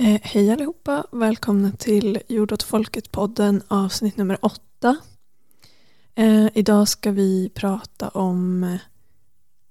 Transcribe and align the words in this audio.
Eh, 0.00 0.20
hej 0.22 0.50
allihopa, 0.50 1.06
välkomna 1.12 1.72
till 1.72 2.18
Jord 2.28 2.52
åt 2.52 2.62
folket-podden 2.62 3.62
avsnitt 3.68 4.16
nummer 4.16 4.38
åtta. 4.42 4.96
Eh, 6.14 6.46
idag 6.54 6.88
ska 6.88 7.10
vi 7.10 7.50
prata 7.54 8.08
om 8.08 8.64
eh, 8.64 8.80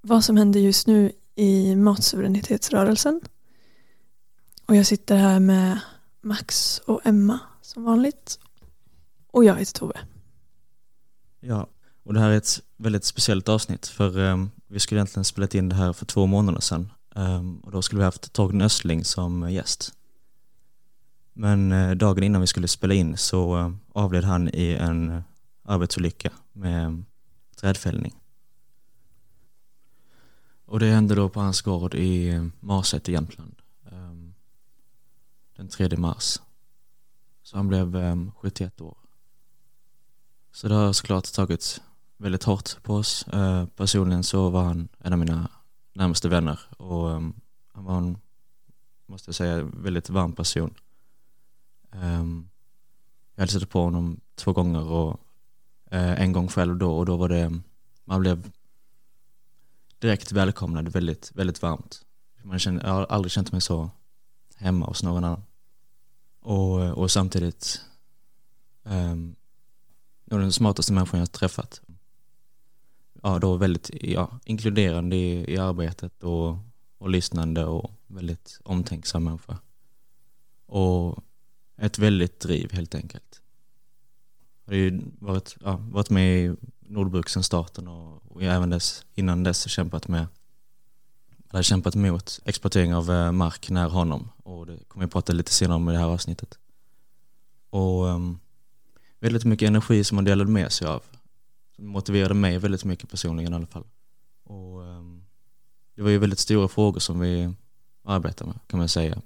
vad 0.01 0.23
som 0.23 0.37
händer 0.37 0.59
just 0.59 0.87
nu 0.87 1.11
i 1.35 1.75
matsuveränitetsrörelsen. 1.75 3.21
Och 4.65 4.75
jag 4.75 4.85
sitter 4.85 5.15
här 5.15 5.39
med 5.39 5.79
Max 6.21 6.79
och 6.85 7.01
Emma 7.05 7.39
som 7.61 7.83
vanligt. 7.83 8.39
Och 9.31 9.43
jag 9.43 9.55
heter 9.55 9.73
Tove. 9.73 9.99
Ja, 11.39 11.67
och 12.03 12.13
det 12.13 12.19
här 12.19 12.29
är 12.29 12.37
ett 12.37 12.61
väldigt 12.77 13.05
speciellt 13.05 13.49
avsnitt 13.49 13.87
för 13.87 14.17
um, 14.17 14.51
vi 14.67 14.79
skulle 14.79 14.99
egentligen 14.99 15.25
spelat 15.25 15.55
in 15.55 15.69
det 15.69 15.75
här 15.75 15.93
för 15.93 16.05
två 16.05 16.25
månader 16.25 16.59
sedan 16.59 16.91
um, 17.15 17.59
och 17.59 17.71
då 17.71 17.81
skulle 17.81 17.99
vi 17.99 18.05
haft 18.05 18.33
Torgny 18.33 18.63
Östling 18.63 19.03
som 19.03 19.43
eh, 19.43 19.53
gäst. 19.53 19.93
Men 21.39 21.71
eh, 21.71 21.91
dagen 21.91 22.23
innan 22.23 22.41
vi 22.41 22.47
skulle 22.47 22.67
spela 22.67 22.93
in 22.93 23.17
så 23.17 23.57
eh, 23.57 23.71
avled 23.93 24.23
han 24.23 24.49
i 24.53 24.73
en 24.73 25.09
eh, 25.09 25.21
arbetsolycka 25.63 26.31
med 26.53 26.85
mm, 26.85 27.05
trädfällning. 27.55 28.15
Och 30.65 30.79
det 30.79 30.85
hände 30.85 31.15
då 31.15 31.29
på 31.29 31.39
hans 31.39 31.61
gård 31.61 31.95
i 31.95 32.41
Marsätt 32.59 33.09
i 33.09 33.11
Jämtland 33.11 33.55
ehm, 33.91 34.33
den 35.55 35.67
3 35.67 35.97
mars. 35.97 36.41
Så 37.43 37.57
han 37.57 37.67
blev 37.67 37.95
ehm, 37.95 38.31
71 38.35 38.81
år. 38.81 38.97
Så 40.51 40.67
det 40.67 40.75
har 40.75 40.93
såklart 40.93 41.33
tagit 41.33 41.81
väldigt 42.17 42.43
hårt 42.43 42.83
på 42.83 42.95
oss. 42.95 43.25
Personligen 43.75 44.23
så 44.23 44.49
var 44.49 44.63
han 44.63 44.87
en 44.99 45.13
av 45.13 45.19
mina 45.19 45.49
närmaste 45.93 46.29
vänner 46.29 46.59
och 46.77 47.11
ehm, 47.11 47.33
han 47.73 47.83
var 47.83 47.97
en, 47.97 48.17
måste 49.05 49.29
jag 49.29 49.35
säga, 49.35 49.63
väldigt 49.63 50.09
varm 50.09 50.33
person. 50.33 50.73
Um, 51.91 52.49
jag 53.35 53.41
hälsade 53.41 53.65
på 53.65 53.81
honom 53.81 54.19
två 54.35 54.53
gånger 54.53 54.87
och 54.87 55.09
uh, 55.93 56.21
en 56.21 56.33
gång 56.33 56.47
själv 56.47 56.77
då 56.77 56.97
och 56.97 57.05
då 57.05 57.17
var 57.17 57.29
det, 57.29 57.59
man 58.05 58.21
blev 58.21 58.51
direkt 59.99 60.31
välkomnad 60.31 60.89
väldigt, 60.89 61.31
väldigt 61.35 61.61
varmt. 61.61 62.05
Man 62.43 62.59
kände, 62.59 62.87
jag 62.87 62.93
har 62.93 63.05
aldrig 63.05 63.31
känt 63.31 63.51
mig 63.51 63.61
så 63.61 63.89
hemma 64.55 64.85
hos 64.85 65.03
någon 65.03 65.23
annan. 65.23 65.43
Och, 66.39 66.97
och 66.97 67.11
samtidigt 67.11 67.81
ehm, 68.83 69.11
um, 69.11 69.35
nog 70.25 70.39
den 70.39 70.51
smartaste 70.51 70.93
människan 70.93 71.19
jag 71.19 71.31
träffat. 71.31 71.81
Ja, 73.23 73.39
då 73.39 73.55
väldigt 73.55 73.89
ja, 73.93 74.39
inkluderande 74.45 75.15
i, 75.15 75.53
i 75.53 75.57
arbetet 75.57 76.23
och, 76.23 76.57
och 76.97 77.09
lyssnande 77.09 77.65
och 77.65 77.91
väldigt 78.07 78.59
omtänksam 78.63 79.23
människa. 79.23 79.57
Och 80.65 81.23
ett 81.77 81.99
väldigt 81.99 82.39
driv 82.39 82.71
helt 82.71 82.95
enkelt. 82.95 83.41
Jag 84.65 84.73
har 84.73 84.77
ju 84.77 85.01
varit, 85.19 85.57
ja, 85.63 85.81
varit 85.91 86.09
med 86.09 86.45
i 86.45 86.55
Nordbruk 86.79 87.29
sedan 87.29 87.43
starten 87.43 87.87
och, 87.87 88.31
och 88.31 88.43
även 88.43 88.69
dess, 88.69 89.05
innan 89.13 89.43
dess 89.43 89.69
kämpat 89.69 90.07
med 90.07 90.27
eller 91.51 91.63
kämpat 91.63 91.95
mot 91.95 92.39
exploatering 92.45 92.95
av 92.95 93.11
eh, 93.11 93.31
mark 93.31 93.69
nära 93.69 93.89
honom 93.89 94.29
och 94.43 94.65
det 94.65 94.79
kommer 94.87 95.03
jag 95.03 95.11
prata 95.11 95.33
lite 95.33 95.51
senare 95.51 95.75
om 95.75 95.89
i 95.89 95.91
det 95.91 95.97
här 95.97 96.05
avsnittet. 96.05 96.59
Och 97.69 98.03
um, 98.03 98.39
väldigt 99.19 99.45
mycket 99.45 99.67
energi 99.67 100.03
som 100.03 100.17
han 100.17 100.25
delade 100.25 100.51
med 100.51 100.71
sig 100.71 100.87
av. 100.87 101.03
Som 101.75 101.87
motiverade 101.87 102.33
mig 102.33 102.57
väldigt 102.57 102.85
mycket 102.85 103.09
personligen 103.09 103.53
i 103.53 103.55
alla 103.55 103.67
fall. 103.67 103.83
Och, 104.43 104.79
um, 104.81 105.25
det 105.95 106.01
var 106.01 106.09
ju 106.09 106.17
väldigt 106.17 106.39
stora 106.39 106.67
frågor 106.67 106.99
som 106.99 107.19
vi 107.19 107.53
arbetar 108.03 108.45
med 108.45 108.59
kan 108.67 108.79
man 108.79 108.89
säga. 108.89 109.21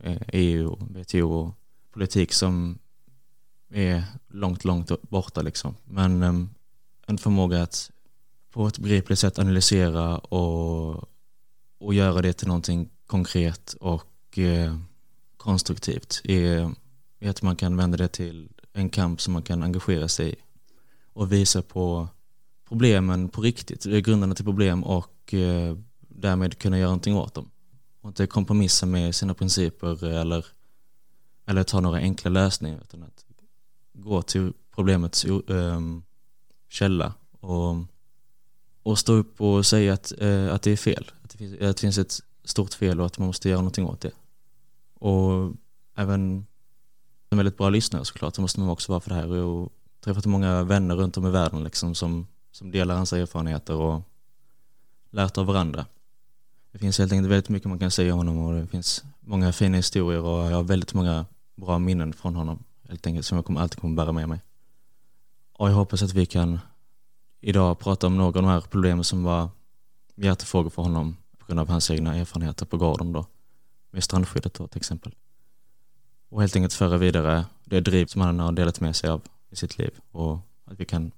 Eh, 0.00 0.22
EU, 0.28 0.68
och 0.68 0.82
WTO 0.82 1.32
och 1.32 1.54
politik 1.94 2.32
som 2.32 2.78
är 3.70 4.04
långt, 4.28 4.64
långt 4.64 5.02
borta 5.02 5.42
liksom. 5.42 5.76
Men 5.84 6.22
ehm, 6.22 6.50
en 7.06 7.18
förmåga 7.18 7.62
att 7.62 7.90
på 8.50 8.66
ett 8.66 8.78
begripligt 8.78 9.18
sätt 9.18 9.38
analysera 9.38 10.18
och, 10.18 11.08
och 11.78 11.94
göra 11.94 12.22
det 12.22 12.32
till 12.32 12.48
någonting 12.48 12.90
konkret 13.06 13.72
och 13.80 14.38
eh, 14.38 14.76
konstruktivt 15.36 16.20
är, 16.24 16.74
är 17.20 17.30
att 17.30 17.42
man 17.42 17.56
kan 17.56 17.76
vända 17.76 17.96
det 17.96 18.08
till 18.08 18.48
en 18.72 18.90
kamp 18.90 19.20
som 19.20 19.32
man 19.32 19.42
kan 19.42 19.62
engagera 19.62 20.08
sig 20.08 20.32
i 20.32 20.36
och 21.12 21.32
visa 21.32 21.62
på 21.62 22.08
problemen 22.68 23.28
på 23.28 23.42
riktigt, 23.42 23.86
eh, 23.86 23.98
grunderna 23.98 24.34
till 24.34 24.44
problem 24.44 24.84
och 24.84 25.34
eh, 25.34 25.76
därmed 26.00 26.58
kunna 26.58 26.78
göra 26.78 26.88
någonting 26.88 27.16
åt 27.16 27.34
dem. 27.34 27.50
Och 28.00 28.08
inte 28.08 28.26
kompromissa 28.26 28.86
med 28.86 29.14
sina 29.14 29.34
principer 29.34 30.04
eller, 30.04 30.46
eller 31.46 31.62
ta 31.62 31.80
några 31.80 31.98
enkla 31.98 32.30
lösningar 32.30 32.80
utan 32.82 33.02
att 33.02 33.24
gå 33.92 34.22
till 34.22 34.52
problemets 34.74 35.24
um, 35.24 36.02
källa 36.68 37.14
och, 37.40 37.76
och 38.82 38.98
stå 38.98 39.12
upp 39.12 39.40
och 39.40 39.66
säga 39.66 39.92
att, 39.92 40.12
uh, 40.22 40.54
att 40.54 40.62
det 40.62 40.70
är 40.70 40.76
fel, 40.76 41.10
att 41.22 41.30
det, 41.30 41.38
finns, 41.38 41.52
att 41.52 41.76
det 41.76 41.80
finns 41.80 41.98
ett 41.98 42.20
stort 42.44 42.74
fel 42.74 43.00
och 43.00 43.06
att 43.06 43.18
man 43.18 43.26
måste 43.26 43.48
göra 43.48 43.60
någonting 43.60 43.86
åt 43.86 44.00
det. 44.00 44.12
Och 44.94 45.52
även 45.96 46.46
en 47.30 47.38
väldigt 47.38 47.56
bra 47.56 47.68
lyssnare 47.68 48.04
såklart, 48.04 48.34
det 48.34 48.42
måste 48.42 48.60
man 48.60 48.68
också 48.68 48.92
vara 48.92 49.00
för 49.00 49.10
det 49.10 49.16
här. 49.16 49.28
Och 49.28 49.72
träffat 50.00 50.26
många 50.26 50.62
vänner 50.62 50.96
runt 50.96 51.16
om 51.16 51.26
i 51.26 51.30
världen 51.30 51.64
liksom 51.64 51.94
som, 51.94 52.26
som 52.52 52.70
delar 52.70 52.96
hans 52.96 53.12
erfarenheter 53.12 53.74
och 53.74 54.02
lärt 55.10 55.38
av 55.38 55.46
varandra. 55.46 55.86
Det 56.72 56.78
finns 56.78 56.98
helt 56.98 57.12
enkelt 57.12 57.30
väldigt 57.30 57.48
mycket 57.48 57.68
man 57.68 57.78
kan 57.78 57.90
säga 57.90 58.12
om 58.12 58.18
honom 58.18 58.38
och 58.38 58.54
det 58.54 58.66
finns 58.66 59.04
många 59.20 59.52
fina 59.52 59.76
historier 59.76 60.20
och 60.20 60.50
jag 60.50 60.56
har 60.56 60.62
väldigt 60.62 60.94
många 60.94 61.26
bra 61.54 61.78
minnen 61.78 62.12
från 62.12 62.36
honom 62.36 62.64
helt 62.88 63.06
enkelt 63.06 63.26
som 63.26 63.36
jag 63.36 63.44
kommer, 63.44 63.60
alltid 63.60 63.80
kommer 63.80 63.96
bära 63.96 64.12
med 64.12 64.28
mig. 64.28 64.40
Och 65.52 65.68
jag 65.68 65.74
hoppas 65.74 66.02
att 66.02 66.14
vi 66.14 66.26
kan 66.26 66.58
idag 67.40 67.78
prata 67.78 68.06
om 68.06 68.16
några 68.16 68.28
av 68.28 68.32
de 68.32 68.44
här 68.44 68.60
problemen 68.60 69.04
som 69.04 69.22
var 69.22 69.48
hjärtefrågor 70.14 70.70
för 70.70 70.82
honom 70.82 71.16
på 71.38 71.46
grund 71.46 71.60
av 71.60 71.68
hans 71.68 71.90
egna 71.90 72.16
erfarenheter 72.16 72.66
på 72.66 72.76
gården 72.76 73.12
då 73.12 73.26
med 73.90 74.04
strandskyddet 74.04 74.54
då 74.54 74.66
till 74.68 74.78
exempel 74.78 75.14
och 76.28 76.40
helt 76.40 76.56
enkelt 76.56 76.72
föra 76.72 76.96
vidare 76.96 77.44
det 77.64 77.80
driv 77.80 78.06
som 78.06 78.20
han 78.20 78.40
har 78.40 78.52
delat 78.52 78.80
med 78.80 78.96
sig 78.96 79.10
av 79.10 79.22
i 79.50 79.56
sitt 79.56 79.78
liv 79.78 79.90
och 80.10 80.38
att 80.64 80.80
vi 80.80 80.84
kan 80.84 81.12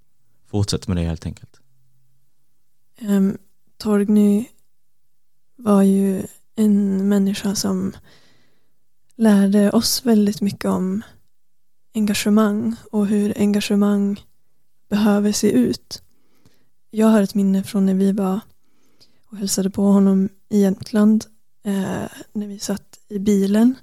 fortsätta 0.47 0.95
med 0.95 0.97
det 0.97 1.09
helt 1.09 1.27
enkelt. 1.27 1.61
Um, 3.01 3.39
Torgny 3.77 4.47
var 5.57 5.83
ju 5.83 6.27
en 6.55 7.09
människa 7.09 7.55
som 7.55 7.93
lärde 9.17 9.71
oss 9.71 10.07
väldigt 10.07 10.41
mycket 10.41 10.71
om 10.71 11.03
engagemang 11.95 12.77
och 12.91 13.07
hur 13.07 13.39
engagemang 13.39 14.21
behöver 14.89 15.33
se 15.33 15.51
ut. 15.51 16.03
Jag 16.91 17.07
har 17.07 17.23
ett 17.23 17.35
minne 17.35 17.63
från 17.63 17.87
när 17.87 17.95
vi 17.95 18.13
var 18.13 18.41
och 19.31 19.37
hälsade 19.37 19.71
på 19.71 19.83
honom 19.83 20.29
i 20.49 20.61
Jämtland 20.61 21.25
eh, 21.65 22.09
när 22.33 22.47
vi 22.47 22.59
satt 22.59 22.99
i 23.09 23.19
bilen 23.19 23.75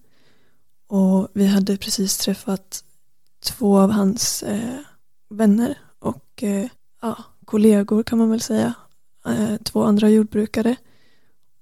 och 0.87 1.27
vi 1.33 1.47
hade 1.47 1.77
precis 1.77 2.17
träffat 2.17 2.83
två 3.43 3.79
av 3.79 3.91
hans 3.91 4.43
eh, 4.43 4.79
vänner 5.29 5.77
och 5.99 6.43
eh, 6.43 6.67
ja, 7.01 7.23
kollegor 7.45 8.03
kan 8.03 8.17
man 8.17 8.29
väl 8.29 8.41
säga. 8.41 8.73
Eh, 9.25 9.55
två 9.63 9.83
andra 9.83 10.09
jordbrukare 10.09 10.75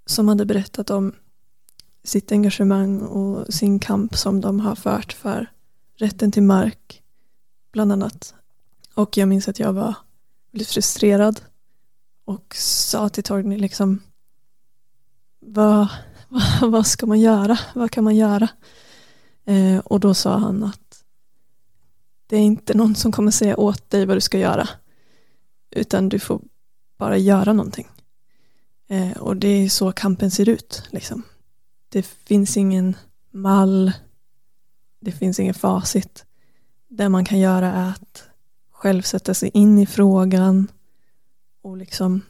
som 0.05 0.27
hade 0.27 0.45
berättat 0.45 0.89
om 0.89 1.13
sitt 2.03 2.31
engagemang 2.31 3.01
och 3.01 3.53
sin 3.53 3.79
kamp 3.79 4.17
som 4.17 4.41
de 4.41 4.59
har 4.59 4.75
fört 4.75 5.13
för 5.13 5.51
rätten 5.95 6.31
till 6.31 6.43
mark 6.43 7.01
bland 7.71 7.91
annat. 7.91 8.33
Och 8.93 9.17
jag 9.17 9.27
minns 9.27 9.47
att 9.47 9.59
jag 9.59 9.73
var 9.73 9.95
väldigt 10.51 10.67
frustrerad 10.67 11.41
och 12.25 12.55
sa 12.55 13.09
till 13.09 13.23
Torgny 13.23 13.57
liksom 13.57 13.99
vad, 15.39 15.87
vad, 16.29 16.71
vad 16.71 16.87
ska 16.87 17.05
man 17.05 17.19
göra? 17.19 17.59
Vad 17.75 17.91
kan 17.91 18.03
man 18.03 18.15
göra? 18.15 18.47
Eh, 19.45 19.77
och 19.77 19.99
då 19.99 20.13
sa 20.13 20.37
han 20.37 20.63
att 20.63 21.03
det 22.27 22.37
är 22.37 22.41
inte 22.41 22.73
någon 22.73 22.95
som 22.95 23.11
kommer 23.11 23.31
säga 23.31 23.57
åt 23.57 23.89
dig 23.89 24.05
vad 24.05 24.17
du 24.17 24.21
ska 24.21 24.39
göra. 24.39 24.69
Utan 25.71 26.09
du 26.09 26.19
får 26.19 26.41
bara 26.97 27.17
göra 27.17 27.53
någonting. 27.53 27.87
Eh, 28.87 29.11
och 29.11 29.37
det 29.37 29.47
är 29.47 29.69
så 29.69 29.91
kampen 29.91 30.31
ser 30.31 30.49
ut. 30.49 30.83
Liksom. 30.89 31.23
Det 31.91 32.03
finns 32.03 32.57
ingen 32.57 32.95
mall. 33.31 33.91
Det 34.99 35.11
finns 35.11 35.39
ingen 35.39 35.53
facit. 35.53 36.25
Det 36.87 37.09
man 37.09 37.25
kan 37.25 37.39
göra 37.39 37.71
är 37.71 37.89
att 37.89 38.23
själv 38.71 39.01
sätta 39.01 39.33
sig 39.33 39.51
in 39.53 39.79
i 39.79 39.85
frågan 39.85 40.67
och 41.61 41.77
liksom 41.77 42.21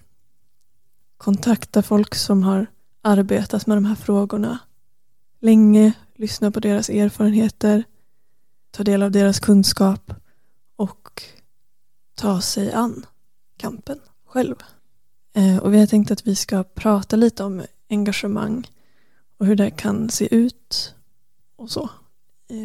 kontakta 1.17 1.81
folk 1.83 2.15
som 2.15 2.43
har 2.43 2.65
arbetat 3.01 3.67
med 3.67 3.77
de 3.77 3.85
här 3.85 3.95
frågorna 3.95 4.59
länge, 5.39 5.93
lyssna 6.15 6.51
på 6.51 6.59
deras 6.59 6.89
erfarenheter, 6.89 7.83
ta 8.71 8.83
del 8.83 9.03
av 9.03 9.11
deras 9.11 9.39
kunskap 9.39 10.13
och 10.75 11.23
ta 12.15 12.41
sig 12.41 12.71
an 12.71 13.05
kampen 13.57 13.99
själv. 14.25 14.55
Eh, 15.33 15.57
och 15.57 15.73
vi 15.73 15.79
har 15.79 15.87
tänkt 15.87 16.11
att 16.11 16.27
vi 16.27 16.35
ska 16.35 16.63
prata 16.63 17.15
lite 17.15 17.43
om 17.43 17.63
engagemang 17.89 18.67
och 19.41 19.47
hur 19.47 19.55
det 19.55 19.71
kan 19.71 20.09
se 20.09 20.35
ut 20.35 20.95
och 21.55 21.71
så. 21.71 21.89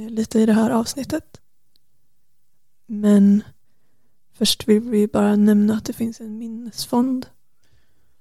Lite 0.09 0.41
i 0.41 0.47
det 0.47 0.53
här 0.53 0.71
avsnittet. 0.71 1.41
Men 2.87 3.45
först 4.33 4.69
vill 4.69 4.81
vi 4.81 5.07
bara 5.07 5.37
nämna 5.37 5.75
att 5.75 5.85
det 5.85 5.93
finns 5.93 6.21
en 6.21 6.39
minnesfond. 6.39 7.27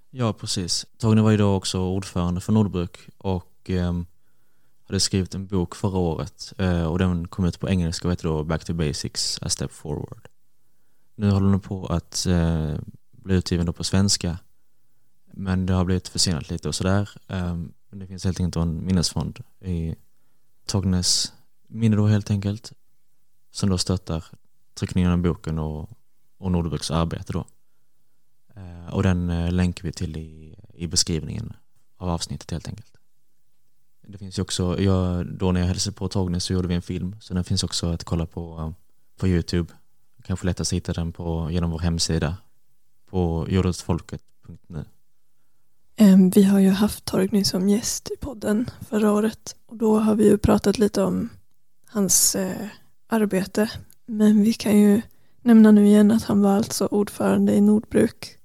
Ja, 0.09 0.33
precis. 0.33 0.85
Torgny 0.97 1.21
var 1.21 1.31
ju 1.31 1.37
då 1.37 1.55
också 1.55 1.79
ordförande 1.79 2.41
för 2.41 2.53
Nordbruk 2.53 3.09
och 3.17 3.69
eh, 3.69 4.01
hade 4.87 4.99
skrivit 4.99 5.35
en 5.35 5.47
bok 5.47 5.75
förra 5.75 5.97
året 5.97 6.53
eh, 6.57 6.85
och 6.85 6.99
den 6.99 7.27
kom 7.27 7.45
ut 7.45 7.59
på 7.59 7.69
engelska 7.69 8.07
och 8.07 8.11
heter 8.11 8.27
då 8.27 8.43
Back 8.43 8.65
to 8.65 8.73
Basics, 8.73 9.39
A 9.41 9.49
Step 9.49 9.71
Forward. 9.71 10.27
Nu 11.15 11.31
håller 11.31 11.49
den 11.49 11.59
på 11.59 11.85
att 11.85 12.25
eh, 12.25 12.75
bli 13.11 13.35
utgiven 13.35 13.65
då 13.65 13.73
på 13.73 13.83
svenska 13.83 14.37
men 15.37 15.65
det 15.65 15.73
har 15.73 15.85
blivit 15.85 16.07
försenat 16.07 16.49
lite 16.49 16.67
och 16.67 16.75
sådär. 16.75 17.09
Ehm, 17.27 17.73
men 17.89 17.99
det 17.99 18.07
finns 18.07 18.23
helt 18.23 18.39
enkelt 18.39 18.55
en 18.55 18.85
minnesfond 18.85 19.39
i 19.61 19.95
Tognes 20.65 21.33
minne 21.67 21.95
då 21.95 22.07
helt 22.07 22.31
enkelt 22.31 22.73
som 23.51 23.69
då 23.69 23.77
stöttar 23.77 24.25
tryckningen 24.73 25.11
av 25.11 25.17
boken 25.17 25.59
och, 25.59 25.89
och 26.37 26.51
Nordbruks 26.51 26.91
arbete 26.91 27.33
då. 27.33 27.45
Ehm, 28.55 28.87
och 28.87 29.03
den 29.03 29.29
eh, 29.29 29.51
länkar 29.51 29.83
vi 29.83 29.91
till 29.91 30.17
i, 30.17 30.55
i 30.73 30.87
beskrivningen 30.87 31.53
av 31.97 32.09
avsnittet 32.09 32.51
helt 32.51 32.67
enkelt. 32.67 32.97
Det 34.07 34.17
finns 34.17 34.37
ju 34.39 34.41
också, 34.41 34.81
jag, 34.81 35.25
då 35.25 35.51
när 35.51 35.59
jag 35.59 35.67
hälsade 35.67 35.95
på 35.95 36.07
Togne 36.07 36.39
så 36.39 36.53
gjorde 36.53 36.67
vi 36.67 36.75
en 36.75 36.81
film 36.81 37.15
så 37.21 37.33
den 37.33 37.43
finns 37.43 37.63
också 37.63 37.87
att 37.87 38.03
kolla 38.03 38.25
på 38.25 38.59
eh, 38.59 38.71
på 39.17 39.27
Youtube. 39.27 39.73
Kanske 40.23 40.45
lättast 40.45 40.73
hitta 40.73 40.93
den 40.93 41.11
på, 41.13 41.51
genom 41.51 41.71
vår 41.71 41.79
hemsida 41.79 42.37
på 43.09 43.47
jordetfolket.nu. 43.49 44.85
Ehm, 45.97 46.29
vi 46.29 46.43
har 46.43 46.59
ju 46.59 46.69
haft 46.69 47.05
Torgny 47.05 47.43
som 47.43 47.69
gäst 47.69 48.11
i 48.11 48.17
podden 48.17 48.69
förra 48.89 49.11
året 49.11 49.55
och 49.65 49.77
då 49.77 49.99
har 49.99 50.15
vi 50.15 50.29
ju 50.29 50.37
pratat 50.37 50.77
lite 50.77 51.03
om 51.03 51.29
hans 51.87 52.35
eh, 52.35 52.67
arbete. 53.07 53.71
Men 54.05 54.43
vi 54.43 54.53
kan 54.53 54.79
ju 54.79 55.01
nämna 55.41 55.71
nu 55.71 55.85
igen 55.85 56.11
att 56.11 56.23
han 56.23 56.41
var 56.41 56.55
alltså 56.55 56.85
ordförande 56.85 57.53
i 57.53 57.61
Nordbruk 57.61 58.37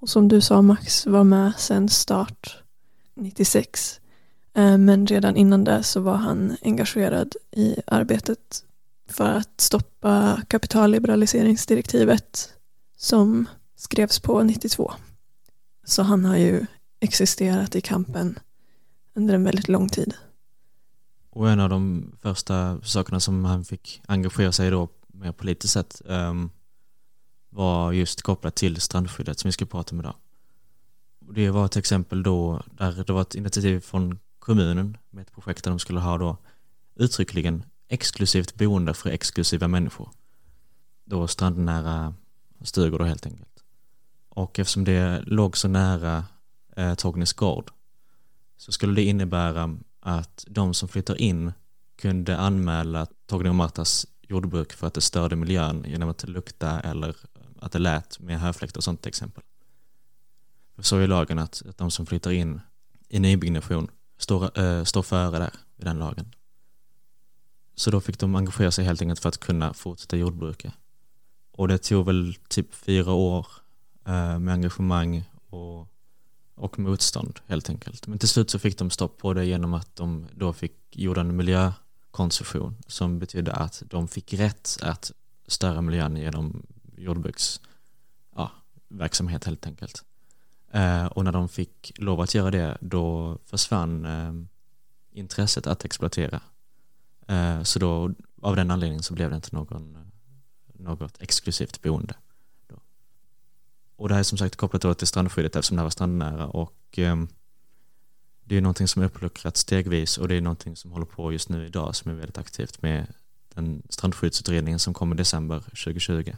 och 0.00 0.08
som 0.08 0.28
du 0.28 0.40
sa 0.40 0.62
Max 0.62 1.06
var 1.06 1.24
med 1.24 1.52
sen 1.58 1.88
start 1.88 2.62
96. 3.14 4.00
Ehm, 4.54 4.84
men 4.84 5.06
redan 5.06 5.36
innan 5.36 5.64
det 5.64 5.82
så 5.82 6.00
var 6.00 6.16
han 6.16 6.56
engagerad 6.62 7.36
i 7.52 7.76
arbetet 7.86 8.64
för 9.08 9.32
att 9.32 9.60
stoppa 9.60 10.42
kapitalliberaliseringsdirektivet 10.48 12.52
som 12.96 13.48
skrevs 13.76 14.20
på 14.20 14.42
92. 14.42 14.92
Så 15.84 16.02
han 16.02 16.24
har 16.24 16.36
ju 16.36 16.66
existerat 17.00 17.76
i 17.76 17.80
kampen 17.80 18.38
under 19.14 19.34
en 19.34 19.44
väldigt 19.44 19.68
lång 19.68 19.88
tid. 19.88 20.14
Och 21.30 21.50
en 21.50 21.60
av 21.60 21.70
de 21.70 22.12
första 22.22 22.80
sakerna 22.82 23.20
som 23.20 23.44
han 23.44 23.64
fick 23.64 24.02
engagera 24.06 24.52
sig 24.52 24.66
i 24.66 24.70
då 24.70 24.88
mer 25.06 25.32
politiskt 25.32 25.72
sett 25.72 26.02
um, 26.04 26.50
var 27.50 27.92
just 27.92 28.22
kopplat 28.22 28.54
till 28.54 28.80
strandskyddet 28.80 29.38
som 29.38 29.48
vi 29.48 29.52
ska 29.52 29.66
prata 29.66 29.94
om 29.94 30.00
idag. 30.00 30.14
Och 31.26 31.34
det 31.34 31.50
var 31.50 31.66
ett 31.66 31.76
exempel 31.76 32.22
då 32.22 32.62
där 32.70 33.04
det 33.06 33.12
var 33.12 33.22
ett 33.22 33.34
initiativ 33.34 33.80
från 33.80 34.18
kommunen 34.38 34.96
med 35.10 35.22
ett 35.22 35.32
projekt 35.32 35.64
där 35.64 35.70
de 35.70 35.78
skulle 35.78 36.00
ha 36.00 36.18
då 36.18 36.36
uttryckligen 36.94 37.64
exklusivt 37.88 38.54
boende 38.54 38.94
för 38.94 39.10
exklusiva 39.10 39.68
människor. 39.68 40.10
Då 41.04 41.28
strandnära 41.28 42.14
stugor 42.62 42.98
då 42.98 43.04
helt 43.04 43.26
enkelt. 43.26 43.64
Och 44.28 44.58
eftersom 44.58 44.84
det 44.84 45.22
låg 45.26 45.56
så 45.56 45.68
nära 45.68 46.24
eh, 46.76 46.94
Tognes 46.94 47.32
gård 47.32 47.70
så 48.56 48.72
skulle 48.72 48.94
det 48.94 49.04
innebära 49.04 49.76
att 50.00 50.44
de 50.48 50.74
som 50.74 50.88
flyttar 50.88 51.20
in 51.20 51.52
kunde 51.96 52.38
anmäla 52.38 53.06
Torgny 53.26 53.48
och 53.48 53.54
Martas 53.54 54.06
jordbruk 54.22 54.72
för 54.72 54.86
att 54.86 54.94
det 54.94 55.00
störde 55.00 55.36
miljön 55.36 55.84
genom 55.88 56.08
att 56.08 56.28
lukta 56.28 56.80
eller 56.80 57.16
att 57.60 57.72
det 57.72 57.78
lät 57.78 58.20
med 58.20 58.40
höfläkt 58.40 58.76
och 58.76 58.84
sånt 58.84 59.02
till 59.02 59.08
exempel. 59.08 59.42
Så 60.78 60.96
är 60.96 61.06
lagen 61.06 61.38
att, 61.38 61.62
att 61.68 61.78
de 61.78 61.90
som 61.90 62.06
flyttar 62.06 62.30
in 62.30 62.60
i 63.08 63.18
nybyggnation 63.18 63.90
står, 64.18 64.58
äh, 64.58 64.84
står 64.84 65.02
före 65.02 65.38
där 65.38 65.50
i 65.76 65.84
den 65.84 65.98
lagen. 65.98 66.34
Så 67.74 67.90
då 67.90 68.00
fick 68.00 68.18
de 68.18 68.34
engagera 68.34 68.70
sig 68.70 68.84
helt 68.84 69.02
enkelt 69.02 69.20
för 69.20 69.28
att 69.28 69.38
kunna 69.38 69.74
fortsätta 69.74 70.16
jordbruka. 70.16 70.72
Och 71.52 71.68
det 71.68 71.78
tog 71.78 72.06
väl 72.06 72.34
typ 72.48 72.74
fyra 72.74 73.12
år 73.12 73.46
äh, 74.06 74.38
med 74.38 74.54
engagemang 74.54 75.24
och 75.50 75.88
och 76.56 76.78
motstånd 76.78 77.40
helt 77.46 77.70
enkelt. 77.70 78.06
Men 78.06 78.18
till 78.18 78.28
slut 78.28 78.50
så 78.50 78.58
fick 78.58 78.78
de 78.78 78.90
stopp 78.90 79.18
på 79.18 79.34
det 79.34 79.44
genom 79.44 79.74
att 79.74 79.96
de 79.96 80.26
då 80.34 80.52
fick 80.52 80.74
gjorde 80.90 81.20
en 81.20 81.36
miljökoncession 81.36 82.76
som 82.86 83.18
betydde 83.18 83.52
att 83.52 83.82
de 83.86 84.08
fick 84.08 84.32
rätt 84.32 84.78
att 84.82 85.12
störa 85.46 85.82
miljön 85.82 86.16
genom 86.16 86.66
jordbruks 86.96 87.60
ja, 88.36 88.50
verksamhet 88.88 89.44
helt 89.44 89.66
enkelt. 89.66 90.04
Eh, 90.70 91.06
och 91.06 91.24
när 91.24 91.32
de 91.32 91.48
fick 91.48 91.92
lov 91.96 92.20
att 92.20 92.34
göra 92.34 92.50
det 92.50 92.78
då 92.80 93.38
försvann 93.44 94.04
eh, 94.04 94.32
intresset 95.18 95.66
att 95.66 95.84
exploatera. 95.84 96.40
Eh, 97.28 97.62
så 97.62 97.78
då 97.78 98.14
av 98.42 98.56
den 98.56 98.70
anledningen 98.70 99.02
så 99.02 99.14
blev 99.14 99.30
det 99.30 99.36
inte 99.36 99.54
någon, 99.56 100.12
något 100.74 101.22
exklusivt 101.22 101.82
boende. 101.82 102.14
Och 103.96 104.08
det 104.08 104.14
här 104.14 104.20
är 104.20 104.24
som 104.24 104.38
sagt 104.38 104.56
kopplat 104.56 104.82
då 104.82 104.94
till 104.94 105.06
strandskyddet 105.06 105.56
eftersom 105.56 105.76
det 105.76 105.80
här 105.80 105.84
var 105.84 105.90
strandnära 105.90 106.46
och 106.46 106.98
eh, 106.98 107.16
det 108.44 108.56
är 108.56 108.60
någonting 108.60 108.88
som 108.88 109.02
är 109.02 109.06
uppluckrat 109.06 109.56
stegvis 109.56 110.18
och 110.18 110.28
det 110.28 110.34
är 110.34 110.40
någonting 110.40 110.76
som 110.76 110.92
håller 110.92 111.06
på 111.06 111.32
just 111.32 111.48
nu 111.48 111.66
idag 111.66 111.96
som 111.96 112.10
är 112.10 112.14
väldigt 112.14 112.38
aktivt 112.38 112.82
med 112.82 113.06
den 113.54 113.82
strandskyddsutredningen 113.88 114.78
som 114.78 114.94
kom 114.94 115.12
i 115.12 115.16
december 115.16 115.58
2020. 115.58 116.32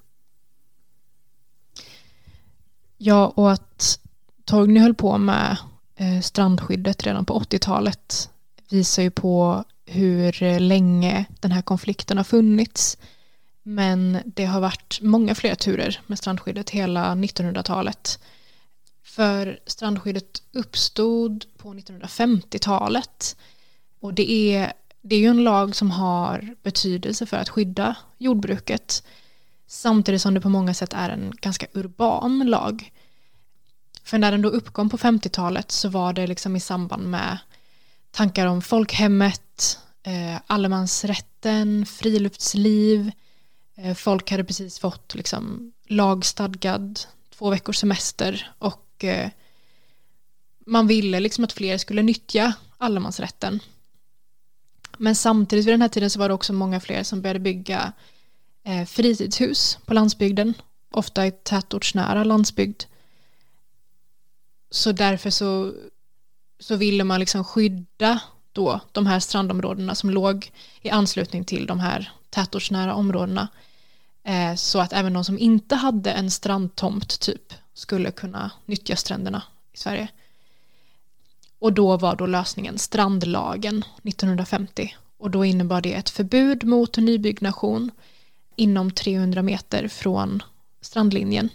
Ja, 2.96 3.32
och 3.36 3.52
att 3.52 4.00
Torgny 4.44 4.80
höll 4.80 4.94
på 4.94 5.18
med 5.18 5.56
eh, 5.96 6.20
strandskyddet 6.20 7.06
redan 7.06 7.24
på 7.24 7.40
80-talet 7.40 8.30
visar 8.70 9.02
ju 9.02 9.10
på 9.10 9.64
hur 9.86 10.42
eh, 10.42 10.60
länge 10.60 11.24
den 11.40 11.52
här 11.52 11.62
konflikten 11.62 12.16
har 12.16 12.24
funnits 12.24 12.98
men 13.68 14.18
det 14.26 14.44
har 14.44 14.60
varit 14.60 14.98
många 15.02 15.34
fler 15.34 15.54
turer 15.54 16.00
med 16.06 16.18
strandskyddet 16.18 16.70
hela 16.70 17.14
1900-talet. 17.14 18.18
För 19.02 19.60
strandskyddet 19.66 20.42
uppstod 20.52 21.44
på 21.58 21.74
1950-talet. 21.74 23.36
Och 24.00 24.14
det 24.14 24.32
är, 24.32 24.72
det 25.02 25.16
är 25.16 25.20
ju 25.20 25.26
en 25.26 25.44
lag 25.44 25.76
som 25.76 25.90
har 25.90 26.54
betydelse 26.62 27.26
för 27.26 27.36
att 27.36 27.48
skydda 27.48 27.96
jordbruket. 28.18 29.02
Samtidigt 29.66 30.22
som 30.22 30.34
det 30.34 30.40
på 30.40 30.48
många 30.48 30.74
sätt 30.74 30.92
är 30.92 31.10
en 31.10 31.32
ganska 31.40 31.66
urban 31.72 32.38
lag. 32.38 32.92
För 34.02 34.18
när 34.18 34.32
den 34.32 34.42
då 34.42 34.48
uppkom 34.48 34.90
på 34.90 34.98
50-talet 34.98 35.70
så 35.70 35.88
var 35.88 36.12
det 36.12 36.26
liksom 36.26 36.56
i 36.56 36.60
samband 36.60 37.10
med 37.10 37.38
tankar 38.10 38.46
om 38.46 38.62
folkhemmet, 38.62 39.78
eh, 40.02 40.40
allemansrätten, 40.46 41.86
friluftsliv, 41.86 43.10
Eh, 43.10 43.12
Eh, 43.78 43.94
folk 43.94 44.30
hade 44.30 44.44
precis 44.44 44.78
fått 44.78 45.14
liksom 45.14 45.72
lagstadgad 45.86 47.00
två 47.30 47.50
veckors 47.50 47.76
semester 47.76 48.52
och 48.58 49.04
eh, 49.04 49.30
man 50.66 50.86
ville 50.86 51.20
liksom 51.20 51.44
att 51.44 51.52
fler 51.52 51.78
skulle 51.78 52.02
nyttja 52.02 52.54
allemansrätten. 52.78 53.60
Men 54.98 55.14
samtidigt 55.14 55.66
vid 55.66 55.72
den 55.74 55.82
här 55.82 55.88
tiden 55.88 56.10
så 56.10 56.18
var 56.18 56.28
det 56.28 56.34
också 56.34 56.52
många 56.52 56.80
fler 56.80 57.02
som 57.02 57.22
började 57.22 57.40
bygga 57.40 57.92
eh, 58.64 58.84
fritidshus 58.84 59.78
på 59.86 59.94
landsbygden, 59.94 60.54
ofta 60.90 61.26
i 61.26 61.30
tätortsnära 61.30 62.24
landsbygd. 62.24 62.82
Så 64.70 64.92
därför 64.92 65.30
så, 65.30 65.74
så 66.60 66.76
ville 66.76 67.04
man 67.04 67.20
liksom 67.20 67.44
skydda 67.44 68.20
då 68.52 68.80
de 68.92 69.06
här 69.06 69.20
strandområdena 69.20 69.94
som 69.94 70.10
låg 70.10 70.52
i 70.82 70.90
anslutning 70.90 71.44
till 71.44 71.66
de 71.66 71.80
här 71.80 72.12
tätortsnära 72.30 72.94
områdena 72.94 73.48
Eh, 74.28 74.54
så 74.54 74.80
att 74.80 74.92
även 74.92 75.12
de 75.12 75.24
som 75.24 75.38
inte 75.38 75.74
hade 75.74 76.12
en 76.12 76.30
strandtomt 76.30 77.20
typ 77.20 77.54
skulle 77.74 78.10
kunna 78.10 78.50
nyttja 78.66 78.96
stränderna 78.96 79.42
i 79.72 79.76
Sverige. 79.76 80.08
Och 81.58 81.72
då 81.72 81.96
var 81.96 82.16
då 82.16 82.26
lösningen 82.26 82.78
strandlagen 82.78 83.84
1950 84.02 84.96
och 85.18 85.30
då 85.30 85.44
innebar 85.44 85.80
det 85.80 85.94
ett 85.94 86.10
förbud 86.10 86.64
mot 86.64 86.96
nybyggnation 86.96 87.90
inom 88.56 88.90
300 88.90 89.42
meter 89.42 89.88
från 89.88 90.42
strandlinjen. 90.80 91.48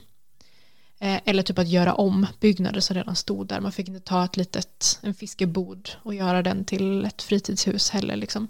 Eh, 1.00 1.20
eller 1.25 1.44
typ 1.44 1.60
att 1.60 1.70
göra 1.70 1.94
om 1.94 2.27
byggnader 2.39 2.80
som 2.80 2.96
redan 2.96 3.15
stod 3.15 3.48
där. 3.48 3.60
Man 3.60 3.72
fick 3.72 3.88
inte 3.88 4.08
ta 4.08 4.25
ett 4.25 4.38
litet, 4.38 5.00
en 5.01 5.13
fiskebod 5.13 5.89
och 6.03 6.13
göra 6.13 6.42
den 6.42 6.65
till 6.65 7.06
ett 7.06 7.22
fritidshus 7.22 7.89
heller 7.89 8.15
liksom. 8.15 8.48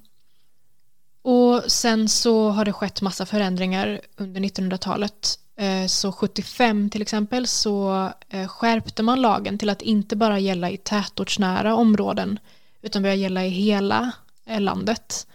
Och 1.24 1.64
sen 1.68 2.10
så 2.10 2.50
har 2.50 2.66
det 2.66 2.74
skett 2.74 3.02
massa 3.02 3.26
förändringar 3.26 4.02
under 4.18 4.42
1900-talet. 4.42 5.40
Eh, 5.56 5.88
så 5.88 6.12
75 6.12 6.90
till 6.90 7.02
exempel 7.02 7.48
så 7.48 8.10
eh, 8.30 8.48
skärpte 8.48 9.04
man 9.04 9.22
lagen 9.22 9.58
till 9.58 9.70
att 9.70 9.82
inte 9.82 10.16
bara 10.16 10.40
gälla 10.40 10.70
i 10.70 10.78
tätortsnära 10.78 11.76
områden 11.76 12.40
utan 12.82 13.02
börja 13.02 13.16
gälla 13.16 13.46
i 13.46 13.50
hela 13.50 14.12
eh, 14.46 14.62
landet 14.62 15.28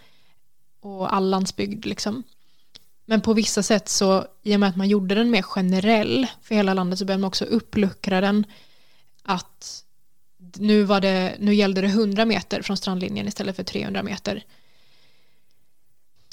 och 0.81 1.13
all 1.13 1.29
landsbygd 1.29 1.85
liksom. 1.85 2.23
Men 3.05 3.21
på 3.21 3.33
vissa 3.33 3.63
sätt 3.63 3.89
så 3.89 4.25
i 4.43 4.55
och 4.55 4.59
med 4.59 4.69
att 4.69 4.75
man 4.75 4.89
gjorde 4.89 5.15
den 5.15 5.31
mer 5.31 5.41
generell 5.41 6.27
för 6.41 6.55
hela 6.55 6.73
landet 6.73 6.99
så 6.99 7.05
började 7.05 7.21
man 7.21 7.27
också 7.27 7.45
uppluckra 7.45 8.21
den 8.21 8.45
att 9.23 9.83
nu, 10.57 10.83
var 10.83 11.01
det, 11.01 11.35
nu 11.39 11.55
gällde 11.55 11.81
det 11.81 11.87
100 11.87 12.25
meter 12.25 12.61
från 12.61 12.77
strandlinjen 12.77 13.27
istället 13.27 13.55
för 13.55 13.63
300 13.63 14.03
meter. 14.03 14.43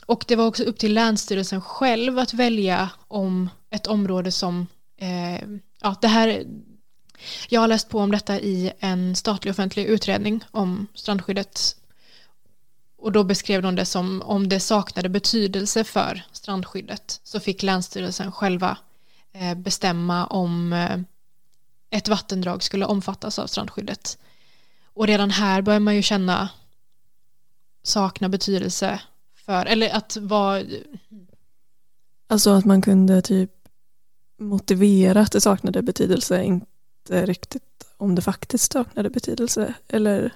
Och 0.07 0.25
det 0.29 0.37
var 0.37 0.47
också 0.47 0.63
upp 0.63 0.79
till 0.79 0.95
Länsstyrelsen 0.95 1.61
själv 1.61 2.19
att 2.19 2.35
välja 2.35 2.91
om 3.09 3.51
ett 3.71 3.87
område 3.87 4.33
som, 4.33 4.67
eh, 4.97 5.49
ja 5.81 5.95
det 6.01 6.09
här, 6.09 6.47
jag 7.49 7.61
har 7.61 7.69
läst 7.69 7.89
på 7.89 7.99
om 7.99 8.13
detta 8.13 8.41
i 8.41 8.73
en 8.79 9.17
statlig 9.17 9.51
offentlig 9.51 9.85
utredning 9.85 10.45
om 10.51 10.87
strandskyddet 10.95 11.77
och 12.99 13.13
då 13.13 13.25
beskrev 13.25 13.63
de 13.63 13.77
det 13.77 13.85
som 13.85 14.23
om 14.23 14.49
det 14.49 14.61
saknade 14.61 15.09
betydelse 15.09 15.85
för 15.85 16.23
strandskyddet 16.33 17.21
så 17.25 17.41
fick 17.41 17.63
Länsstyrelsen 17.63 18.33
själva 18.33 18.79
eh, 19.33 19.55
bestämma 19.55 20.27
om 20.27 20.73
eh, 20.73 20.99
ett 21.91 22.09
vattendrag 22.09 22.63
skulle 22.63 22.87
omfattas 22.87 23.39
av 23.39 23.47
strandskyddet. 23.47 24.19
Och 24.85 25.07
redan 25.07 25.31
här 25.31 25.63
börjar 25.63 25.81
man 25.81 25.97
ju 25.97 26.03
känna 26.03 26.49
sakna 27.83 28.29
betydelse 28.29 29.01
för, 29.47 29.67
eller 29.67 29.91
att 29.91 30.17
vara... 30.17 30.63
Alltså 32.29 32.51
att 32.51 32.65
man 32.65 32.83
kunde 32.83 33.23
typ 33.23 33.51
motivera 34.39 35.21
att 35.21 35.33
det 35.33 35.41
saknade 35.41 35.83
betydelse, 35.83 36.45
inte 36.45 37.27
riktigt 37.27 37.63
om 37.97 38.15
det 38.15 38.23
faktiskt 38.23 38.73
saknade 38.73 39.11
betydelse, 39.11 39.75
eller? 39.89 40.33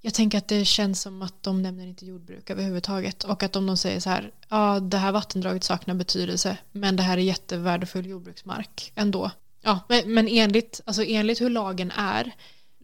Jag 0.00 0.14
tänker 0.14 0.38
att 0.38 0.48
det 0.48 0.64
känns 0.64 1.00
som 1.00 1.22
att 1.22 1.42
de 1.42 1.62
nämner 1.62 1.86
inte 1.86 2.06
jordbruk 2.06 2.50
överhuvudtaget 2.50 3.24
och 3.24 3.42
att 3.42 3.56
om 3.56 3.66
de 3.66 3.76
säger 3.76 4.00
så 4.00 4.10
här, 4.10 4.30
ja 4.48 4.80
det 4.80 4.96
här 4.96 5.12
vattendraget 5.12 5.64
saknar 5.64 5.94
betydelse 5.94 6.58
men 6.72 6.96
det 6.96 7.02
här 7.02 7.18
är 7.18 7.22
jättevärdefull 7.22 8.06
jordbruksmark 8.06 8.92
ändå. 8.94 9.30
Ja, 9.62 9.80
men, 9.88 10.14
men 10.14 10.28
enligt, 10.28 10.80
alltså 10.84 11.04
enligt 11.04 11.40
hur 11.40 11.50
lagen 11.50 11.90
är 11.90 12.34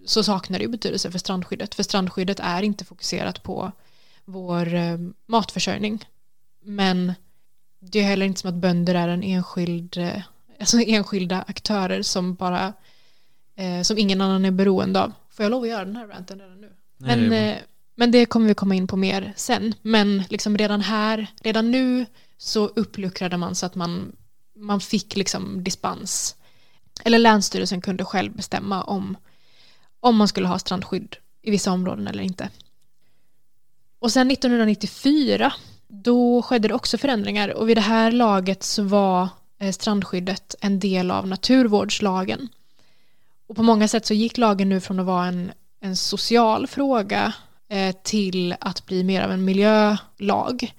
så 0.06 0.22
saknar 0.22 0.58
det 0.58 0.68
betydelse 0.68 1.10
för 1.10 1.18
strandskyddet 1.18 1.74
för 1.74 1.82
strandskyddet 1.82 2.40
är 2.40 2.62
inte 2.62 2.84
fokuserat 2.84 3.42
på 3.42 3.72
vår 4.24 4.74
eh, 4.74 4.98
matförsörjning. 5.26 6.04
Men 6.62 7.12
det 7.80 7.98
är 7.98 8.04
heller 8.04 8.26
inte 8.26 8.40
som 8.40 8.50
att 8.50 8.54
bönder 8.54 8.94
är 8.94 9.08
en 9.08 9.22
enskild, 9.22 9.96
eh, 9.96 10.22
alltså 10.60 10.78
enskilda 10.80 11.44
aktörer 11.48 12.02
som 12.02 12.34
bara 12.34 12.72
eh, 13.56 13.82
som 13.82 13.98
ingen 13.98 14.20
annan 14.20 14.44
är 14.44 14.50
beroende 14.50 15.00
av. 15.00 15.12
Får 15.30 15.44
jag 15.44 15.50
lov 15.50 15.62
att 15.62 15.68
göra 15.68 15.84
den 15.84 15.96
här 15.96 16.06
ranten 16.06 16.40
redan 16.40 16.60
nu? 16.60 16.72
Nej, 16.96 17.16
men, 17.16 17.30
det 17.30 17.52
eh, 17.52 17.58
men 17.94 18.10
det 18.10 18.26
kommer 18.26 18.48
vi 18.48 18.54
komma 18.54 18.74
in 18.74 18.86
på 18.86 18.96
mer 18.96 19.32
sen. 19.36 19.74
Men 19.82 20.22
liksom 20.28 20.58
redan 20.58 20.80
här, 20.80 21.26
redan 21.40 21.70
nu 21.70 22.06
så 22.38 22.66
uppluckrade 22.66 23.36
man 23.36 23.54
så 23.54 23.66
att 23.66 23.74
man, 23.74 24.16
man 24.56 24.80
fick 24.80 25.16
liksom 25.16 25.64
dispens. 25.64 26.36
Eller 27.04 27.18
Länsstyrelsen 27.18 27.80
kunde 27.80 28.04
själv 28.04 28.32
bestämma 28.32 28.82
om, 28.82 29.16
om 30.00 30.16
man 30.16 30.28
skulle 30.28 30.48
ha 30.48 30.58
strandskydd 30.58 31.16
i 31.42 31.50
vissa 31.50 31.72
områden 31.72 32.06
eller 32.06 32.22
inte. 32.22 32.48
Och 34.02 34.12
sen 34.12 34.30
1994 34.30 35.52
då 35.88 36.42
skedde 36.42 36.68
det 36.68 36.74
också 36.74 36.98
förändringar 36.98 37.48
och 37.48 37.68
vid 37.68 37.76
det 37.76 37.80
här 37.80 38.12
laget 38.12 38.62
så 38.62 38.82
var 38.82 39.28
eh, 39.58 39.72
strandskyddet 39.72 40.54
en 40.60 40.78
del 40.80 41.10
av 41.10 41.28
naturvårdslagen. 41.28 42.48
Och 43.46 43.56
på 43.56 43.62
många 43.62 43.88
sätt 43.88 44.06
så 44.06 44.14
gick 44.14 44.38
lagen 44.38 44.68
nu 44.68 44.80
från 44.80 45.00
att 45.00 45.06
vara 45.06 45.26
en, 45.26 45.52
en 45.80 45.96
social 45.96 46.66
fråga 46.66 47.32
eh, 47.68 47.96
till 48.02 48.54
att 48.60 48.86
bli 48.86 49.04
mer 49.04 49.22
av 49.22 49.32
en 49.32 49.44
miljölag. 49.44 50.74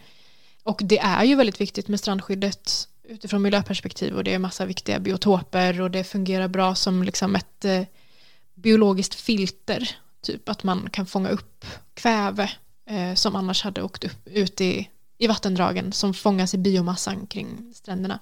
Och 0.63 0.81
det 0.83 0.99
är 0.99 1.23
ju 1.23 1.35
väldigt 1.35 1.61
viktigt 1.61 1.87
med 1.87 1.99
strandskyddet 1.99 2.87
utifrån 3.03 3.41
miljöperspektiv 3.41 4.15
och 4.15 4.23
det 4.23 4.33
är 4.33 4.39
massa 4.39 4.65
viktiga 4.65 4.99
biotoper 4.99 5.81
och 5.81 5.91
det 5.91 6.03
fungerar 6.03 6.47
bra 6.47 6.75
som 6.75 7.03
liksom 7.03 7.35
ett 7.35 7.65
eh, 7.65 7.83
biologiskt 8.55 9.15
filter. 9.15 9.89
Typ 10.21 10.49
att 10.49 10.63
man 10.63 10.89
kan 10.89 11.05
fånga 11.05 11.29
upp 11.29 11.65
kväve 11.93 12.51
eh, 12.85 13.13
som 13.13 13.35
annars 13.35 13.63
hade 13.63 13.83
åkt 13.83 14.03
upp, 14.03 14.27
ut 14.27 14.61
i, 14.61 14.89
i 15.17 15.27
vattendragen 15.27 15.91
som 15.91 16.13
fångas 16.13 16.53
i 16.53 16.57
biomassan 16.57 17.27
kring 17.27 17.73
stränderna. 17.75 18.19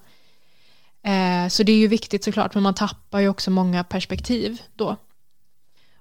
Eh, 1.02 1.48
så 1.48 1.62
det 1.62 1.72
är 1.72 1.76
ju 1.76 1.88
viktigt 1.88 2.24
såklart 2.24 2.54
men 2.54 2.62
man 2.62 2.74
tappar 2.74 3.20
ju 3.20 3.28
också 3.28 3.50
många 3.50 3.84
perspektiv 3.84 4.62
då. 4.74 4.96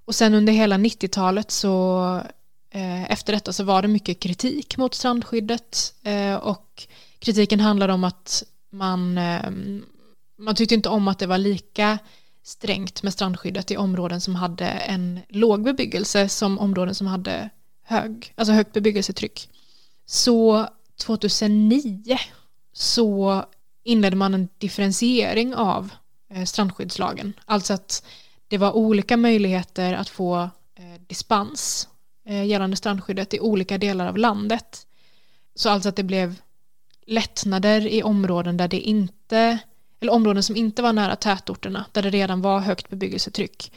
Och 0.06 0.15
sen 0.15 0.34
under 0.34 0.53
hela 0.53 0.77
90-talet 0.77 1.51
så 1.51 2.15
eh, 2.70 3.12
efter 3.12 3.34
detta 3.34 3.53
så 3.53 3.63
var 3.63 3.82
det 3.82 3.88
mycket 3.88 4.20
kritik 4.20 4.77
mot 4.77 4.94
strandskyddet 4.94 5.94
eh, 6.03 6.36
och 6.36 6.88
kritiken 7.20 7.60
handlade 7.60 7.94
om 7.94 8.03
att 8.03 8.44
man, 8.72 9.18
eh, 9.18 9.51
man 10.38 10.56
tyckte 10.56 10.75
inte 10.75 10.89
om 10.89 11.08
att 11.08 11.20
det 11.20 11.27
var 11.27 11.38
lika 11.38 12.00
strängt 12.44 13.03
med 13.03 13.13
strandskyddet 13.13 13.72
i 13.72 13.77
områden 13.77 14.22
som 14.22 14.36
hade 14.36 14.65
en 14.65 15.20
låg 15.30 15.63
bebyggelse 15.63 16.30
som 16.30 16.60
områden 16.60 16.96
som 16.96 17.08
hade 17.08 17.50
hög, 17.91 18.33
alltså 18.36 18.53
högt 18.53 18.74
bebyggelsetryck. 18.74 19.50
Så 20.05 20.67
2009 20.95 22.17
så 22.74 23.45
inledde 23.83 24.15
man 24.15 24.33
en 24.33 24.50
differentiering 24.57 25.55
av 25.55 25.89
eh, 26.29 26.43
strandskyddslagen. 26.45 27.33
Alltså 27.45 27.74
att 27.74 28.05
det 28.48 28.57
var 28.57 28.71
olika 28.71 29.17
möjligheter 29.17 29.93
att 29.93 30.10
få 30.10 30.41
eh, 30.75 31.01
dispens 31.07 31.88
eh, 32.25 32.45
gällande 32.45 32.77
strandskyddet 32.77 33.33
i 33.33 33.39
olika 33.39 33.77
delar 33.77 34.07
av 34.07 34.17
landet. 34.17 34.88
Så 35.55 35.69
alltså 35.69 35.89
att 35.89 35.95
det 35.95 36.03
blev 36.03 36.41
lättnader 37.05 37.88
i 37.88 38.03
områden 38.03 38.57
där 38.57 38.67
det 38.67 38.79
inte, 38.79 39.57
eller 40.00 40.13
områden 40.13 40.43
som 40.43 40.55
inte 40.55 40.81
var 40.81 40.93
nära 40.93 41.15
tätorterna, 41.15 41.86
där 41.91 42.01
det 42.01 42.10
redan 42.10 42.41
var 42.41 42.60
högt 42.60 42.89
bebyggelsetryck. 42.89 43.71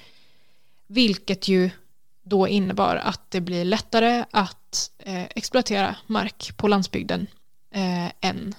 Vilket 0.87 1.49
ju 1.49 1.71
då 2.25 2.49
innebar 2.49 2.97
att 2.97 3.31
det 3.31 3.41
blir 3.41 3.65
lättare 3.65 4.25
att 4.31 4.91
eh, 4.99 5.25
exploatera 5.25 5.97
mark 6.07 6.57
på 6.57 6.69
landsbygden 6.69 7.27
eh, 7.71 8.07
än 8.21 8.55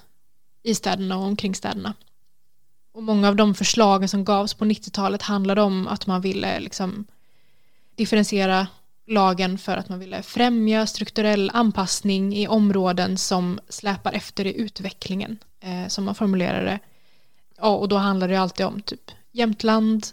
i 0.63 0.75
städerna 0.75 1.17
och 1.17 1.23
omkring 1.23 1.55
städerna. 1.55 1.93
Och 2.93 3.03
många 3.03 3.27
av 3.27 3.35
de 3.35 3.55
förslagen 3.55 4.09
som 4.09 4.25
gavs 4.25 4.53
på 4.53 4.65
90-talet 4.65 5.21
handlade 5.21 5.61
om 5.61 5.87
att 5.87 6.07
man 6.07 6.21
ville 6.21 6.59
liksom 6.59 7.05
differentiera 7.95 8.67
lagen 9.07 9.57
för 9.57 9.77
att 9.77 9.89
man 9.89 9.99
ville 9.99 10.23
främja 10.23 10.87
strukturell 10.87 11.51
anpassning 11.53 12.35
i 12.35 12.47
områden 12.47 13.17
som 13.17 13.59
släpar 13.69 14.13
efter 14.13 14.45
i 14.45 14.57
utvecklingen, 14.57 15.37
eh, 15.59 15.87
som 15.87 16.03
man 16.03 16.15
formulerade 16.15 16.65
det. 16.65 16.79
Ja, 17.57 17.75
och 17.75 17.87
då 17.87 17.97
handlar 17.97 18.27
det 18.27 18.35
alltid 18.35 18.65
om 18.65 18.81
typ 18.81 19.11
Jämtland, 19.31 20.07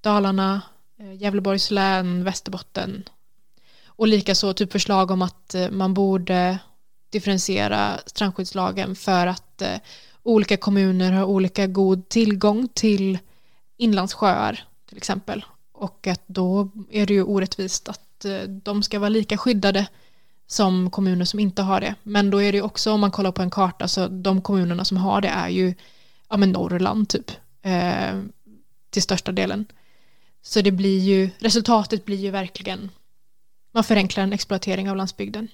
Dalarna, 0.00 0.62
Eh, 1.04 1.22
Gävleborgs 1.22 1.70
län, 1.70 2.24
Västerbotten 2.24 3.08
och 3.86 4.08
likaså 4.08 4.52
typ 4.52 4.72
förslag 4.72 5.10
om 5.10 5.22
att 5.22 5.54
eh, 5.54 5.70
man 5.70 5.94
borde 5.94 6.58
differentiera 7.10 7.98
strandskyddslagen 8.06 8.96
för 8.96 9.26
att 9.26 9.62
eh, 9.62 9.76
olika 10.22 10.56
kommuner 10.56 11.12
har 11.12 11.24
olika 11.24 11.66
god 11.66 12.08
tillgång 12.08 12.68
till 12.68 13.18
inlandssjöar 13.76 14.64
till 14.88 14.96
exempel 14.96 15.44
och 15.72 16.06
att 16.06 16.22
då 16.26 16.70
är 16.90 17.06
det 17.06 17.14
ju 17.14 17.22
orättvist 17.22 17.88
att 17.88 18.00
de 18.48 18.82
ska 18.82 18.98
vara 18.98 19.08
lika 19.08 19.38
skyddade 19.38 19.86
som 20.46 20.90
kommuner 20.90 21.24
som 21.24 21.40
inte 21.40 21.62
har 21.62 21.80
det. 21.80 21.94
Men 22.02 22.30
då 22.30 22.42
är 22.42 22.52
det 22.52 22.62
också 22.62 22.92
om 22.92 23.00
man 23.00 23.10
kollar 23.10 23.32
på 23.32 23.42
en 23.42 23.50
karta 23.50 23.88
så 23.88 24.08
de 24.08 24.42
kommunerna 24.42 24.84
som 24.84 24.96
har 24.96 25.20
det 25.20 25.28
är 25.28 25.48
ju 25.48 25.74
ja, 26.28 26.36
men 26.36 26.52
Norrland 26.52 27.08
typ 27.08 27.30
eh, 27.62 28.20
till 28.90 29.02
största 29.02 29.32
delen. 29.32 29.66
Så 30.46 30.60
det 30.60 30.72
blir 30.72 30.98
ju, 30.98 31.30
resultatet 31.38 32.04
blir 32.04 32.16
ju 32.16 32.30
verkligen, 32.30 32.90
man 33.72 33.84
förenklar 33.84 34.22
en 34.22 34.32
exploatering 34.32 34.90
av 34.90 34.96
landsbygden. 34.96 35.48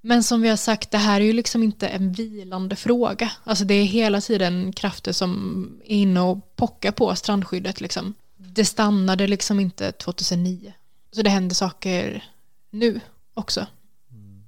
Men 0.00 0.22
som 0.22 0.42
vi 0.42 0.48
har 0.48 0.56
sagt, 0.56 0.90
det 0.90 0.98
här 0.98 1.20
är 1.20 1.24
ju 1.24 1.32
liksom 1.32 1.62
inte 1.62 1.88
en 1.88 2.12
vilande 2.12 2.76
fråga. 2.76 3.32
Alltså 3.44 3.64
det 3.64 3.74
är 3.74 3.84
hela 3.84 4.20
tiden 4.20 4.72
krafter 4.72 5.12
som 5.12 5.80
är 5.84 5.96
inne 5.96 6.20
och 6.20 6.56
pockar 6.56 6.92
på 6.92 7.14
strandskyddet 7.14 7.80
liksom. 7.80 8.14
Det 8.36 8.64
stannade 8.64 9.26
liksom 9.26 9.60
inte 9.60 9.92
2009. 9.92 10.72
Så 11.12 11.22
det 11.22 11.30
händer 11.30 11.54
saker 11.54 12.24
nu 12.70 13.00
också. 13.34 13.66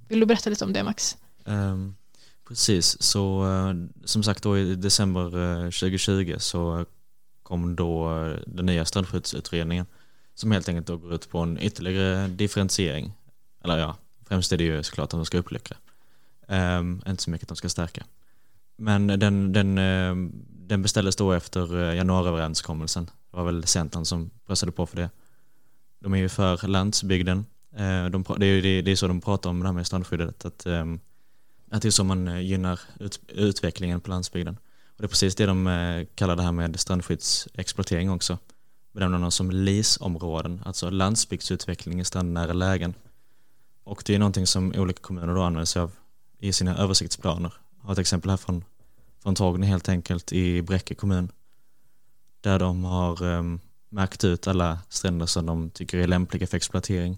Vill 0.07 0.19
du 0.19 0.25
berätta 0.25 0.49
lite 0.49 0.65
om 0.65 0.73
det 0.73 0.83
Max? 0.83 1.17
Um, 1.45 1.95
precis, 2.47 3.01
så 3.01 3.45
eh, 3.45 3.73
som 4.05 4.23
sagt 4.23 4.43
då 4.43 4.57
i 4.57 4.75
december 4.75 5.23
eh, 5.23 5.63
2020 5.63 6.35
så 6.39 6.85
kom 7.51 7.75
då 7.75 8.17
eh, 8.17 8.37
den 8.47 8.65
nya 8.65 8.85
strandskyddsutredningen 8.85 9.85
som 10.35 10.51
helt 10.51 10.69
enkelt 10.69 10.87
då 10.87 10.97
går 10.97 11.13
ut 11.13 11.29
på 11.29 11.39
en 11.39 11.59
ytterligare 11.59 12.27
differentiering. 12.27 13.11
Eller 13.63 13.77
ja, 13.77 13.97
främst 14.27 14.51
är 14.51 14.57
det 14.57 14.63
ju 14.63 14.83
såklart 14.83 15.03
att 15.03 15.09
de 15.19 15.25
ska 15.25 15.37
uppluckra. 15.37 15.77
Um, 16.47 16.57
ehm, 16.57 17.01
inte 17.07 17.23
så 17.23 17.29
mycket 17.29 17.45
att 17.45 17.49
de 17.49 17.55
ska 17.55 17.69
stärka. 17.69 18.03
Men 18.77 19.07
den, 19.07 19.53
den, 19.53 19.77
uh, 19.77 20.29
den 20.47 20.81
beställdes 20.81 21.15
då 21.15 21.31
efter 21.31 21.83
eh, 21.83 21.95
januariöverenskommelsen. 21.95 23.05
Det 23.05 23.37
var 23.37 23.43
väl 23.43 23.63
Centern 23.63 24.05
som 24.05 24.29
pressade 24.47 24.71
på 24.71 24.85
för 24.85 24.97
det. 24.97 25.09
De 25.99 26.13
är 26.13 26.17
ju 26.17 26.29
för 26.29 26.67
landsbygden 26.67 27.45
ehm, 27.75 28.11
de, 28.11 28.25
det, 28.37 28.45
är, 28.45 28.81
det, 28.81 28.91
är 28.91 28.95
så 28.95 29.07
de 29.07 29.21
pratar 29.21 29.49
om 29.49 29.59
det 29.59 29.65
här 29.65 29.73
med 29.73 29.87
strandskyddet, 29.87 30.45
att, 30.45 30.67
att 31.71 31.81
det 31.81 31.87
är 31.87 31.91
så 31.91 32.03
man 32.03 32.27
eh, 32.27 32.39
gynnar 32.39 32.79
ut, 32.99 33.19
utvecklingen 33.27 34.01
på 34.01 34.09
landsbygden. 34.09 34.57
Och 35.01 35.03
det 35.03 35.07
är 35.07 35.09
precis 35.09 35.35
det 35.35 35.45
de 35.45 35.67
eh, 35.67 36.05
kallar 36.15 36.35
det 36.35 36.43
här 36.43 36.51
med 36.51 36.79
strandskyddsexploatering 36.79 38.11
också. 38.11 38.37
Benämner 38.91 39.19
dem 39.19 39.31
som 39.31 39.51
LIS-områden, 39.51 40.61
alltså 40.65 40.89
landsbygdsutveckling 40.89 41.99
i 41.99 42.05
strandnära 42.05 42.53
lägen. 42.53 42.93
Och 43.83 44.03
det 44.05 44.15
är 44.15 44.19
någonting 44.19 44.47
som 44.47 44.73
olika 44.77 45.01
kommuner 45.01 45.35
då 45.35 45.41
använder 45.41 45.65
sig 45.65 45.81
av 45.81 45.91
i 46.39 46.53
sina 46.53 46.77
översiktsplaner. 46.77 47.53
Jag 47.79 47.85
har 47.85 47.93
ett 47.93 47.99
exempel 47.99 48.29
här 48.29 48.37
från, 48.37 48.63
från 49.23 49.35
Torgny 49.35 49.67
helt 49.67 49.89
enkelt 49.89 50.33
i 50.33 50.61
Bräcke 50.61 50.95
kommun. 50.95 51.31
Där 52.41 52.59
de 52.59 52.83
har 52.83 53.23
um, 53.23 53.59
märkt 53.89 54.23
ut 54.23 54.47
alla 54.47 54.79
stränder 54.89 55.25
som 55.25 55.45
de 55.45 55.69
tycker 55.69 55.97
är 55.97 56.07
lämpliga 56.07 56.47
för 56.47 56.57
exploatering. 56.57 57.17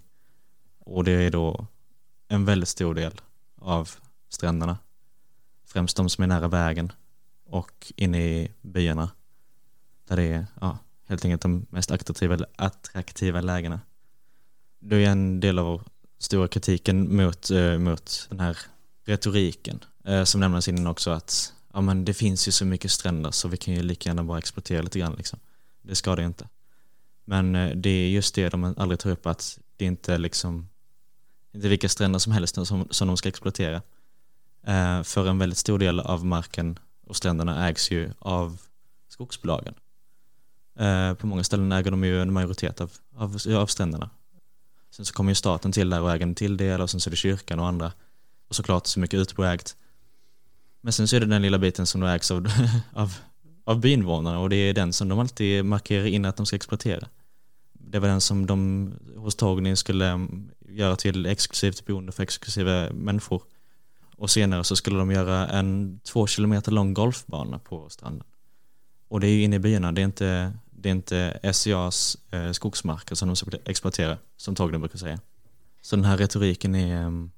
Och 0.78 1.04
det 1.04 1.12
är 1.12 1.30
då 1.30 1.66
en 2.28 2.44
väldigt 2.44 2.68
stor 2.68 2.94
del 2.94 3.20
av 3.60 3.90
stränderna. 4.28 4.78
Främst 5.66 5.96
de 5.96 6.08
som 6.08 6.22
är 6.22 6.28
nära 6.28 6.48
vägen 6.48 6.92
och 7.46 7.92
inne 7.96 8.18
i 8.18 8.50
byarna. 8.62 9.10
Där 10.08 10.16
det 10.16 10.22
är 10.22 10.46
ja, 10.60 10.78
helt 11.08 11.24
enkelt 11.24 11.42
de 11.42 11.66
mest 11.70 11.90
attraktiva, 11.90 12.38
attraktiva 12.56 13.40
lägena. 13.40 13.80
Det 14.80 14.96
är 14.96 15.10
en 15.10 15.40
del 15.40 15.58
av 15.58 15.82
stora 16.18 16.48
kritiken 16.48 17.16
mot, 17.16 17.50
eh, 17.50 17.78
mot 17.78 18.26
den 18.30 18.40
här 18.40 18.58
retoriken 19.04 19.84
eh, 20.04 20.24
som 20.24 20.40
nämndes 20.40 20.68
innan 20.68 20.86
också 20.86 21.10
att 21.10 21.52
ja, 21.72 21.80
men 21.80 22.04
det 22.04 22.14
finns 22.14 22.48
ju 22.48 22.52
så 22.52 22.64
mycket 22.64 22.90
stränder 22.90 23.30
så 23.30 23.48
vi 23.48 23.56
kan 23.56 23.74
ju 23.74 23.82
lika 23.82 24.10
gärna 24.10 24.24
bara 24.24 24.38
exploatera 24.38 24.82
lite 24.82 24.98
grann. 24.98 25.14
Liksom. 25.14 25.38
Det 25.82 25.94
ska 25.94 26.16
det 26.16 26.24
inte. 26.24 26.48
Men 27.24 27.54
eh, 27.54 27.76
det 27.76 27.90
är 27.90 28.08
just 28.08 28.34
det 28.34 28.48
de 28.48 28.74
aldrig 28.76 28.98
tar 28.98 29.10
upp 29.10 29.26
att 29.26 29.58
det 29.76 29.84
inte 29.84 30.14
är 30.14 30.18
liksom 30.18 30.68
inte 31.52 31.68
vilka 31.68 31.88
stränder 31.88 32.18
som 32.18 32.32
helst 32.32 32.54
som, 32.54 32.88
som 32.90 33.08
de 33.08 33.16
ska 33.16 33.28
exploatera. 33.28 33.82
Eh, 34.66 35.02
för 35.02 35.28
en 35.28 35.38
väldigt 35.38 35.58
stor 35.58 35.78
del 35.78 36.00
av 36.00 36.24
marken 36.24 36.78
och 37.06 37.16
stränderna 37.16 37.68
ägs 37.68 37.90
ju 37.90 38.10
av 38.18 38.60
skogsbolagen. 39.08 39.74
Eh, 40.78 41.14
på 41.14 41.26
många 41.26 41.44
ställen 41.44 41.72
äger 41.72 41.90
de 41.90 42.04
ju 42.04 42.22
en 42.22 42.32
majoritet 42.32 42.80
av, 42.80 42.92
av, 43.16 43.36
av 43.56 43.66
stränderna. 43.66 44.10
Sen 44.90 45.04
så 45.04 45.14
kommer 45.14 45.30
ju 45.30 45.34
staten 45.34 45.72
till 45.72 45.90
där 45.90 46.00
och 46.00 46.12
äger 46.12 46.26
en 46.26 46.34
till 46.34 46.56
del 46.56 46.80
och 46.80 46.90
sen 46.90 47.00
så 47.00 47.08
är 47.08 47.10
det 47.10 47.16
kyrkan 47.16 47.60
och 47.60 47.66
andra. 47.66 47.92
Och 48.48 48.56
såklart 48.56 48.86
så 48.86 49.00
mycket 49.00 49.20
utboägt. 49.20 49.76
Men 50.80 50.92
sen 50.92 51.08
så 51.08 51.16
är 51.16 51.20
det 51.20 51.26
den 51.26 51.42
lilla 51.42 51.58
biten 51.58 51.86
som 51.86 52.00
då 52.00 52.06
ägs 52.06 52.30
av, 52.30 52.46
av, 52.92 53.14
av 53.64 53.80
byinvånarna 53.80 54.38
och 54.38 54.50
det 54.50 54.56
är 54.56 54.74
den 54.74 54.92
som 54.92 55.08
de 55.08 55.18
alltid 55.18 55.64
markerar 55.64 56.06
in 56.06 56.24
att 56.24 56.36
de 56.36 56.46
ska 56.46 56.56
exploatera. 56.56 57.08
Det 57.72 57.98
var 57.98 58.08
den 58.08 58.20
som 58.20 58.46
de 58.46 58.92
hos 59.16 59.34
Torgny 59.34 59.76
skulle 59.76 60.08
mm, 60.08 60.50
göra 60.68 60.96
till 60.96 61.26
exklusivt 61.26 61.86
boende 61.86 62.12
för 62.12 62.22
exklusiva 62.22 62.90
människor. 62.90 63.42
Och 64.16 64.30
senare 64.30 64.64
så 64.64 64.76
skulle 64.76 64.98
de 64.98 65.10
göra 65.10 65.48
en 65.48 66.00
två 66.04 66.26
kilometer 66.26 66.72
lång 66.72 66.94
golfbana 66.94 67.58
på 67.58 67.88
stranden. 67.88 68.26
Och 69.08 69.20
det 69.20 69.26
är 69.26 69.30
ju 69.30 69.42
inne 69.42 69.56
i 69.56 69.58
byarna, 69.58 69.92
det 69.92 70.00
är 70.00 70.04
inte, 70.04 70.52
det 70.70 70.88
är 70.88 70.90
inte 70.90 71.52
SCAs 71.52 72.16
eh, 72.30 72.52
skogsmarker 72.52 73.14
som 73.14 73.28
de 73.28 73.36
ska 73.36 73.50
exploatera, 73.64 74.18
som 74.36 74.54
Togden 74.54 74.80
brukar 74.80 74.98
säga. 74.98 75.20
Så 75.82 75.96
den 75.96 76.04
här 76.04 76.16
retoriken 76.16 76.74
är 76.74 77.02
mm, 77.02 77.30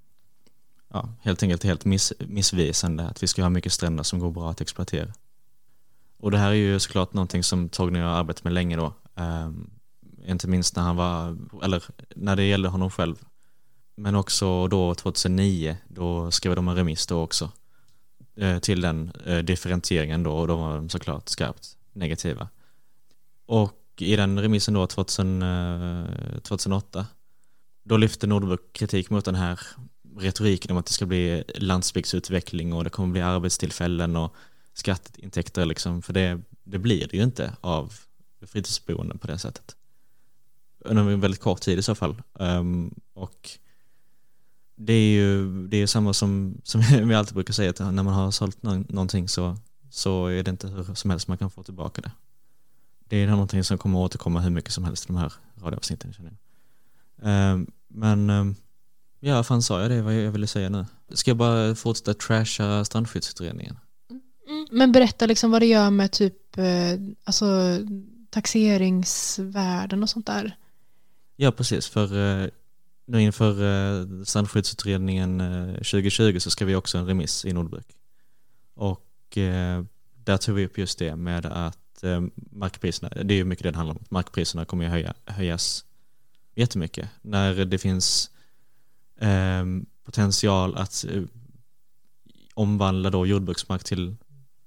ja, 0.89 1.09
helt 1.21 1.43
enkelt 1.43 1.65
helt 1.65 1.85
miss, 1.85 2.13
missvisande, 2.19 3.09
att 3.09 3.23
vi 3.23 3.27
ska 3.27 3.43
ha 3.43 3.51
mycket 3.51 3.73
stränder 3.73 4.03
som 4.03 4.19
går 4.19 4.31
bra 4.31 4.51
att 4.51 4.61
exploatera. 4.61 5.13
Och 6.19 6.31
det 6.31 6.39
här 6.39 6.51
är 6.51 6.55
ju 6.55 6.81
såklart 6.81 7.13
någonting 7.13 7.43
som 7.43 7.69
Torgny 7.69 7.99
har 7.99 8.09
arbetat 8.09 8.45
med 8.45 8.53
länge 8.53 8.77
då. 8.77 8.93
eh, 9.17 9.51
inte 10.27 10.49
minst 10.49 10.77
när 10.77 10.83
han 10.83 10.97
var, 10.97 11.37
eller 11.63 11.85
när 12.17 12.37
det 12.37 12.45
gällde 12.45 12.69
honom 12.69 12.91
själv. 12.91 13.17
Men 13.97 14.15
också 14.15 14.69
då 14.69 14.95
2009, 14.95 15.77
då 15.89 16.31
skrev 16.31 16.57
de 16.57 16.69
en 16.69 16.77
remiss 16.77 17.07
då 17.07 17.23
också 17.23 17.51
eh, 18.37 18.59
till 18.59 18.81
den 18.81 19.13
eh, 19.27 19.39
differentieringen 19.39 20.23
då 20.23 20.33
och 20.33 20.49
då 20.49 20.57
var 20.57 20.77
de 20.77 20.89
såklart 20.89 21.29
skarpt 21.29 21.77
negativa. 21.93 22.49
Och 23.47 23.83
i 23.99 24.17
den 24.17 24.41
remissen 24.41 24.75
då 24.75 24.87
2000, 24.87 25.45
2008 26.43 26.99
eh, 26.99 27.05
då 27.85 27.97
lyfte 27.97 28.27
Nordbruk 28.27 28.73
kritik 28.73 29.11
mot 29.11 29.25
den 29.25 29.35
här 29.35 29.61
retoriken 30.19 30.71
om 30.71 30.77
att 30.77 30.87
det 30.87 30.93
ska 30.93 31.07
bli 31.07 31.45
landsbygdsutveckling 31.55 32.73
och 32.73 32.85
det 32.85 32.91
kommer 32.91 33.13
bli 33.13 33.21
arbetstillfällen 33.21 34.17
och 34.17 34.35
skatteintäkter 34.75 35.67
liksom, 35.67 36.03
för 36.03 36.13
det, 36.13 36.41
det 36.65 36.79
blir 36.79 37.09
det 37.09 37.17
ju 37.17 37.23
inte 37.23 37.57
av 37.61 37.93
fritidsboenden 38.47 39.19
på 39.19 39.27
det 39.27 39.39
sättet. 39.39 39.77
Under 40.79 41.03
en 41.03 41.21
väldigt 41.21 41.41
kort 41.41 41.61
tid 41.61 41.79
i 41.79 41.83
så 41.83 41.95
fall. 41.95 42.23
Ehm, 42.39 42.95
och 43.15 43.51
det 44.77 44.93
är 44.93 45.11
ju 45.11 45.67
det 45.69 45.77
är 45.77 45.87
samma 45.87 46.13
som, 46.13 46.61
som 46.65 46.81
vi 47.09 47.15
alltid 47.15 47.35
brukar 47.35 47.53
säga 47.53 47.71
att 47.71 47.79
när 47.79 48.03
man 48.03 48.15
har 48.15 48.31
sålt 48.31 48.63
någonting 48.63 49.29
så, 49.29 49.57
så 49.91 50.27
är 50.27 50.43
det 50.43 50.51
inte 50.51 50.69
hur 50.69 50.95
som 50.95 51.11
helst 51.11 51.29
man 51.29 51.39
kan 51.39 51.51
få 51.51 51.63
tillbaka 51.63 52.03
det. 52.03 52.11
Det 53.09 53.17
är 53.17 53.27
någonting 53.27 53.65
som 53.65 53.79
kommer 53.79 53.99
att 53.99 54.05
återkomma 54.05 54.41
hur 54.41 54.51
mycket 54.51 54.73
som 54.73 54.85
helst 54.85 55.05
i 55.05 55.07
de 55.07 55.17
här 55.17 55.33
radioavsnitten. 55.57 56.15
Um, 57.23 57.67
men 57.89 58.31
um, 58.31 58.57
Ja, 59.21 59.43
fan 59.43 59.63
sa 59.63 59.81
jag 59.81 59.91
det 59.91 60.03
vad 60.03 60.15
jag 60.15 60.33
ville 60.33 60.47
säga 60.47 60.69
nu? 60.69 60.87
Ska 61.13 61.31
jag 61.31 61.37
bara 61.37 61.75
fortsätta 61.75 62.15
trasha 62.15 62.85
strandskyddsutredningen? 62.85 63.79
Mm, 64.49 64.67
men 64.71 64.93
berätta 64.93 65.27
liksom 65.27 65.51
vad 65.51 65.63
det 65.63 65.67
gör 65.67 65.91
med 65.91 66.13
typ 66.13 66.59
eh, 66.59 66.99
alltså, 67.25 67.47
taxeringsvärden 68.31 70.03
och 70.03 70.11
sånt 70.11 70.27
där. 70.27 70.57
Ja, 71.37 71.53
precis. 71.53 71.89
För 71.89 72.19
eh, 72.19 72.49
nu 73.07 73.23
inför 73.23 73.63
eh, 73.63 74.23
strandskyddsutredningen 74.25 75.41
eh, 75.41 75.75
2020 75.75 76.39
så 76.39 76.51
ska 76.51 76.65
vi 76.65 76.75
också 76.75 76.99
en 76.99 77.07
remiss 77.07 77.45
i 77.45 77.53
Nordbruk. 77.53 77.87
Och 78.75 79.39
eh, 79.39 79.85
där 80.15 80.37
tog 80.37 80.55
vi 80.55 80.67
upp 80.67 80.79
just 80.79 80.99
det 80.99 81.17
med 81.17 81.47
att 81.47 82.03
eh, 82.03 82.23
markpriserna, 82.35 83.09
det 83.09 83.35
är 83.35 83.39
ju 83.39 83.45
mycket 83.45 83.63
det 83.63 83.71
det 83.71 83.77
handlar 83.77 83.95
om, 83.95 84.05
markpriserna 84.09 84.65
kommer 84.65 84.85
ju 84.85 84.91
höja, 84.91 85.15
höjas 85.25 85.85
jättemycket 86.55 87.09
när 87.23 87.65
det 87.65 87.79
finns 87.79 88.31
eh, 89.21 89.65
potential 90.05 90.77
att 90.77 91.05
omvandla 92.55 93.11
då 93.11 93.27
jordbruksmark 93.27 93.85
till 93.85 94.17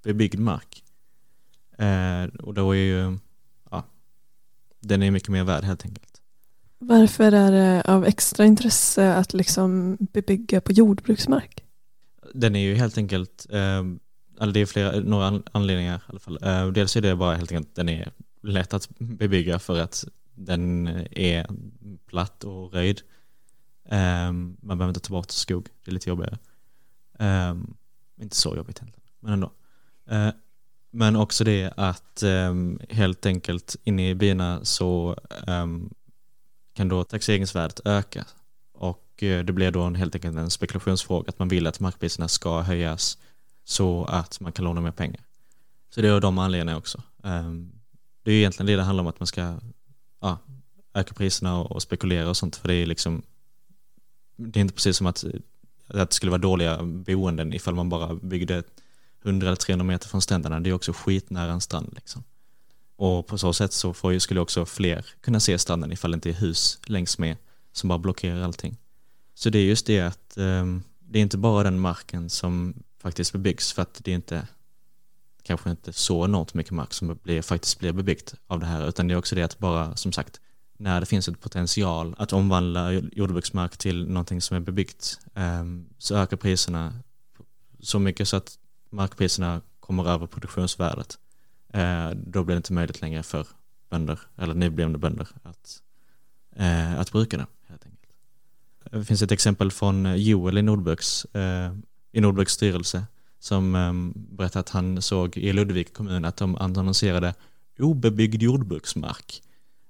bebyggd 0.04 0.40
mark. 0.40 0.84
Och 2.40 2.54
då 2.54 2.72
är 2.72 2.80
ju, 2.80 3.18
ja, 3.72 3.84
den 4.80 5.04
är 5.04 5.12
mycket 5.12 5.30
mer 5.30 5.44
värd 5.44 5.64
helt 5.64 5.86
enkelt. 5.86 6.19
Varför 6.80 7.32
är 7.32 7.52
det 7.52 7.82
av 7.86 8.06
extra 8.06 8.46
intresse 8.46 9.14
att 9.14 9.34
liksom 9.34 9.98
bebygga 10.00 10.62
på 10.62 10.72
jordbruksmark? 10.72 11.64
Den 12.34 12.56
är 12.56 12.60
ju 12.60 12.76
helt 12.76 12.98
enkelt, 12.98 13.48
eh, 13.50 13.84
det 14.54 14.60
är 14.60 14.66
flera, 14.66 15.00
några 15.00 15.42
anledningar 15.52 15.98
i 15.98 16.02
alla 16.08 16.20
fall. 16.20 16.40
Eh, 16.42 16.68
dels 16.68 16.96
är 16.96 17.02
det 17.02 17.16
bara 17.16 17.36
helt 17.36 17.52
enkelt 17.52 17.76
den 17.76 17.90
är 17.90 18.12
lätt 18.44 18.74
att 18.74 18.90
bebygga 19.00 19.60
för 19.60 19.80
att 19.80 20.06
den 20.36 20.88
är 21.12 21.48
platt 22.06 22.44
och 22.44 22.74
röjd. 22.74 23.02
Eh, 23.90 24.32
man 24.32 24.78
behöver 24.78 24.88
inte 24.90 25.00
ta 25.00 25.14
bort 25.14 25.32
skog, 25.32 25.68
det 25.84 25.92
är 25.92 25.94
lite 25.94 26.10
jobbigare. 26.10 26.38
Eh, 27.20 27.56
inte 28.22 28.36
så 28.36 28.56
jobbigt 28.56 28.78
egentligen, 28.78 29.10
men 29.20 29.34
ändå. 29.34 29.52
Ehm, 30.10 30.32
men 30.92 31.16
också 31.16 31.44
det 31.44 31.74
att 31.78 32.24
ehm, 32.24 32.80
helt 32.90 33.26
enkelt 33.26 33.76
inne 33.84 34.10
i 34.10 34.16
byarna 34.16 34.66
så 34.66 35.18
ehm, 35.48 35.90
kan 36.74 36.88
då 36.88 37.04
taxeringsvärdet 37.04 37.80
öka 37.86 38.26
och 38.74 39.24
eh, 39.24 39.46
det 39.46 39.54
blir 39.54 39.72
då 39.72 39.82
en, 39.82 39.96
helt 39.96 40.16
enkelt 40.16 40.38
en 40.38 40.50
spekulationsfråga 40.50 41.30
att 41.30 41.40
man 41.40 41.48
vill 41.48 41.68
att 41.68 41.80
markpriserna 41.80 42.28
ska 42.28 42.62
höjas 42.62 43.18
så 43.64 44.06
att 44.06 44.40
man 44.40 44.52
kan 44.52 44.66
låna 44.66 44.82
mer 44.82 44.92
pengar. 44.92 45.22
Så 45.90 46.02
det 46.02 46.08
är 46.08 46.20
de 46.20 46.38
anledningarna 46.38 46.78
också. 46.78 47.04
Ehm, 47.24 47.72
det 48.24 48.32
är 48.32 48.36
egentligen 48.36 48.68
det 48.68 48.76
det 48.76 48.84
handlar 48.84 49.02
om 49.02 49.08
att 49.08 49.20
man 49.20 49.28
ska 49.28 49.60
ja, 50.22 50.38
öka 50.94 51.14
priserna 51.14 51.60
och, 51.60 51.72
och 51.72 51.82
spekulera 51.82 52.30
och 52.30 52.38
sånt 52.38 52.56
för 52.56 52.68
det 52.68 52.74
är 52.74 52.86
liksom 52.86 53.24
det 54.40 54.60
är 54.60 54.62
inte 54.62 54.74
precis 54.74 54.98
som 54.98 55.08
att, 55.08 55.24
eh, 55.24 55.32
att 55.88 56.10
det 56.10 56.16
skulle 56.16 56.30
vara 56.30 56.42
dåliga 56.42 56.84
boenden 56.84 57.54
ifall 57.54 57.76
man 57.76 57.90
bara 57.90 58.16
byggde 58.16 58.64
100 59.24 59.48
eller 59.48 59.56
300 59.56 59.86
meter 59.86 60.08
från 60.08 60.22
stränderna. 60.22 60.60
Det 60.60 60.70
är 60.70 60.74
också 60.74 60.94
skitnära 60.94 61.52
en 61.52 61.62
strand. 61.62 61.94
Liksom. 61.96 62.24
Och 63.00 63.28
på 63.28 63.38
så 63.38 63.54
sätt 63.54 63.74
så 63.74 63.94
får, 63.94 64.20
skulle 64.20 64.40
också 64.40 64.66
fler 64.66 65.06
kunna 65.22 65.40
se 65.40 65.60
stranden 65.60 65.92
ifall 65.92 66.12
det 66.12 66.16
inte 66.16 66.30
är 66.30 66.34
hus 66.34 66.80
längs 66.86 67.18
med 67.18 67.38
som 67.72 67.88
bara 67.88 68.00
blockerar 68.00 68.42
allting. 68.42 68.78
Så 69.34 69.50
det 69.50 69.60
är 69.60 69.64
just 69.64 69.86
det 69.86 70.00
att 70.00 70.34
um, 70.36 70.84
det 71.00 71.20
är 71.20 71.22
inte 71.22 71.38
bara 71.38 71.64
den 71.64 71.80
marken 71.80 72.30
som 72.30 72.84
faktiskt 73.02 73.34
bebyggs 73.34 73.74
för 73.74 73.82
att 73.82 74.02
det 74.04 74.12
är 74.12 74.16
inte 74.16 74.48
kanske 75.44 75.70
inte 75.70 75.94
så 75.94 76.26
enormt 76.26 76.54
mycket 76.54 76.72
mark 76.72 76.94
som 76.94 77.20
blir, 77.24 77.42
faktiskt 77.42 77.80
blir 77.80 77.92
bebyggt 77.92 78.34
av 78.48 78.60
det 78.60 78.66
här 78.66 78.88
utan 78.88 79.08
det 79.08 79.14
är 79.14 79.18
också 79.18 79.36
det 79.36 79.44
att 79.44 79.60
bara 79.60 79.96
som 79.96 80.12
sagt 80.12 80.40
när 80.78 81.00
det 81.00 81.06
finns 81.06 81.28
ett 81.28 81.42
potential 81.42 82.16
att 82.18 82.34
omvandla 82.34 82.94
jordbruksmark 82.94 83.78
till 83.78 84.08
någonting 84.08 84.42
som 84.42 84.58
är 84.58 84.62
bebyggt 84.62 85.20
ehm, 85.36 85.86
så 85.98 86.16
ökar 86.16 86.38
priserna 86.38 86.94
så 87.80 88.00
mycket 88.00 88.28
så 88.28 88.38
att 88.38 88.58
markpriserna 88.90 89.62
kommer 89.80 90.10
över 90.10 90.28
produktionsvärdet. 90.28 91.18
Eh, 91.74 92.10
då 92.10 92.44
blir 92.44 92.56
det 92.56 92.58
inte 92.58 92.74
möjligt 92.74 93.02
längre 93.02 93.24
för 93.24 93.48
bönder 93.90 94.20
eller 94.38 94.54
nyblivna 94.54 94.98
bönder 94.98 95.28
att, 95.44 95.82
eh, 96.56 97.00
att 97.00 97.12
bruka 97.12 97.38
det 97.38 97.46
helt 97.68 97.86
enkelt. 97.86 98.14
Det 98.92 99.06
finns 99.06 99.22
ett 99.22 99.32
exempel 99.32 99.72
från 99.72 100.06
eh, 100.06 100.16
Joel 100.16 100.58
i 100.58 100.62
Nordbruks, 100.62 101.26
eh, 101.26 101.74
i 102.12 102.22
Nordbruks 102.22 102.54
styrelse 102.54 103.06
som 103.40 103.76
eh, 103.76 103.94
berättade 104.14 104.60
att 104.60 104.70
han 104.70 105.02
såg 105.02 105.38
i 105.38 105.54
Ludvika 105.54 105.94
kommun 105.94 106.26
att 106.26 106.38
de 106.38 106.56
annonserade 106.56 107.34
obebyggd 107.80 108.42
jordbruksmark. 108.42 109.42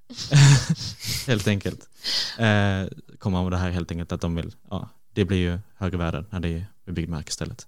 helt 1.27 1.47
enkelt. 1.47 1.89
Eh, 2.37 2.85
kommer 3.17 3.37
av 3.37 3.51
det 3.51 3.57
här 3.57 3.69
helt 3.69 3.91
enkelt 3.91 4.11
att 4.11 4.21
de 4.21 4.35
vill, 4.35 4.55
ja, 4.69 4.89
det 5.13 5.25
blir 5.25 5.37
ju 5.37 5.59
högre 5.75 5.97
värden 5.97 6.25
när 6.29 6.39
det 6.39 6.49
är 6.49 6.65
bebyggd 6.85 7.09
mark 7.09 7.29
istället. 7.29 7.67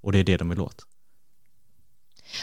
Och 0.00 0.12
det 0.12 0.18
är 0.18 0.24
det 0.24 0.36
de 0.36 0.48
vill 0.48 0.60
åt. 0.60 0.86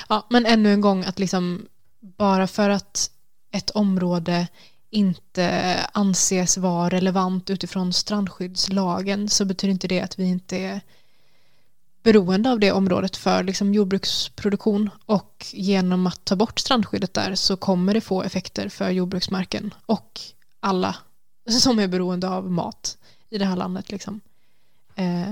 Ja, 0.10 0.28
men 0.30 0.46
ännu 0.46 0.74
en 0.74 0.82
gång 0.82 1.04
att 1.04 1.20
liksom 1.20 1.68
bara 2.00 2.48
för 2.48 2.70
att 2.70 3.12
ett 3.52 3.70
område 3.70 4.48
inte 4.90 5.76
anses 5.94 6.58
vara 6.58 6.90
relevant 6.90 7.50
utifrån 7.50 7.94
strandskyddslagen 7.94 9.30
så 9.30 9.46
betyder 9.46 9.72
inte 9.72 9.88
det 9.88 10.02
att 10.02 10.20
vi 10.20 10.24
inte 10.24 10.58
är 10.58 10.82
beroende 12.04 12.52
av 12.52 12.60
det 12.60 12.72
området 12.72 13.18
för 13.18 13.44
liksom 13.44 13.74
jordbruksproduktion 13.74 14.90
och 15.06 15.46
genom 15.54 16.08
att 16.08 16.26
ta 16.26 16.36
bort 16.36 16.60
strandskyddet 16.60 17.14
där 17.14 17.36
så 17.36 17.58
kommer 17.58 17.94
det 17.94 18.02
få 18.02 18.24
effekter 18.24 18.70
för 18.70 18.90
jordbruksmarken 18.90 19.74
och 19.86 20.20
alla 20.60 20.96
som 21.50 21.80
är 21.80 21.88
beroende 21.88 22.30
av 22.30 22.52
mat 22.52 22.98
i 23.30 23.38
det 23.38 23.46
här 23.46 23.56
landet. 23.56 23.92
Liksom. 23.92 24.22
Eh. 24.96 25.32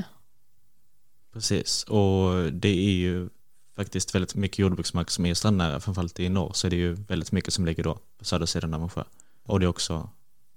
Precis, 1.33 1.83
och 1.83 2.53
det 2.53 2.69
är 2.69 2.91
ju 2.91 3.29
faktiskt 3.75 4.15
väldigt 4.15 4.35
mycket 4.35 4.59
jordbruksmark 4.59 5.09
som 5.09 5.25
är 5.25 5.33
strandnära, 5.33 5.79
framförallt 5.79 6.19
i 6.19 6.29
norr 6.29 6.53
så 6.53 6.67
är 6.67 6.71
det 6.71 6.75
ju 6.75 6.93
väldigt 6.93 7.31
mycket 7.31 7.53
som 7.53 7.65
ligger 7.65 7.83
då 7.83 7.99
på 8.17 8.25
södra 8.25 8.47
sidan 8.47 8.73
av 8.73 8.83
en 8.83 8.89
sjö. 8.89 9.03
Och 9.43 9.59
det 9.59 9.65
är 9.65 9.67
också 9.67 10.09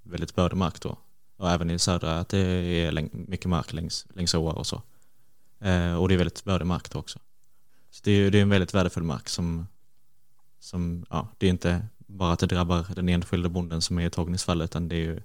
väldigt 0.03 0.35
bördig 0.35 0.57
mark 0.57 0.81
då. 0.81 0.97
Och 1.37 1.51
även 1.51 1.69
i 1.69 1.79
södra 1.79 2.19
att 2.19 2.29
det 2.29 2.39
är 2.39 3.09
mycket 3.11 3.49
mark 3.49 3.73
längs, 3.73 4.05
längs 4.13 4.33
åar 4.33 4.53
och 4.53 4.67
så. 4.67 4.81
Eh, 5.59 5.95
och 5.95 6.07
det 6.07 6.13
är 6.13 6.17
väldigt 6.17 6.43
bördig 6.43 6.65
mark 6.65 6.91
då 6.91 6.99
också. 6.99 7.19
Så 7.89 8.01
det 8.03 8.11
är, 8.11 8.31
det 8.31 8.37
är 8.37 8.41
en 8.41 8.49
väldigt 8.49 8.73
värdefull 8.73 9.03
mark 9.03 9.29
som, 9.29 9.67
som, 10.59 11.05
ja, 11.09 11.27
det 11.37 11.45
är 11.45 11.49
inte 11.49 11.87
bara 11.97 12.33
att 12.33 12.39
det 12.39 12.45
drabbar 12.45 12.85
den 12.95 13.09
enskilda 13.09 13.49
bonden 13.49 13.81
som 13.81 13.99
är 13.99 14.05
i 14.05 14.09
Torgnys 14.09 14.43
fall 14.43 14.61
utan 14.61 14.87
det 14.87 14.95
är 14.95 14.99
ju, 14.99 15.21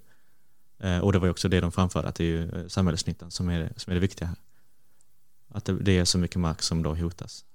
eh, 0.79 0.99
och 0.99 1.13
det 1.13 1.19
var 1.19 1.27
ju 1.27 1.31
också 1.31 1.49
det 1.49 1.61
de 1.61 1.71
framförde, 1.71 2.07
att 2.07 2.15
det 2.15 2.23
är 2.23 2.27
ju 2.27 2.49
eh, 2.49 2.67
samhällsnyttan 2.67 3.31
som 3.31 3.49
är, 3.49 3.73
som 3.75 3.91
är 3.91 3.95
det 3.95 3.99
viktiga 3.99 4.27
här. 4.27 4.37
Att 5.47 5.65
det, 5.65 5.73
det 5.73 5.97
är 5.97 6.05
så 6.05 6.17
mycket 6.17 6.39
mark 6.39 6.61
som 6.61 6.83
då 6.83 6.95
hotas 6.95 7.45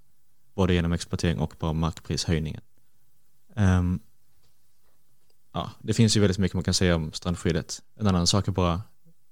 både 0.58 0.74
genom 0.74 0.92
exploatering 0.92 1.38
och 1.38 1.54
bara 1.58 1.72
markprishöjningen. 1.72 2.60
Um, 3.56 4.00
ja, 5.52 5.70
det 5.78 5.94
finns 5.94 6.16
ju 6.16 6.20
väldigt 6.20 6.38
mycket 6.38 6.54
man 6.54 6.64
kan 6.64 6.74
säga 6.74 6.96
om 6.96 7.12
strandskyddet. 7.12 7.82
En 7.96 8.06
annan 8.06 8.26
sak 8.26 8.48
är 8.48 8.52
bara, 8.52 8.82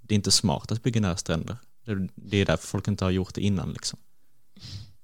det 0.00 0.14
är 0.14 0.16
inte 0.16 0.30
smart 0.30 0.72
att 0.72 0.82
bygga 0.82 1.00
nära 1.00 1.16
stränder. 1.16 1.56
Det, 1.84 2.08
det 2.14 2.36
är 2.36 2.46
därför 2.46 2.66
folk 2.66 2.88
inte 2.88 3.04
har 3.04 3.10
gjort 3.10 3.34
det 3.34 3.40
innan. 3.40 3.72
Liksom. 3.72 3.98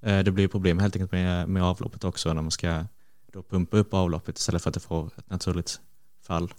Uh, 0.07 0.19
det 0.19 0.31
blir 0.31 0.49
problem 0.49 0.79
helt 0.79 0.97
enkelt 0.97 1.13
med, 1.13 1.49
med 1.49 1.63
avloppet 1.63 2.05
också 2.05 2.33
när 2.33 2.43
man 2.43 2.51
ska 2.51 2.85
då 3.33 3.43
pumpa 3.43 3.77
upp 3.77 3.95
avloppet 3.95 4.39
istället 4.39 4.63
för 4.63 4.71
att 4.71 4.75
det 4.75 4.81
får 4.81 5.07
ett 5.07 5.31
naturligt 5.31 5.81
fall. 6.27 6.55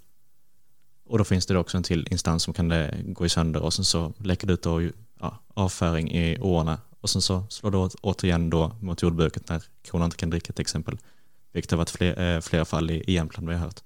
Och 1.06 1.18
då 1.18 1.24
finns 1.24 1.46
det 1.46 1.58
också 1.58 1.78
en 1.78 1.84
till 1.84 2.08
instans 2.12 2.44
som 2.44 2.54
kan 2.54 2.70
det 2.70 3.02
gå 3.06 3.26
i 3.26 3.30
sönder 3.30 3.62
och 3.62 3.74
sen 3.74 3.86
så 3.86 4.14
läcker 4.18 4.48
det 4.48 4.54
ut 4.54 4.64
då, 4.64 4.82
ja, 5.20 5.40
avföring 5.54 6.12
i 6.12 6.40
åarna 6.40 6.80
och 7.04 7.10
sen 7.10 7.22
så 7.22 7.44
slår 7.50 7.72
det 7.72 7.78
återigen 8.02 8.50
då 8.50 8.72
mot 8.80 9.02
jordbruket 9.02 9.50
när 9.50 9.64
korna 9.92 10.06
inte 10.06 10.18
kan 10.18 10.30
dricka 10.30 10.54
till 10.54 10.62
exempel. 10.62 10.98
Vilket 11.54 11.72
har 11.72 11.78
varit 11.78 11.90
fler, 11.90 12.36
eh, 12.36 12.42
flera 12.42 12.66
fall 12.66 12.92
i, 12.92 13.04
i 13.08 13.14
Jämtland 13.14 13.50
vi 13.50 13.56
har 13.56 13.62
hört. 13.62 13.80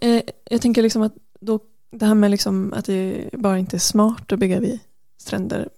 Eh, 0.00 0.22
jag 0.44 0.62
tänker 0.62 0.82
liksom 0.82 1.02
att 1.02 1.12
då, 1.40 1.60
det 1.90 2.06
här 2.06 2.14
med 2.14 2.30
liksom 2.30 2.72
att 2.72 2.84
det 2.84 3.30
bara 3.32 3.58
inte 3.58 3.76
är 3.76 3.78
smart 3.78 4.32
att 4.32 4.38
bygga 4.38 4.60
vid 4.60 4.78
stränder. 5.18 5.68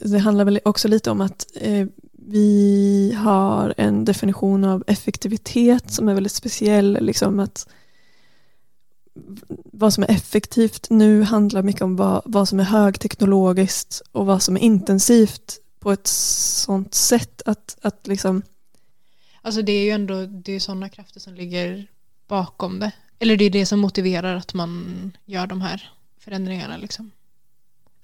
Det 0.00 0.18
handlar 0.18 0.44
väl 0.44 0.60
också 0.64 0.88
lite 0.88 1.10
om 1.10 1.20
att 1.20 1.46
eh, 1.54 1.86
vi 2.12 3.12
har 3.18 3.74
en 3.76 4.04
definition 4.04 4.64
av 4.64 4.84
effektivitet 4.86 5.92
som 5.92 6.08
är 6.08 6.14
väldigt 6.14 6.32
speciell. 6.32 6.98
Liksom 7.00 7.40
att 7.40 7.68
vad 9.72 9.94
som 9.94 10.02
är 10.02 10.10
effektivt 10.10 10.90
nu 10.90 11.22
handlar 11.22 11.62
mycket 11.62 11.82
om 11.82 11.96
vad, 11.96 12.22
vad 12.24 12.48
som 12.48 12.60
är 12.60 12.64
högteknologiskt 12.64 14.02
och 14.12 14.26
vad 14.26 14.42
som 14.42 14.56
är 14.56 14.60
intensivt 14.60 15.60
på 15.86 15.92
ett 15.92 16.06
sånt 16.06 16.94
sätt 16.94 17.42
att, 17.44 17.78
att 17.82 18.06
liksom... 18.06 18.42
Alltså 19.42 19.62
det 19.62 19.72
är 19.72 19.84
ju 19.84 19.90
ändå 19.90 20.26
det 20.26 20.52
är 20.52 20.60
sådana 20.60 20.88
krafter 20.88 21.20
som 21.20 21.34
ligger 21.34 21.86
bakom 22.28 22.78
det. 22.78 22.92
Eller 23.18 23.36
det 23.36 23.44
är 23.44 23.50
det 23.50 23.66
som 23.66 23.80
motiverar 23.80 24.36
att 24.36 24.54
man 24.54 25.12
gör 25.24 25.46
de 25.46 25.60
här 25.60 25.90
förändringarna 26.18 26.76
liksom. 26.76 27.10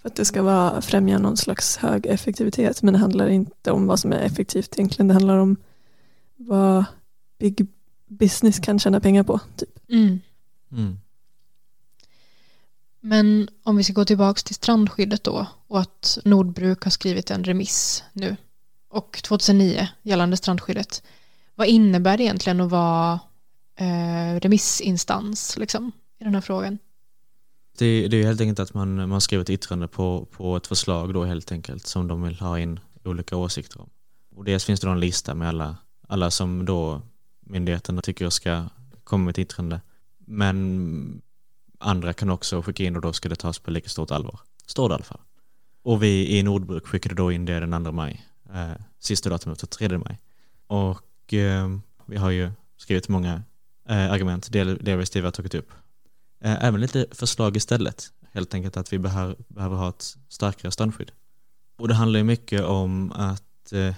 För 0.03 0.09
att 0.09 0.16
det 0.16 0.25
ska 0.25 0.42
vara, 0.42 0.83
främja 0.83 1.18
någon 1.18 1.37
slags 1.37 1.77
hög 1.77 2.07
effektivitet 2.07 2.83
men 2.83 2.95
det 2.95 3.01
handlar 3.01 3.29
inte 3.29 3.71
om 3.71 3.87
vad 3.87 4.01
som 4.01 4.12
är 4.12 4.21
effektivt 4.21 4.75
egentligen. 4.79 5.09
Det 5.09 5.14
handlar 5.14 5.37
om 5.37 5.57
vad 6.37 6.85
big 7.38 7.66
business 8.07 8.59
kan 8.59 8.79
tjäna 8.79 9.01
pengar 9.01 9.23
på. 9.23 9.40
Typ. 9.57 9.90
Mm. 9.90 10.21
Mm. 10.73 10.99
Men 13.04 13.48
om 13.62 13.76
vi 13.76 13.84
ska 13.84 13.92
gå 13.92 14.04
tillbaka 14.04 14.40
till 14.40 14.54
strandskyddet 14.54 15.24
då 15.24 15.46
och 15.66 15.80
att 15.80 16.18
Nordbruk 16.24 16.84
har 16.84 16.90
skrivit 16.90 17.30
en 17.30 17.44
remiss 17.44 18.04
nu 18.12 18.36
och 18.88 19.22
2009 19.22 19.88
gällande 20.02 20.36
strandskyddet. 20.36 21.02
Vad 21.54 21.66
innebär 21.66 22.16
det 22.16 22.22
egentligen 22.22 22.60
att 22.60 22.70
vara 22.70 23.20
eh, 23.76 24.40
remissinstans 24.40 25.58
liksom, 25.58 25.92
i 26.20 26.24
den 26.24 26.34
här 26.34 26.40
frågan? 26.40 26.78
Det, 27.78 28.08
det 28.08 28.16
är 28.16 28.26
helt 28.26 28.40
enkelt 28.40 28.60
att 28.60 28.74
man, 28.74 29.08
man 29.08 29.20
skriver 29.20 29.42
ett 29.42 29.50
yttrande 29.50 29.88
på, 29.88 30.26
på 30.30 30.56
ett 30.56 30.66
förslag 30.66 31.14
då 31.14 31.24
helt 31.24 31.52
enkelt 31.52 31.86
som 31.86 32.08
de 32.08 32.22
vill 32.22 32.40
ha 32.40 32.58
in 32.58 32.80
olika 33.04 33.36
åsikter 33.36 33.80
om. 33.80 33.90
Och 34.36 34.44
dels 34.44 34.64
finns 34.64 34.80
det 34.80 34.86
då 34.86 34.92
en 34.92 35.00
lista 35.00 35.34
med 35.34 35.48
alla, 35.48 35.76
alla 36.08 36.30
som 36.30 36.64
då 36.64 37.02
myndigheterna 37.40 38.02
tycker 38.02 38.30
ska 38.30 38.64
komma 39.04 39.24
med 39.24 39.30
ett 39.30 39.38
yttrande. 39.38 39.80
Men 40.18 41.22
andra 41.83 42.12
kan 42.12 42.31
också 42.31 42.62
skicka 42.62 42.85
in 42.85 42.97
och 42.97 43.03
då 43.03 43.12
ska 43.12 43.29
det 43.29 43.37
tas 43.37 43.59
på 43.59 43.71
lika 43.71 43.88
stort 43.88 44.11
allvar. 44.11 44.40
Står 44.66 44.88
det 44.88 44.92
i 44.92 44.95
alla 44.95 45.05
fall. 45.05 45.21
Och 45.83 46.03
vi 46.03 46.38
i 46.38 46.42
Nordbruk 46.42 46.87
skickade 46.87 47.14
då 47.14 47.33
in 47.33 47.45
det 47.45 47.61
den 47.61 47.85
2 47.85 47.92
maj. 47.92 48.27
Eh, 48.55 48.73
sista 48.99 49.31
datumet 49.31 49.62
var 49.62 49.66
3 49.66 49.99
maj. 49.99 50.18
Och 50.66 51.35
eh, 51.35 51.68
vi 52.07 52.16
har 52.16 52.31
ju 52.31 52.51
skrivit 52.77 53.09
många 53.09 53.42
eh, 53.88 54.12
argument, 54.12 54.53
delvis 54.53 55.11
det 55.11 55.21
vi 55.21 55.25
har 55.25 55.33
tagit 55.33 55.55
upp. 55.55 55.71
Eh, 56.45 56.64
även 56.64 56.81
lite 56.81 57.07
förslag 57.11 57.57
istället. 57.57 58.12
Helt 58.33 58.55
enkelt 58.55 58.77
att 58.77 58.92
vi 58.92 58.99
behöver, 58.99 59.37
behöver 59.49 59.77
ha 59.77 59.88
ett 59.88 60.16
starkare 60.29 60.73
strandskydd. 60.73 61.11
Och 61.79 61.88
det 61.88 61.95
handlar 61.95 62.18
ju 62.18 62.25
mycket 62.25 62.64
om 62.64 63.12
att 63.12 63.73
eh, 63.73 63.95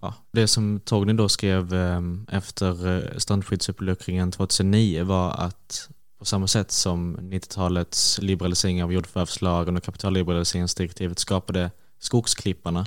ja, 0.00 0.14
det 0.32 0.48
som 0.48 0.80
Torgny 0.80 1.12
då 1.12 1.28
skrev 1.28 1.74
eh, 1.74 2.00
efter 2.28 2.88
eh, 2.88 3.18
strandskyddsuppluckringen 3.18 4.32
2009 4.32 5.04
var 5.04 5.30
att 5.30 5.88
på 6.22 6.26
samma 6.26 6.46
sätt 6.46 6.70
som 6.70 7.16
90-talets 7.16 8.18
liberalisering 8.22 8.84
av 8.84 8.92
jordförvärvslagen 8.92 9.76
och 9.76 9.82
kapitalliberaliseringsdirektivet 9.82 11.18
skapade 11.18 11.70
skogsklipparna 11.98 12.86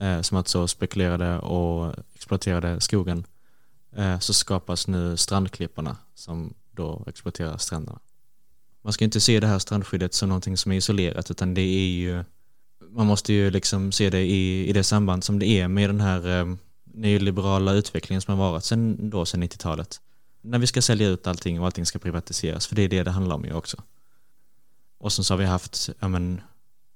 eh, 0.00 0.20
som 0.20 0.36
alltså 0.36 0.68
spekulerade 0.68 1.38
och 1.38 1.94
exploaterade 2.14 2.80
skogen 2.80 3.24
eh, 3.96 4.18
så 4.18 4.32
skapas 4.32 4.88
nu 4.88 5.16
strandklipparna 5.16 5.96
som 6.14 6.54
då 6.70 7.04
exploaterar 7.06 7.56
stränderna. 7.56 7.98
Man 8.82 8.92
ska 8.92 9.04
inte 9.04 9.20
se 9.20 9.40
det 9.40 9.46
här 9.46 9.58
strandskyddet 9.58 10.14
som 10.14 10.28
någonting 10.28 10.56
som 10.56 10.72
är 10.72 10.76
isolerat 10.76 11.30
utan 11.30 11.54
det 11.54 11.62
är 11.62 11.88
ju 11.88 12.24
man 12.90 13.06
måste 13.06 13.32
ju 13.32 13.50
liksom 13.50 13.92
se 13.92 14.10
det 14.10 14.20
i, 14.20 14.68
i 14.68 14.72
det 14.72 14.84
samband 14.84 15.24
som 15.24 15.38
det 15.38 15.46
är 15.46 15.68
med 15.68 15.88
den 15.88 16.00
här 16.00 16.40
eh, 16.40 16.54
nyliberala 16.84 17.72
utvecklingen 17.72 18.20
som 18.20 18.38
har 18.38 18.50
varit 18.50 18.64
sedan, 18.64 19.10
då, 19.10 19.24
sedan 19.26 19.42
90-talet 19.42 20.00
när 20.40 20.58
vi 20.58 20.66
ska 20.66 20.82
sälja 20.82 21.08
ut 21.08 21.26
allting 21.26 21.60
och 21.60 21.66
allting 21.66 21.86
ska 21.86 21.98
privatiseras, 21.98 22.66
för 22.66 22.76
det 22.76 22.82
är 22.82 22.88
det 22.88 23.02
det 23.02 23.10
handlar 23.10 23.36
om 23.36 23.44
ju 23.44 23.52
också. 23.52 23.82
Och 24.98 25.12
sen 25.12 25.24
så 25.24 25.34
har 25.34 25.38
vi 25.38 25.44
haft, 25.44 25.90
ja 25.98 26.08
men, 26.08 26.40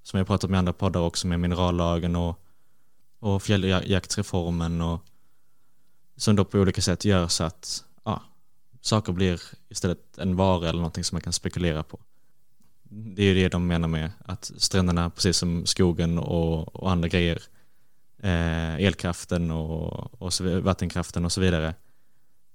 som 0.03 0.19
jag 0.19 0.27
pratat 0.27 0.51
med 0.51 0.59
andra 0.59 0.73
poddar 0.73 1.01
också, 1.01 1.27
med 1.27 1.41
minerallagen 1.41 2.17
och, 2.17 2.39
och 3.19 3.43
fjälljaktsreformen 3.43 4.81
och 4.81 5.01
som 6.17 6.37
då 6.37 6.45
på 6.45 6.59
olika 6.59 6.83
sätt 6.83 7.05
gör 7.05 7.29
så 7.29 7.45
att 7.45 7.85
ja, 8.05 8.23
saker 8.81 9.13
blir 9.13 9.43
istället 9.69 10.19
en 10.19 10.37
vara 10.37 10.69
eller 10.69 10.79
någonting 10.79 11.05
som 11.05 11.17
man 11.17 11.23
kan 11.23 11.33
spekulera 11.33 11.83
på. 11.83 12.01
Det 12.83 13.23
är 13.23 13.27
ju 13.27 13.35
det 13.35 13.49
de 13.49 13.67
menar 13.67 13.89
med 13.89 14.11
att 14.25 14.53
stränderna, 14.59 15.11
precis 15.11 15.37
som 15.37 15.67
skogen 15.67 16.19
och, 16.19 16.77
och 16.77 16.91
andra 16.91 17.09
grejer, 17.09 17.43
eh, 18.23 18.75
elkraften 18.75 19.51
och, 19.51 20.23
och 20.23 20.33
så, 20.33 20.61
vattenkraften 20.61 21.25
och 21.25 21.33
så 21.33 21.41
vidare, 21.41 21.75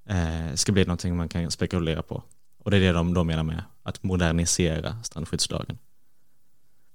eh, 0.07 0.53
ska 0.55 0.71
bli 0.71 0.85
någonting 0.85 1.17
man 1.17 1.29
kan 1.29 1.51
spekulera 1.51 2.01
på. 2.01 2.23
Och 2.63 2.71
det 2.71 2.77
är 2.77 2.81
det 2.81 2.91
de 2.91 3.13
då 3.13 3.23
menar 3.23 3.43
med 3.43 3.63
att 3.83 4.03
modernisera 4.03 5.03
strandskyddslagen. 5.03 5.77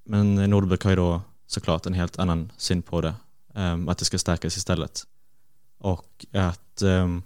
Men 0.05 0.35
Nordbruk 0.35 0.85
har 0.85 0.90
ju 0.90 0.96
då 0.96 1.20
såklart 1.46 1.87
en 1.87 1.94
helt 1.94 2.18
annan 2.18 2.53
syn 2.57 2.83
på 2.83 3.01
det, 3.01 3.14
eh, 3.55 3.79
att 3.88 3.98
det 3.98 4.05
ska 4.05 4.18
stärkas 4.18 4.57
istället. 4.57 5.03
Och 5.79 6.27
att 6.33 6.83
ehm, 6.83 7.22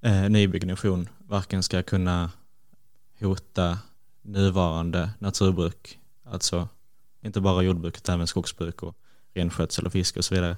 eh, 0.00 0.28
nybyggnation 0.28 1.08
varken 1.18 1.62
ska 1.62 1.82
kunna 1.82 2.30
hota 3.20 3.78
nuvarande 4.22 5.10
naturbruk 5.18 5.98
Alltså 6.24 6.68
inte 7.22 7.40
bara 7.40 7.62
jordbruk 7.62 7.96
utan 7.96 8.14
även 8.14 8.26
skogsbruk 8.26 8.82
och 8.82 8.96
renskötsel 9.34 9.86
och 9.86 9.92
fiske 9.92 10.18
och 10.18 10.24
så 10.24 10.34
vidare. 10.34 10.56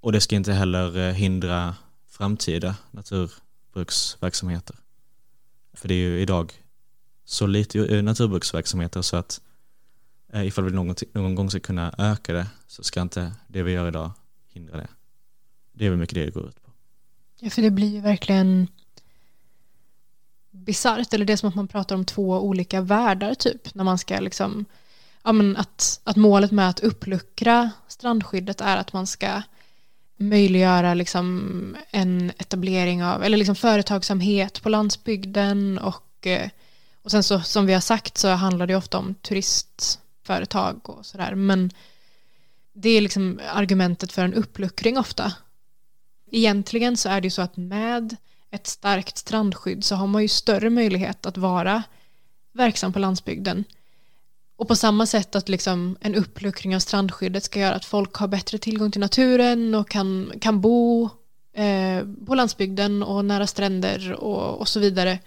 Och 0.00 0.12
det 0.12 0.20
ska 0.20 0.36
inte 0.36 0.52
heller 0.52 0.98
eh, 0.98 1.12
hindra 1.12 1.74
framtida 2.16 2.76
naturbruksverksamheter. 2.90 4.76
För 5.72 5.88
det 5.88 5.94
är 5.94 5.98
ju 5.98 6.20
idag 6.20 6.52
så 7.24 7.46
lite 7.46 7.96
eh, 7.96 8.02
naturbruksverksamheter 8.02 9.02
så 9.02 9.16
att 9.16 9.40
eh, 10.32 10.46
ifall 10.46 10.64
vi 10.64 10.70
någon, 10.70 10.94
någon 11.12 11.34
gång 11.34 11.50
ska 11.50 11.60
kunna 11.60 11.94
öka 11.98 12.32
det 12.32 12.46
så 12.66 12.82
ska 12.82 13.02
inte 13.02 13.32
det 13.48 13.62
vi 13.62 13.72
gör 13.72 13.88
idag 13.88 14.10
hindra 14.48 14.76
det. 14.76 14.88
Det 15.72 15.86
är 15.86 15.90
väl 15.90 15.98
mycket 15.98 16.14
det 16.14 16.24
det 16.24 16.30
går 16.30 16.48
ut 16.48 16.62
på. 16.62 16.70
Ja, 17.40 17.50
för 17.50 17.62
det 17.62 17.70
blir 17.70 17.88
ju 17.88 18.00
verkligen 18.00 18.68
bisarrt, 20.50 21.14
eller 21.14 21.24
det 21.24 21.32
är 21.32 21.36
som 21.36 21.48
att 21.48 21.54
man 21.54 21.68
pratar 21.68 21.96
om 21.96 22.04
två 22.04 22.40
olika 22.40 22.80
världar 22.80 23.34
typ, 23.34 23.74
när 23.74 23.84
man 23.84 23.98
ska 23.98 24.20
liksom, 24.20 24.64
ja 25.22 25.32
men 25.32 25.56
att, 25.56 26.00
att 26.04 26.16
målet 26.16 26.50
med 26.50 26.68
att 26.68 26.80
uppluckra 26.80 27.70
strandskyddet 27.88 28.60
är 28.60 28.76
att 28.76 28.92
man 28.92 29.06
ska 29.06 29.42
möjliggöra 30.16 30.94
liksom 30.94 31.76
en 31.90 32.32
etablering 32.38 33.04
av, 33.04 33.24
eller 33.24 33.36
liksom 33.36 33.56
företagsamhet 33.56 34.62
på 34.62 34.68
landsbygden 34.68 35.78
och, 35.78 36.26
eh, 36.26 36.50
och 37.02 37.10
sen 37.10 37.22
så 37.22 37.40
som 37.40 37.66
vi 37.66 37.72
har 37.72 37.80
sagt 37.80 38.18
så 38.18 38.28
handlar 38.28 38.66
det 38.66 38.76
ofta 38.76 38.98
om 38.98 39.14
turistföretag 39.14 40.90
och 40.90 41.06
sådär, 41.06 41.34
men 41.34 41.70
det 42.72 42.90
är 42.90 43.00
liksom 43.00 43.40
argumentet 43.52 44.12
för 44.12 44.24
en 44.24 44.34
uppluckring 44.34 44.98
ofta. 44.98 45.32
Egentligen 46.30 46.96
så 46.96 47.08
är 47.08 47.20
det 47.20 47.26
ju 47.26 47.30
så 47.30 47.42
att 47.42 47.56
med 47.56 48.16
ett 48.50 48.66
starkt 48.66 49.18
strandskydd 49.18 49.84
så 49.84 49.94
har 49.94 50.06
man 50.06 50.22
ju 50.22 50.28
större 50.28 50.70
möjlighet 50.70 51.26
att 51.26 51.36
vara 51.36 51.82
verksam 52.52 52.92
på 52.92 52.98
landsbygden. 52.98 53.64
Och 54.56 54.68
på 54.68 54.76
samma 54.76 55.06
sätt 55.06 55.34
att 55.34 55.48
liksom 55.48 55.96
en 56.00 56.14
uppluckring 56.14 56.76
av 56.76 56.80
strandskyddet 56.80 57.44
ska 57.44 57.60
göra 57.60 57.74
att 57.74 57.84
folk 57.84 58.14
har 58.14 58.28
bättre 58.28 58.58
tillgång 58.58 58.90
till 58.90 59.00
naturen 59.00 59.74
och 59.74 59.88
kan, 59.88 60.32
kan 60.40 60.60
bo 60.60 61.10
eh, 61.52 62.06
på 62.26 62.34
landsbygden 62.34 63.02
och 63.02 63.24
nära 63.24 63.46
stränder 63.46 64.12
och, 64.12 64.60
och 64.60 64.68
så 64.68 64.80
vidare. 64.80 65.18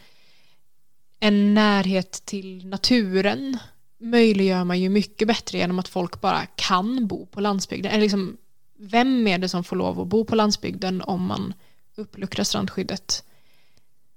En 1.20 1.54
närhet 1.54 2.12
till 2.26 2.68
naturen 2.68 3.58
möjliggör 4.00 4.63
man 4.63 4.80
ju 4.80 4.90
mycket 4.90 5.28
bättre 5.28 5.58
genom 5.58 5.80
att 5.80 5.88
folk 5.88 6.22
bara 6.22 6.46
kan 6.46 7.08
bo 7.08 7.26
på 7.26 7.42
landsbygden. 7.42 7.92
Eller 7.92 8.02
liksom, 8.02 8.38
vem 8.80 9.28
är 9.28 9.38
det 9.38 9.50
som 9.50 9.63
får 9.63 9.76
lov 9.76 10.00
att 10.00 10.08
bo 10.08 10.26
på 10.26 10.36
landsbygden 10.36 11.02
om 11.02 11.26
man 11.26 11.54
uppluckrar 11.96 12.44
strandskyddet? 12.44 13.24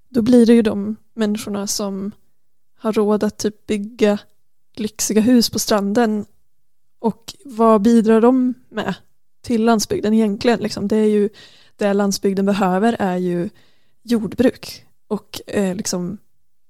Då 0.08 0.22
blir 0.22 0.46
det 0.46 0.52
ju 0.52 0.62
de 0.62 0.96
människorna 1.14 1.66
som 1.66 2.12
har 2.78 2.92
råd 2.92 3.24
att 3.24 3.38
typ 3.38 3.66
bygga 3.66 4.18
lyxiga 4.80 5.20
hus 5.20 5.50
på 5.50 5.58
stranden. 5.58 6.26
Och 6.98 7.34
vad 7.44 7.82
bidrar 7.82 8.20
de 8.20 8.54
med 8.68 8.94
till 9.42 9.64
landsbygden 9.64 10.14
egentligen? 10.14 10.60
Liksom, 10.60 10.88
det 10.88 10.96
är 10.96 11.08
ju 11.08 11.28
det 11.76 11.92
landsbygden 11.92 12.46
behöver 12.46 12.96
är 12.98 13.16
ju 13.16 13.50
jordbruk 14.02 14.86
och 15.08 15.40
eh, 15.46 15.74
liksom, 15.74 16.18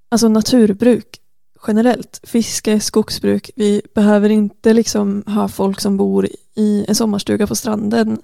alltså 0.08 0.28
naturbruk 0.28 1.20
generellt. 1.66 2.20
Fiske, 2.22 2.80
skogsbruk. 2.80 3.50
Vi 3.56 3.82
behöver 3.94 4.30
inte 4.30 4.72
liksom 4.72 5.22
ha 5.26 5.48
folk 5.48 5.80
som 5.80 5.96
bor 5.96 6.28
i 6.54 6.84
en 6.88 6.94
sommarstuga 6.94 7.46
på 7.46 7.54
stranden 7.54 8.22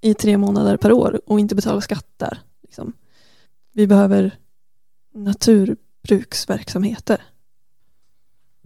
i 0.00 0.14
tre 0.14 0.36
månader 0.36 0.76
per 0.76 0.92
år 0.92 1.20
och 1.26 1.40
inte 1.40 1.54
betala 1.54 1.80
skatter. 1.80 2.40
Liksom. 2.62 2.92
Vi 3.72 3.86
behöver 3.86 4.38
naturbruksverksamheter. 5.14 7.22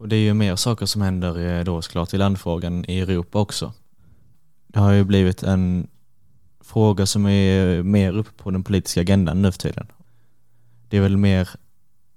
Och 0.03 0.09
det 0.09 0.17
är 0.17 0.21
ju 0.21 0.35
mer 0.35 0.57
saker 0.57 0.87
som 0.87 1.03
händer 1.03 1.59
eh, 1.59 1.65
då 1.65 1.83
såklart 1.83 2.15
i 2.15 2.19
landfrågan 2.19 2.85
i 2.89 3.01
Europa 3.01 3.39
också. 3.39 3.73
Det 4.67 4.81
har 4.81 4.93
ju 4.93 5.05
blivit 5.05 5.43
en 5.43 5.87
fråga 6.61 7.07
som 7.07 7.27
är 7.27 7.83
mer 7.83 8.13
uppe 8.13 8.31
på 8.43 8.51
den 8.51 8.65
politiska 8.65 9.01
agendan 9.01 9.43
nu 9.43 9.53
för 9.53 9.59
tiden. 9.59 9.87
Det 10.89 10.97
är 10.97 11.01
väl 11.01 11.17
mer 11.17 11.49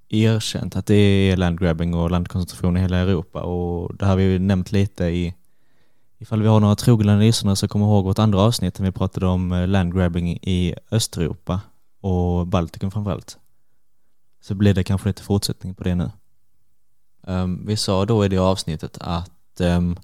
erkänt 0.09 0.75
att 0.75 0.85
det 0.85 0.95
är 0.95 1.37
landgrabbing 1.37 1.93
och 1.93 2.11
landkoncentration 2.11 2.77
i 2.77 2.79
hela 2.79 2.97
Europa 2.97 3.41
och 3.41 3.95
det 3.95 4.05
har 4.05 4.15
vi 4.15 4.23
ju 4.23 4.39
nämnt 4.39 4.71
lite 4.71 5.03
i 5.05 5.35
Ifall 6.17 6.41
vi 6.41 6.47
har 6.47 6.59
några 6.59 6.75
trogna 6.75 7.15
lyssnare 7.15 7.55
så 7.55 7.67
kom 7.67 7.81
ihåg 7.81 8.05
vårt 8.05 8.19
andra 8.19 8.41
avsnitt 8.41 8.79
när 8.79 8.85
vi 8.85 8.91
pratade 8.91 9.27
om 9.27 9.51
eh, 9.51 9.67
landgrabbing 9.67 10.29
i 10.41 10.75
Östeuropa 10.91 11.61
och 12.01 12.47
Baltikum 12.47 12.91
framförallt. 12.91 13.37
Så 14.41 14.55
blir 14.55 14.73
det 14.73 14.83
kanske 14.83 15.09
lite 15.09 15.23
fortsättning 15.23 15.75
på 15.75 15.83
det 15.83 15.95
nu. 15.95 16.11
Um, 17.27 17.63
vi 17.67 17.75
sa 17.75 18.05
då 18.05 18.25
i 18.25 18.27
det 18.27 18.37
avsnittet 18.37 18.97
att 19.01 19.61
um, 19.61 19.97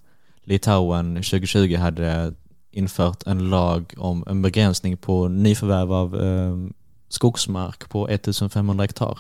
Litauen 0.44 1.16
2020 1.16 1.76
hade 1.76 2.34
infört 2.72 3.28
en 3.28 3.50
lag 3.50 3.94
om 3.98 4.24
en 4.28 4.42
begränsning 4.42 4.98
på 4.98 5.28
nyförvärv 5.28 5.94
av 5.94 6.16
um, 6.16 6.74
skogsmark 7.10 7.90
på 7.90 8.08
1500 8.08 8.84
hektar 8.84 9.20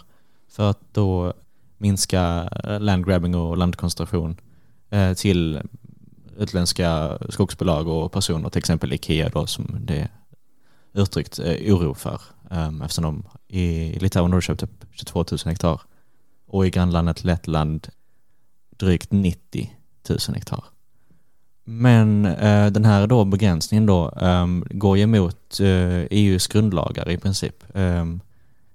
för 0.50 0.70
att 0.70 0.80
då 0.94 1.34
minska 1.78 2.50
eh, 2.64 2.80
landgrabbing 2.80 3.36
och 3.36 3.58
landkoncentration 3.58 4.36
eh, 4.90 5.14
till 5.14 5.62
utländska 6.38 7.18
skogsbolag 7.30 7.88
och 7.88 8.12
personer, 8.12 8.50
till 8.50 8.60
exempel 8.60 8.94
Ikea 8.94 9.30
då, 9.30 9.48
som 9.48 9.78
det 9.80 10.10
uttryckt 10.94 11.40
eh, 11.40 11.76
oro 11.76 11.94
för 11.94 12.22
um, 12.50 12.82
eftersom 12.82 13.04
de 13.04 13.24
i 13.48 14.00
Litauen 14.00 14.34
har 14.34 14.42
köpt 14.42 14.64
upp 14.64 14.86
22 14.92 15.26
000 15.32 15.40
hektar 15.46 15.82
och 16.52 16.68
i 16.68 16.70
grannlandet 16.70 17.24
Lettland 17.24 17.88
drygt 18.78 19.12
90 19.12 19.72
000 20.10 20.20
hektar. 20.34 20.64
Men 21.64 22.26
eh, 22.26 22.72
den 22.72 22.86
här 22.86 23.08
då 23.08 23.26
begränsningen 23.26 23.86
då 23.86 24.10
eh, 24.22 24.48
går 24.70 24.98
ju 24.98 25.04
emot 25.04 25.60
eh, 25.60 26.02
EUs 26.12 26.48
grundlagar 26.48 27.10
i 27.10 27.18
princip. 27.18 27.64
Ehm, 27.74 28.22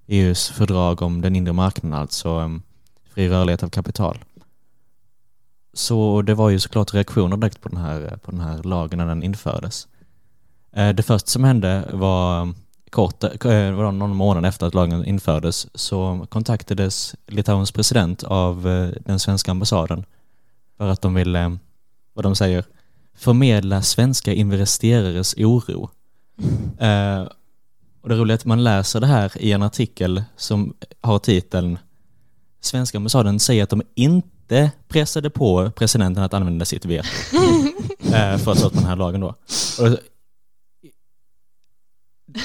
e 0.07 0.19
EUs 0.19 0.49
fördrag 0.49 1.03
om 1.03 1.21
den 1.21 1.37
inre 1.37 1.53
marknaden, 1.53 1.99
alltså 1.99 2.29
ehm, 2.29 2.63
fri 3.15 3.29
rörlighet 3.29 3.63
av 3.63 3.69
kapital. 3.69 4.19
Så 5.73 6.23
det 6.23 6.35
var 6.35 6.51
ju 6.51 6.61
såklart 6.61 6.95
reaktioner 6.95 7.37
direkt 7.37 7.61
på 7.61 7.69
den 7.69 7.79
här, 7.79 8.19
på 8.23 8.31
den 8.31 8.41
här 8.41 8.63
lagen 8.63 8.99
när 8.99 9.07
den 9.07 9.23
infördes. 9.23 9.89
Eh, 10.73 10.89
det 10.89 11.03
första 11.03 11.29
som 11.29 11.45
hände 11.45 11.89
var 11.93 12.43
ehm, 12.43 12.55
kort, 12.97 13.23
var 13.45 13.93
någon 13.93 14.17
månad 14.17 14.47
efter 14.47 14.67
att 14.67 14.75
lagen 14.75 15.05
infördes 15.05 15.67
så 15.75 16.27
kontaktades 16.29 17.15
Litauens 17.27 17.73
president 17.73 18.25
av 18.25 18.63
den 19.01 19.19
svenska 19.19 19.51
ambassaden 19.51 20.05
för 20.77 20.89
att 20.89 21.03
de 21.03 21.15
ville, 21.15 21.59
vad 22.15 22.25
de 22.25 22.37
säger, 22.37 22.65
förmedla 23.17 23.83
svenska 23.83 24.33
investerares 24.33 25.35
oro. 25.35 25.91
Mm. 26.79 27.27
Och 28.03 28.09
det 28.09 28.15
roliga 28.15 28.35
är 28.35 28.39
att 28.39 28.45
man 28.45 28.65
läser 28.65 29.01
det 29.01 29.07
här 29.07 29.33
i 29.37 29.53
en 29.53 29.63
artikel 29.63 30.25
som 30.37 30.75
har 31.01 31.19
titeln 31.19 31.79
Svenska 32.61 32.99
ambassaden 32.99 33.41
säger 33.41 33.63
att 33.63 33.71
de 33.71 33.83
inte 33.95 34.71
pressade 34.89 35.31
på 35.31 35.71
presidenten 35.71 36.25
att 36.25 36.35
använda 36.35 36.65
sitt 36.65 36.85
veto 36.85 37.09
eh, 38.13 38.39
för 38.39 38.53
att 38.53 38.59
ta 38.59 38.69
den 38.69 38.85
här 38.85 38.97
lagen 38.97 39.21
då. 39.21 39.35
Och 39.81 39.99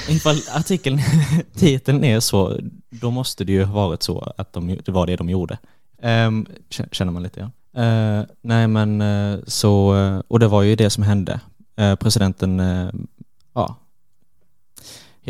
ifall 0.09 0.41
artikeln, 0.51 0.99
titeln 1.55 2.03
är 2.03 2.19
så, 2.19 2.59
då 2.89 3.11
måste 3.11 3.43
det 3.43 3.51
ju 3.51 3.63
ha 3.63 3.87
varit 3.87 4.03
så 4.03 4.33
att 4.37 4.53
de, 4.53 4.79
det 4.85 4.91
var 4.91 5.07
det 5.07 5.15
de 5.15 5.29
gjorde. 5.29 5.57
Um, 6.01 6.45
känner 6.91 7.11
man 7.11 7.23
lite 7.23 7.39
ja. 7.39 7.51
Uh, 7.77 8.19
eh, 8.19 8.25
nej 8.41 8.67
men 8.67 9.01
uh, 9.01 9.39
så, 9.47 9.95
uh, 9.95 10.21
och 10.27 10.39
det 10.39 10.47
var 10.47 10.61
ju 10.61 10.75
det 10.75 10.89
som 10.89 11.03
hände. 11.03 11.39
Eh, 11.75 11.95
presidenten, 11.95 12.61
ja, 13.53 13.75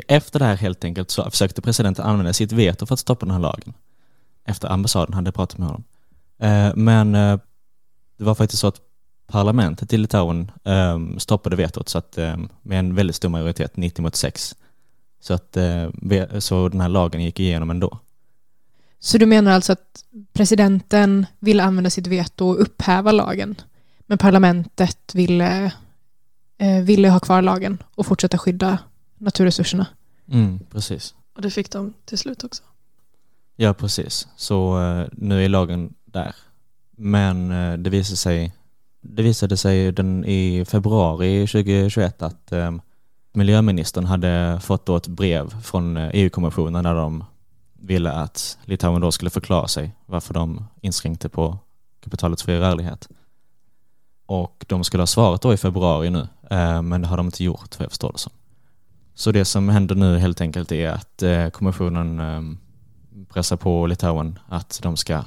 efter 0.07 0.39
det 0.39 0.45
här 0.45 0.55
helt 0.55 0.83
enkelt 0.83 1.11
så 1.11 1.31
försökte 1.31 1.61
presidenten 1.61 2.05
använda 2.05 2.33
sitt 2.33 2.51
veto 2.51 2.85
för 2.85 2.93
att 2.93 2.99
stoppa 2.99 3.25
den 3.25 3.33
här 3.33 3.41
lagen. 3.41 3.73
Efter 4.45 4.67
ambassaden 4.67 5.13
hade 5.13 5.31
pratat 5.31 5.57
med 5.57 5.67
honom. 5.67 5.83
Men 6.75 7.11
det 8.17 8.23
var 8.23 8.35
faktiskt 8.35 8.59
så 8.61 8.67
att 8.67 8.81
parlamentet 9.31 9.93
i 9.93 9.97
Litauen 9.97 10.51
ehm, 10.63 11.19
stoppade 11.19 11.55
vetot 11.55 11.89
så 11.89 11.97
att, 11.97 12.17
ehm, 12.17 12.49
med 12.61 12.79
en 12.79 12.95
väldigt 12.95 13.15
stor 13.15 13.29
majoritet, 13.29 13.77
90 13.77 14.01
mot 14.01 14.15
6. 14.15 14.55
Så, 15.19 15.33
att, 15.33 15.57
eh, 15.57 15.89
så 16.39 16.69
den 16.69 16.81
här 16.81 16.89
lagen 16.89 17.23
gick 17.23 17.39
igenom 17.39 17.69
ändå. 17.69 17.99
Så 18.99 19.17
du 19.17 19.25
menar 19.25 19.51
alltså 19.51 19.73
att 19.73 20.03
presidenten 20.33 21.25
ville 21.39 21.63
använda 21.63 21.89
sitt 21.89 22.07
veto 22.07 22.47
och 22.47 22.61
upphäva 22.61 23.11
lagen, 23.11 23.55
men 23.99 24.17
parlamentet 24.17 25.15
ville, 25.15 25.73
ville 26.83 27.09
ha 27.09 27.19
kvar 27.19 27.41
lagen 27.41 27.83
och 27.95 28.05
fortsätta 28.05 28.37
skydda 28.37 28.77
naturresurserna. 29.17 29.87
Mm, 30.31 30.59
precis. 30.71 31.15
Och 31.35 31.41
det 31.41 31.51
fick 31.51 31.71
de 31.71 31.93
till 32.05 32.17
slut 32.17 32.43
också. 32.43 32.63
Ja, 33.55 33.73
precis. 33.73 34.27
Så 34.35 34.79
uh, 34.79 35.07
nu 35.11 35.45
är 35.45 35.49
lagen 35.49 35.93
där. 36.05 36.35
Men 36.91 37.51
uh, 37.51 37.77
det 37.77 37.89
visade 37.89 38.17
sig 38.17 38.53
det 39.01 39.23
visade 39.23 39.57
sig 39.57 39.91
den 39.91 40.25
i 40.25 40.65
februari 40.65 41.47
2021 41.47 42.21
att 42.21 42.51
eh, 42.51 42.71
miljöministern 43.33 44.05
hade 44.05 44.59
fått 44.63 44.85
då 44.85 44.95
ett 44.95 45.07
brev 45.07 45.61
från 45.61 45.97
eh, 45.97 46.09
EU-kommissionen 46.13 46.83
där 46.83 46.95
de 46.95 47.23
ville 47.73 48.11
att 48.11 48.57
Litauen 48.65 49.01
då 49.01 49.11
skulle 49.11 49.29
förklara 49.29 49.67
sig 49.67 49.95
varför 50.05 50.33
de 50.33 50.65
inskränkte 50.81 51.29
på 51.29 51.57
kapitalets 52.03 52.43
fria 52.43 52.59
rörlighet. 52.59 53.09
Och 54.25 54.65
de 54.67 54.83
skulle 54.83 55.01
ha 55.01 55.07
svarat 55.07 55.41
då 55.41 55.53
i 55.53 55.57
februari 55.57 56.09
nu, 56.09 56.27
eh, 56.49 56.81
men 56.81 57.01
det 57.01 57.07
har 57.07 57.17
de 57.17 57.25
inte 57.25 57.43
gjort 57.43 57.75
för 57.75 57.83
jag 57.83 57.91
förstår 57.91 58.11
det 58.11 58.17
som. 58.17 58.31
Så 59.13 59.31
det 59.31 59.45
som 59.45 59.69
händer 59.69 59.95
nu 59.95 60.17
helt 60.17 60.41
enkelt 60.41 60.71
är 60.71 60.89
att 60.89 61.23
eh, 61.23 61.49
kommissionen 61.49 62.19
eh, 62.19 62.41
pressar 63.29 63.57
på 63.57 63.87
Litauen 63.87 64.39
att 64.47 64.79
de 64.83 64.97
ska 64.97 65.23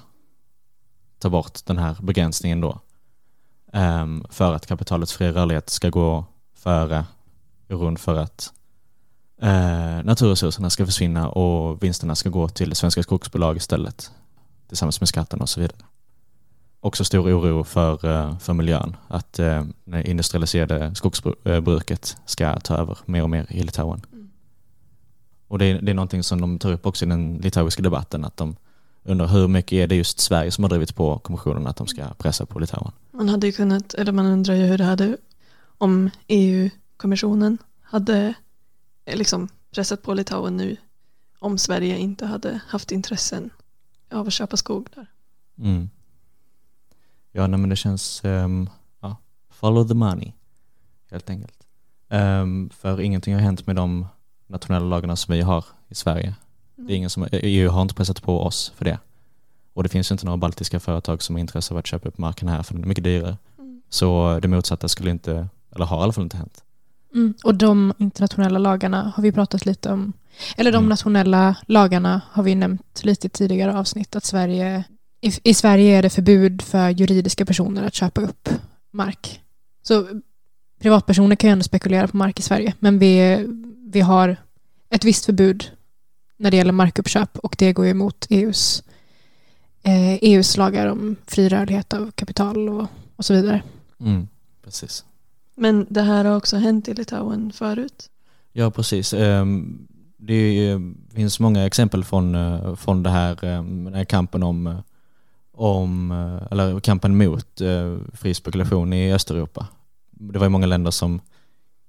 ta 1.18 1.30
bort 1.30 1.66
den 1.66 1.78
här 1.78 1.96
begränsningen 2.00 2.60
då. 2.60 2.80
Ehm, 3.74 4.24
för 4.30 4.54
att 4.54 4.66
kapitalets 4.66 5.12
fria 5.12 5.32
rörlighet 5.32 5.70
ska 5.70 5.90
gå 5.90 6.24
före 6.54 7.04
euron 7.68 7.96
för 7.96 8.14
att 8.14 8.52
eh, 9.42 10.02
naturresurserna 10.04 10.70
ska 10.70 10.87
försvinna 10.87 11.28
och 11.28 11.82
vinsterna 11.82 12.14
ska 12.14 12.28
gå 12.28 12.48
till 12.48 12.76
svenska 12.76 13.02
skogsbolag 13.02 13.56
istället 13.56 14.10
tillsammans 14.68 15.00
med 15.00 15.08
skatten 15.08 15.40
och 15.40 15.48
så 15.48 15.60
vidare. 15.60 15.78
Också 16.80 17.04
stor 17.04 17.38
oro 17.38 17.64
för, 17.64 18.06
eh, 18.06 18.38
för 18.38 18.52
miljön, 18.52 18.96
att 19.08 19.38
eh, 19.38 19.64
det 19.84 20.10
industrialiserade 20.10 20.94
skogsbruket 20.94 22.16
ska 22.26 22.60
ta 22.60 22.76
över 22.76 22.98
mer 23.04 23.22
och 23.22 23.30
mer 23.30 23.46
i 23.48 23.62
Litauen. 23.62 24.06
Mm. 24.12 24.30
Och 25.48 25.58
det 25.58 25.64
är, 25.64 25.82
det 25.82 25.92
är 25.92 25.94
någonting 25.94 26.22
som 26.22 26.40
de 26.40 26.58
tar 26.58 26.72
upp 26.72 26.87
också 26.87 27.04
i 27.04 27.08
den 27.08 27.37
litauiska 27.37 27.82
debatten, 27.82 28.24
att 28.24 28.37
de 28.37 28.56
undrar 29.04 29.26
hur 29.26 29.48
mycket 29.48 29.72
är 29.72 29.86
det 29.86 29.94
just 29.94 30.20
Sverige 30.20 30.50
som 30.50 30.64
har 30.64 30.68
drivit 30.68 30.94
på 30.94 31.18
kommissionen 31.18 31.66
att 31.66 31.76
de 31.76 31.86
ska 31.86 32.08
pressa 32.18 32.46
på 32.46 32.58
Litauen. 32.58 32.92
Man 33.10 33.28
hade 33.28 33.46
ju 33.46 33.52
kunnat, 33.52 33.94
eller 33.94 34.12
man 34.12 34.26
undrar 34.26 34.54
ju 34.54 34.64
hur 34.64 34.78
det 34.78 34.84
hade 34.84 35.16
om 35.78 36.10
EU-kommissionen 36.28 37.58
hade 37.82 38.34
eh, 39.04 39.16
liksom 39.16 39.48
pressat 39.74 40.02
på 40.02 40.14
Litauen 40.14 40.56
nu 40.56 40.76
om 41.38 41.58
Sverige 41.58 41.98
inte 41.98 42.26
hade 42.26 42.60
haft 42.68 42.92
intressen 42.92 43.50
av 44.12 44.26
att 44.26 44.32
köpa 44.32 44.56
skog 44.56 44.88
där. 44.94 45.06
Mm. 45.58 45.90
Ja, 47.32 47.46
nej, 47.46 47.60
men 47.60 47.70
det 47.70 47.76
känns, 47.76 48.24
um, 48.24 48.70
ja, 49.00 49.16
follow 49.50 49.88
the 49.88 49.94
money 49.94 50.32
helt 51.10 51.30
enkelt. 51.30 51.66
Um, 52.08 52.70
för 52.70 53.00
ingenting 53.00 53.34
har 53.34 53.40
hänt 53.40 53.66
med 53.66 53.76
de 53.76 54.06
nationella 54.46 54.86
lagarna 54.86 55.16
som 55.16 55.34
vi 55.34 55.40
har 55.40 55.64
i 55.88 55.94
Sverige. 55.94 56.34
Det 56.76 56.92
är 56.92 56.96
ingen 56.96 57.10
som, 57.10 57.28
EU 57.32 57.70
har 57.70 57.82
inte 57.82 57.94
pressat 57.94 58.22
på 58.22 58.42
oss 58.42 58.72
för 58.76 58.84
det. 58.84 58.98
Och 59.74 59.82
det 59.82 59.88
finns 59.88 60.10
ju 60.10 60.14
inte 60.14 60.24
några 60.26 60.37
baltiska 60.37 60.80
företag 60.80 61.22
som 61.22 61.37
är 61.37 61.40
intresserade 61.40 61.76
av 61.76 61.78
att 61.78 61.87
köpa 61.87 62.08
upp 62.08 62.18
marken 62.18 62.48
här 62.48 62.62
för 62.62 62.74
den 62.74 62.82
är 62.82 62.88
mycket 62.88 63.04
dyrare. 63.04 63.37
Mm. 63.58 63.82
Så 63.88 64.38
det 64.42 64.48
motsatta 64.48 64.88
skulle 64.88 65.10
inte, 65.10 65.48
eller 65.74 65.84
har 65.87 66.00
i 66.00 66.02
alla 66.02 66.12
fall 66.12 66.24
inte 66.24 66.37
hänt. 66.37 66.64
Mm. 67.14 67.34
Och 67.44 67.54
de 67.54 67.92
internationella 67.98 68.58
lagarna 68.58 69.12
har 69.16 69.22
vi 69.22 69.32
pratat 69.32 69.66
lite 69.66 69.92
om. 69.92 70.12
Eller 70.56 70.72
de 70.72 70.78
Mm. 70.78 70.88
nationella 70.88 71.56
lagarna 71.66 72.20
har 72.30 72.42
vi 72.42 72.54
nämnt 72.54 73.04
lite 73.04 73.26
i 73.26 73.30
tidigare 73.30 73.78
avsnitt. 73.78 74.16
Att 74.16 74.24
Sverige, 74.24 74.84
i, 75.20 75.32
I 75.42 75.54
Sverige 75.54 75.98
är 75.98 76.02
det 76.02 76.10
förbud 76.10 76.62
för 76.62 76.90
juridiska 76.90 77.46
personer 77.46 77.82
att 77.82 77.94
köpa 77.94 78.20
upp 78.20 78.48
mark. 78.90 79.40
Så 79.82 80.06
privatpersoner 80.80 81.37
kan 81.37 81.48
ju 81.50 81.52
ändå 81.52 81.62
spekulera 81.62 82.08
på 82.08 82.16
mark 82.16 82.38
i 82.38 82.42
Sverige. 82.42 82.74
Men 82.78 82.98
vi, 82.98 83.46
vi 83.92 84.00
har 84.00 84.37
ett 84.90 85.04
visst 85.04 85.24
förbud 85.24 85.70
när 86.37 86.51
det 86.51 86.57
gäller 86.57 86.73
markuppköp 86.73 87.38
och 87.38 87.55
det 87.59 87.73
går 87.73 87.85
ju 87.85 87.90
emot 87.90 88.27
EUs, 88.31 88.83
eh, 89.83 90.14
EUs 90.14 90.57
lagar 90.57 90.87
om 90.87 91.16
fri 91.27 91.49
rörlighet 91.49 91.92
av 91.92 92.11
kapital 92.14 92.68
och, 92.68 92.87
och 93.16 93.25
så 93.25 93.35
vidare. 93.35 93.62
Mm, 94.01 94.29
precis. 94.64 95.05
Men 95.57 95.87
det 95.90 96.03
här 96.03 96.25
har 96.25 96.37
också 96.37 96.57
hänt 96.57 96.88
i 96.88 96.94
Litauen 96.94 97.53
förut. 97.53 98.11
Ja, 98.53 98.70
precis. 98.70 99.14
Ehm, 99.14 99.87
Det 100.16 100.81
finns 101.14 101.40
många 101.40 101.66
exempel 101.66 102.05
från, 102.05 102.35
eh, 102.35 102.75
från 102.75 103.03
det 103.03 103.11
här, 103.11 103.44
ehm, 103.44 103.85
den 103.85 103.94
här 103.94 104.05
kampen 104.05 104.42
om, 104.42 104.66
eh, 104.66 104.79
om, 105.53 106.11
eh, 106.11 106.47
eller 106.51 106.81
kampen 106.81 107.16
mot 107.16 107.61
eh, 107.61 107.97
fri 108.12 108.35
spekulation 108.35 108.92
i 108.92 109.12
Östeuropa. 109.12 109.66
Det 110.11 110.38
var 110.38 110.47
ju 110.47 110.51
många 110.51 110.66
länder 110.66 110.90
som, 110.90 111.20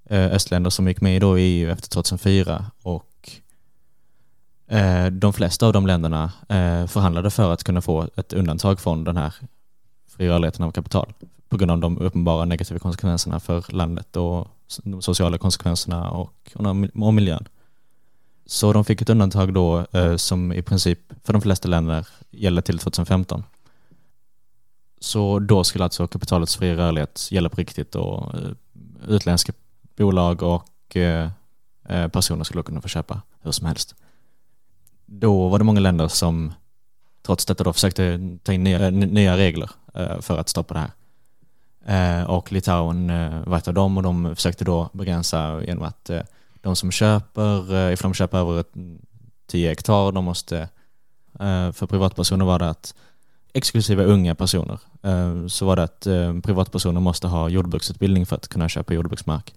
eh, 0.10 0.26
östländer 0.26 0.70
som 0.70 0.88
gick 0.88 1.02
med 1.02 1.22
då 1.22 1.40
i 1.40 1.42
EU 1.42 1.72
efter 1.72 1.90
2004 1.90 2.66
och 2.82 3.06
eh, 3.14 3.14
Eh, 4.67 5.06
de 5.06 5.34
flesta 5.34 5.67
av 5.67 5.73
de 5.73 5.88
länderna 5.88 6.23
eh, 6.49 6.88
förhandlade 6.88 7.30
för 7.30 7.54
att 7.54 7.63
kunna 7.63 7.82
få 7.82 8.08
ett 8.15 8.34
undantag 8.34 8.80
från 8.80 9.04
den 9.04 9.17
här 9.17 9.34
fri 10.08 10.30
rörligheten 10.30 10.65
av 10.65 10.71
kapital 10.71 11.13
på 11.49 11.58
grund 11.58 11.71
av 11.71 11.80
de 11.80 11.97
uppenbara 11.97 12.45
negativa 12.45 12.80
konsekvenserna 12.80 13.39
för 13.39 13.65
landet 13.69 14.15
och 14.15 14.47
de 14.84 15.01
sociala 15.01 15.38
konsekvenserna 15.38 16.10
och, 16.10 16.51
och 16.95 17.13
miljön. 17.13 17.47
Så 18.45 18.73
de 18.73 18.86
fick 18.86 19.01
ett 19.01 19.10
undantag 19.10 19.54
då 19.54 19.86
eh, 19.91 20.15
som 20.15 20.54
i 20.54 20.62
princip 20.62 20.99
för 21.23 21.34
de 21.34 21.41
flesta 21.41 21.67
länder 21.67 22.08
gäller 22.32 22.62
till 22.62 22.80
2015. 22.80 23.43
Så 24.99 25.39
då 25.39 25.63
skulle 25.63 25.84
alltså 25.84 26.08
kapitalets 26.08 26.56
fria 26.56 26.75
rörlighet 26.75 27.28
gälla 27.32 27.49
på 27.49 27.58
riktigt 27.58 27.95
och 27.95 28.36
utländska 29.08 29.54
bolag 29.95 30.43
och 30.43 30.97
personer 32.12 32.43
skulle 32.43 32.63
kunna 32.63 32.82
få 32.82 32.88
köpa 32.88 33.21
hur 33.41 33.51
som 33.51 33.67
helst. 33.67 33.95
Då 35.06 35.48
var 35.48 35.58
det 35.58 35.65
många 35.65 35.80
länder 35.80 36.08
som 36.08 36.54
trots 37.26 37.46
detta 37.46 37.63
då 37.63 37.74
försökte 37.74 38.20
ta 38.44 38.54
in 38.54 38.63
nya, 38.63 38.89
nya 38.89 39.38
regler 39.38 39.70
eh, 39.94 40.22
för 40.22 40.38
att 40.38 40.50
stoppa 40.50 40.74
det 40.74 40.80
här. 40.80 40.91
Eh, 42.22 42.30
och 42.30 42.52
Litauen 42.52 43.10
eh, 43.10 43.48
var 43.48 43.58
ett 43.58 43.68
av 43.68 43.74
dem 43.74 43.98
och 43.98 44.04
de 44.04 44.36
försökte 44.36 44.63
då 44.65 44.89
begränsa 44.94 45.63
genom 45.63 45.84
att 45.84 46.10
de 46.62 46.76
som 46.76 46.91
köper, 46.91 47.91
ifall 47.91 48.12
de 48.12 48.13
köper 48.13 48.38
över 48.38 48.63
10 49.48 49.70
hektar, 49.70 50.12
de 50.12 50.26
måste, 50.26 50.70
för 51.74 51.86
privatpersoner 51.88 52.46
var 52.46 52.60
det 52.60 52.70
att 52.70 52.96
exklusive 53.54 54.04
unga 54.04 54.36
personer, 54.36 54.80
så 55.48 55.65
var 55.65 55.76
det 55.76 55.84
att 55.84 56.08
privatpersoner 56.44 57.02
måste 57.02 57.28
ha 57.28 57.50
jordbruksutbildning 57.50 58.26
för 58.26 58.36
att 58.36 58.48
kunna 58.48 58.70
köpa 58.70 58.94
jordbruksmark. 58.94 59.54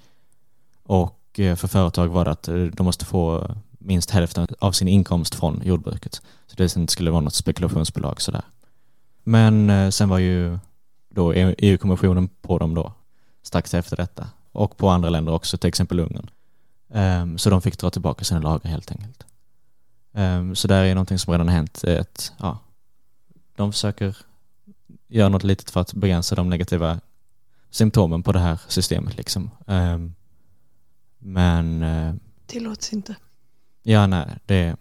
Och 0.83 1.21
för 1.35 1.69
företag 1.69 2.09
var 2.09 2.25
det 2.25 2.31
att 2.31 2.43
de 2.73 2.85
måste 2.85 3.05
få 3.05 3.51
minst 3.79 4.11
hälften 4.11 4.47
av 4.59 4.73
sin 4.73 4.89
inkomst 4.89 5.35
från 5.35 5.63
jordbruket. 5.65 6.23
Så 6.47 6.57
det 6.57 6.77
inte 6.77 6.93
skulle 6.93 7.11
vara 7.11 7.21
något 7.21 7.35
spekulationsbolag 7.35 8.21
sådär. 8.21 8.45
Men 9.25 9.71
eh, 9.71 9.91
sen 9.91 10.09
var 10.09 10.19
ju 10.19 10.59
då 11.09 11.35
e- 11.35 11.55
EU-kommissionen 11.59 12.29
på 12.29 12.59
dem 12.59 12.75
då 12.75 12.93
strax 13.43 13.75
efter 13.75 13.97
detta. 13.97 14.29
Och 14.53 14.77
på 14.77 14.89
andra 14.89 15.11
länder 15.11 15.33
också, 15.33 15.59
till 15.59 15.69
exempel 15.69 16.01
Ungern. 16.01 16.31
Ehm, 16.91 17.39
så 17.39 17.51
de 17.51 17.63
fick 17.63 17.79
dra 17.79 17.91
tillbaka 17.91 18.25
sina 18.25 18.41
lagar 18.41 18.71
helt 18.71 18.91
enkelt. 18.91 19.27
Ehm, 20.13 20.57
så 20.57 20.69
där 20.69 20.85
är 20.85 20.95
någonting 20.95 21.19
som 21.19 21.33
redan 21.33 21.49
har 21.49 21.55
hänt. 21.55 21.85
Eh, 21.85 22.01
att, 22.01 22.33
ja, 22.39 22.59
de 23.57 23.73
försöker 23.73 24.17
göra 25.09 25.29
något 25.29 25.45
litet 25.45 25.71
för 25.71 25.81
att 25.81 25.95
begränsa 25.95 26.35
de 26.35 26.51
negativa 26.51 27.01
symptomen 27.71 28.23
på 28.23 28.33
det 28.33 28.39
här 28.39 28.61
systemet. 28.69 29.17
Liksom. 29.17 29.51
Ehm, 29.67 30.15
men 31.19 31.83
eh, 31.83 32.15
Tillåts 32.47 32.93
inte 32.93 33.17
ja, 33.83 34.07
nej, 34.07 34.27
det, 34.47 34.77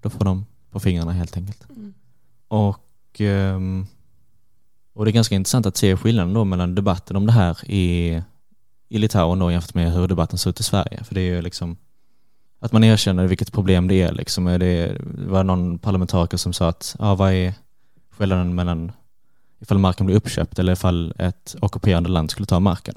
då 0.00 0.10
får 0.10 0.24
de 0.24 0.46
på 0.70 0.80
fingrarna 0.80 1.12
helt 1.12 1.36
enkelt. 1.36 1.66
Mm. 1.70 1.94
Och, 2.48 3.20
ehm, 3.20 3.86
och 4.94 5.04
det 5.04 5.10
är 5.10 5.12
ganska 5.12 5.34
intressant 5.34 5.66
att 5.66 5.76
se 5.76 5.96
skillnaden 5.96 6.34
då 6.34 6.44
mellan 6.44 6.74
debatten 6.74 7.16
om 7.16 7.26
det 7.26 7.32
här 7.32 7.70
i, 7.70 8.22
i 8.88 8.98
Litauen 8.98 9.38
då 9.38 9.52
jämfört 9.52 9.74
med 9.74 9.92
hur 9.92 10.08
debatten 10.08 10.38
ser 10.38 10.50
ut 10.50 10.60
i 10.60 10.62
Sverige. 10.62 11.04
För 11.04 11.14
det 11.14 11.20
är 11.20 11.34
ju 11.34 11.42
liksom 11.42 11.76
att 12.60 12.72
man 12.72 12.84
erkänner 12.84 13.26
vilket 13.26 13.52
problem 13.52 13.88
det 13.88 14.02
är. 14.02 14.12
Liksom. 14.12 14.44
Det 14.44 14.96
var 15.02 15.44
någon 15.44 15.78
parlamentariker 15.78 16.36
som 16.36 16.52
sa 16.52 16.68
att 16.68 16.96
ja, 16.98 17.14
vad 17.14 17.32
är 17.32 17.54
skillnaden 18.10 18.54
mellan 18.54 18.92
ifall 19.60 19.78
marken 19.78 20.06
blir 20.06 20.16
uppköpt 20.16 20.58
eller 20.58 20.72
ifall 20.72 21.14
ett 21.18 21.56
ockuperande 21.60 22.08
land 22.08 22.30
skulle 22.30 22.46
ta 22.46 22.60
marken. 22.60 22.94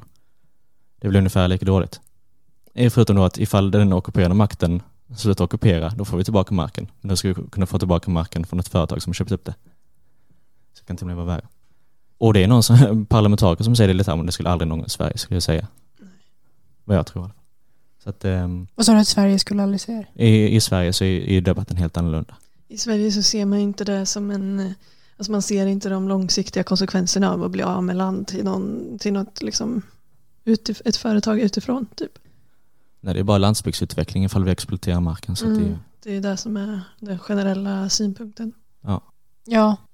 Det 0.99 1.07
blir 1.07 1.17
ungefär 1.17 1.47
lika 1.47 1.65
dåligt. 1.65 2.01
Eh, 2.73 2.89
Förutom 2.89 3.15
då 3.15 3.23
att 3.23 3.37
ifall 3.37 3.71
den 3.71 3.93
ockuperande 3.93 4.35
makten 4.35 4.81
slutar 5.15 5.45
ockupera, 5.45 5.89
då 5.89 6.05
får 6.05 6.17
vi 6.17 6.23
tillbaka 6.23 6.53
marken. 6.53 6.87
Men 7.01 7.09
då 7.09 7.15
ska 7.15 7.27
vi 7.27 7.33
kunna 7.51 7.65
få 7.65 7.79
tillbaka 7.79 8.11
marken 8.11 8.45
från 8.45 8.59
ett 8.59 8.67
företag 8.67 9.01
som 9.01 9.13
köpt 9.13 9.31
upp 9.31 9.45
det. 9.45 9.55
Så 10.73 10.81
det 10.81 10.87
kan 10.87 10.97
till 10.97 11.03
och 11.03 11.07
med 11.07 11.15
vara 11.15 11.25
värre. 11.25 11.47
Och 12.17 12.33
det 12.33 12.43
är 12.43 12.47
någon 12.47 12.63
som, 12.63 13.05
parlamentariker 13.09 13.63
som 13.63 13.75
säger 13.75 13.87
det 13.87 13.91
i 13.91 13.97
Litauen, 13.97 14.25
det 14.25 14.31
skulle 14.31 14.49
aldrig 14.49 14.67
någon 14.67 14.85
i 14.85 14.89
Sverige 14.89 15.17
skulle 15.17 15.35
jag 15.35 15.43
säga. 15.43 15.67
Vad 16.83 16.97
jag 16.97 17.05
tror. 17.07 17.31
Så 18.03 18.09
att 18.09 18.25
ehm, 18.25 18.67
Och 18.75 18.85
så 18.85 18.95
att 18.95 19.07
Sverige 19.07 19.39
skulle 19.39 19.63
aldrig 19.63 19.81
det. 19.85 20.05
i, 20.25 20.55
i 20.55 20.61
Sverige 20.61 20.93
så 20.93 21.03
är, 21.03 21.29
är 21.29 21.41
debatten 21.41 21.77
helt 21.77 21.97
annorlunda. 21.97 22.35
I 22.67 22.77
Sverige 22.77 23.11
så 23.11 23.21
ser 23.21 23.45
man 23.45 23.59
inte 23.59 23.83
det 23.83 24.05
som 24.05 24.31
en, 24.31 24.73
alltså 25.17 25.31
man 25.31 25.41
ser 25.41 25.65
inte 25.65 25.89
de 25.89 26.07
långsiktiga 26.07 26.63
konsekvenserna 26.63 27.31
av 27.31 27.43
att 27.43 27.51
bli 27.51 27.63
av 27.63 27.83
med 27.83 27.95
land 27.95 28.27
till, 28.27 28.43
någon, 28.43 28.97
till 28.99 29.13
något 29.13 29.41
liksom, 29.41 29.81
utif- 30.45 30.81
ett 30.85 30.95
företag 30.95 31.39
utifrån. 31.39 31.85
Typ. 31.95 32.17
Nej, 33.01 33.13
det 33.13 33.19
är 33.19 33.23
bara 33.23 33.37
landsbygdsutveckling 33.37 34.25
ifall 34.25 34.43
vi 34.43 34.51
exploaterar 34.51 34.99
marken. 34.99 35.35
Så 35.35 35.45
det 35.45 35.51
är, 35.51 35.55
Mm. 35.55 35.77
Det 36.03 36.15
är 36.17 36.21
det 36.21 36.37
som 36.37 36.57
är 36.57 36.81
den 36.99 37.19
generella 37.19 37.89
synpunkten. 37.89 38.53
Ja, 38.81 39.01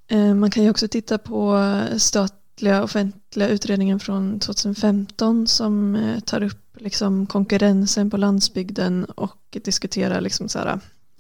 Eh, 0.08 0.34
Man 0.34 0.52
kan 0.52 0.64
ju 0.64 0.70
också 0.70 0.88
titta 0.88 1.18
på 1.18 1.60
statliga 1.98 2.84
offentliga 2.84 3.48
utredningen 3.50 4.00
från 4.00 4.40
2015 4.40 5.48
som 5.48 5.96
eh, 5.96 6.20
tar 6.20 6.44
upp 6.44 6.78
liksom 6.78 7.28
konkurrensen 7.28 8.10
på 8.10 8.18
landsbygden 8.18 9.06
och 9.06 9.58
diskuterar 9.64 10.22
liksom 10.22 10.50
så 10.50 10.60
här, 10.60 10.80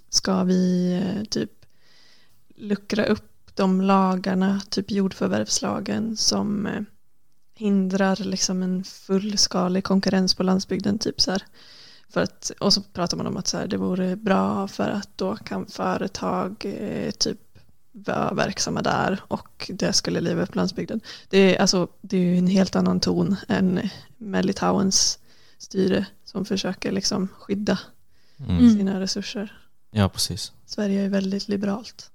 ska 0.10 0.44
vi 0.44 0.94
eh, 0.94 1.24
typ 1.24 1.52
luckra 2.56 3.06
upp 3.06 3.56
de 3.56 3.82
lagarna, 3.82 4.62
typ 4.70 4.92
jordförvärvslagen 4.92 6.18
som 6.18 6.68
hindrar 7.56 8.16
liksom 8.16 8.64
en 8.64 8.84
fullskalig 8.84 9.84
konkurrens 9.84 10.36
på 10.36 10.44
landsbygden. 10.44 11.00
Typ 11.00 11.22
så 11.22 11.32
här. 11.32 11.44
För 12.10 12.22
att, 12.24 12.52
och 12.60 12.74
så 12.74 12.82
pratar 12.82 13.18
man 13.18 13.28
om 13.28 13.38
att 13.38 13.48
så 13.48 13.58
här, 13.58 13.68
det 13.68 13.78
vore 13.78 14.16
bra 14.16 14.68
för 14.68 14.90
att 14.90 15.10
då 15.16 15.36
kan 15.36 15.66
företag 15.66 16.66
eh, 16.80 17.12
typ 17.12 17.38
vara 17.92 18.34
verksamma 18.34 18.82
där 18.82 19.22
och 19.28 19.72
det 19.74 19.94
skulle 19.94 20.22
liva 20.22 20.42
upp 20.42 20.56
landsbygden. 20.56 21.02
Det 21.30 21.38
är, 21.56 21.62
alltså, 21.62 21.88
det 22.02 22.18
är 22.18 22.38
en 22.38 22.48
helt 22.48 22.76
annan 22.76 23.00
ton 23.00 23.36
än 23.48 23.90
med 24.18 24.46
Litauens 24.46 25.20
styre 25.58 26.06
som 26.26 26.46
försöker 26.46 26.92
liksom 26.92 27.28
skydda 27.40 27.80
Mm. 28.50 28.78
sina 28.78 29.00
resurser. 29.00 29.58
Ja, 29.92 30.10
precis. 30.10 30.52
Sverige 30.66 31.02
är 31.06 31.10
väldigt 31.10 31.48
liberalt. 31.48 32.12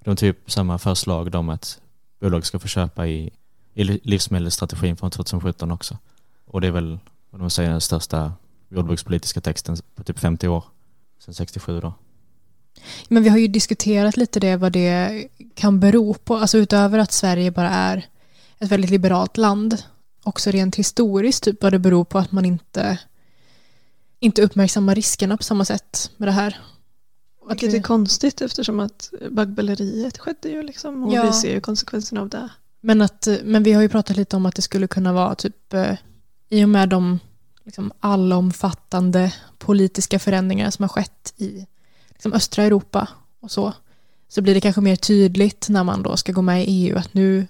De 0.00 0.10
har 0.10 0.16
typ 0.16 0.50
samma 0.50 0.78
förslag 0.78 1.34
om 1.34 1.48
att 1.48 1.80
bolag 2.20 2.46
ska 2.46 2.58
få 2.58 2.68
köpa 2.68 3.06
i, 3.06 3.30
i 3.74 3.84
li- 3.84 4.00
livsmedelsstrategin 4.02 4.96
från 4.96 5.10
2017 5.10 5.70
också. 5.70 5.98
Och 6.44 6.60
det 6.60 6.66
är 6.66 6.70
väl, 6.70 6.98
vad 7.30 7.40
de 7.40 7.50
säger, 7.50 7.70
den 7.70 7.80
största 7.80 8.32
jordbrukspolitiska 8.74 9.40
texten 9.40 9.76
på 9.94 10.04
typ 10.04 10.18
50 10.18 10.48
år. 10.48 10.64
Sedan 11.24 11.34
67 11.34 11.80
då. 11.80 11.94
Men 13.08 13.22
vi 13.22 13.28
har 13.28 13.38
ju 13.38 13.48
diskuterat 13.48 14.16
lite 14.16 14.40
det 14.40 14.56
vad 14.56 14.72
det 14.72 15.28
kan 15.54 15.80
bero 15.80 16.14
på. 16.14 16.36
Alltså 16.36 16.58
utöver 16.58 16.98
att 16.98 17.12
Sverige 17.12 17.50
bara 17.50 17.70
är 17.70 18.06
ett 18.58 18.68
väldigt 18.70 18.90
liberalt 18.90 19.36
land. 19.36 19.82
Också 20.24 20.50
rent 20.50 20.76
historiskt 20.76 21.44
typ 21.44 21.62
vad 21.62 21.72
det 21.72 21.78
beror 21.78 22.04
på 22.04 22.18
att 22.18 22.32
man 22.32 22.44
inte 22.44 22.98
inte 24.20 24.42
uppmärksammar 24.42 24.94
riskerna 24.94 25.36
på 25.36 25.42
samma 25.42 25.64
sätt 25.64 26.10
med 26.16 26.28
det 26.28 26.32
här. 26.32 26.60
Att 27.46 27.50
Vilket 27.52 27.72
vi- 27.72 27.76
är 27.78 27.82
konstigt 27.82 28.40
eftersom 28.40 28.80
att 28.80 29.10
baggböleriet 29.30 30.18
skedde 30.18 30.48
ju 30.48 30.62
liksom 30.62 31.04
och 31.04 31.12
Ja. 31.14 31.26
vi 31.26 31.32
ser 31.32 31.54
ju 31.54 31.60
konsekvenserna 31.60 32.20
av 32.20 32.28
det. 32.28 32.48
Men, 32.80 33.02
att, 33.02 33.28
men 33.44 33.62
vi 33.62 33.72
har 33.72 33.82
ju 33.82 33.88
pratat 33.88 34.16
lite 34.16 34.36
om 34.36 34.46
att 34.46 34.54
det 34.56 34.62
skulle 34.62 34.86
kunna 34.86 35.12
vara 35.12 35.34
typ 35.34 35.74
eh, 35.74 35.96
i 36.48 36.64
och 36.64 36.68
med 36.68 36.88
de 36.88 37.18
liksom, 37.64 37.92
allomfattande 38.00 39.34
politiska 39.58 40.18
förändringar 40.18 40.70
som 40.70 40.82
har 40.82 40.88
skett 40.88 41.34
i 41.36 41.66
liksom, 42.08 42.32
östra 42.32 42.64
Europa 42.64 43.08
och 43.40 43.50
så 43.50 43.72
så 44.28 44.42
blir 44.42 44.54
det 44.54 44.60
kanske 44.60 44.80
mer 44.80 44.96
tydligt 44.96 45.68
när 45.68 45.84
man 45.84 46.02
då 46.02 46.16
ska 46.16 46.32
gå 46.32 46.42
med 46.42 46.64
i 46.64 46.66
EU 46.66 46.98
att 46.98 47.14
nu, 47.14 47.46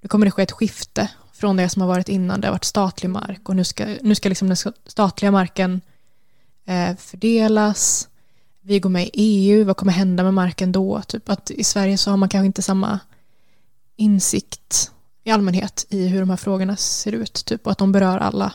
nu 0.00 0.08
kommer 0.08 0.26
det 0.26 0.30
ske 0.30 0.42
ett 0.42 0.52
skifte 0.52 1.10
från 1.32 1.56
det 1.56 1.68
som 1.68 1.82
har 1.82 1.88
varit 1.88 2.08
innan. 2.08 2.40
Det 2.40 2.46
har 2.46 2.52
varit 2.52 2.64
statlig 2.64 3.10
mark 3.10 3.48
och 3.48 3.56
nu 3.56 3.64
ska, 3.64 3.86
nu 4.02 4.14
ska 4.14 4.28
liksom 4.28 4.48
den 4.48 4.56
statliga 4.86 5.30
marken 5.30 5.80
eh, 6.64 6.96
fördelas. 6.96 8.08
Vi 8.60 8.80
går 8.80 8.90
med 8.90 9.04
i 9.04 9.10
EU, 9.14 9.64
vad 9.64 9.76
kommer 9.76 9.92
hända 9.92 10.22
med 10.22 10.34
marken 10.34 10.72
då? 10.72 11.02
Typ 11.02 11.28
att 11.28 11.50
i 11.50 11.64
Sverige 11.64 11.98
så 11.98 12.10
har 12.10 12.16
man 12.16 12.28
kanske 12.28 12.46
inte 12.46 12.62
samma 12.62 13.00
insikt 13.96 14.90
i 15.24 15.30
allmänhet 15.30 15.86
i 15.88 16.06
hur 16.06 16.20
de 16.20 16.30
här 16.30 16.36
frågorna 16.36 16.76
ser 16.76 17.12
ut 17.12 17.44
typ, 17.44 17.66
och 17.66 17.72
att 17.72 17.78
de 17.78 17.92
berör 17.92 18.18
alla. 18.18 18.52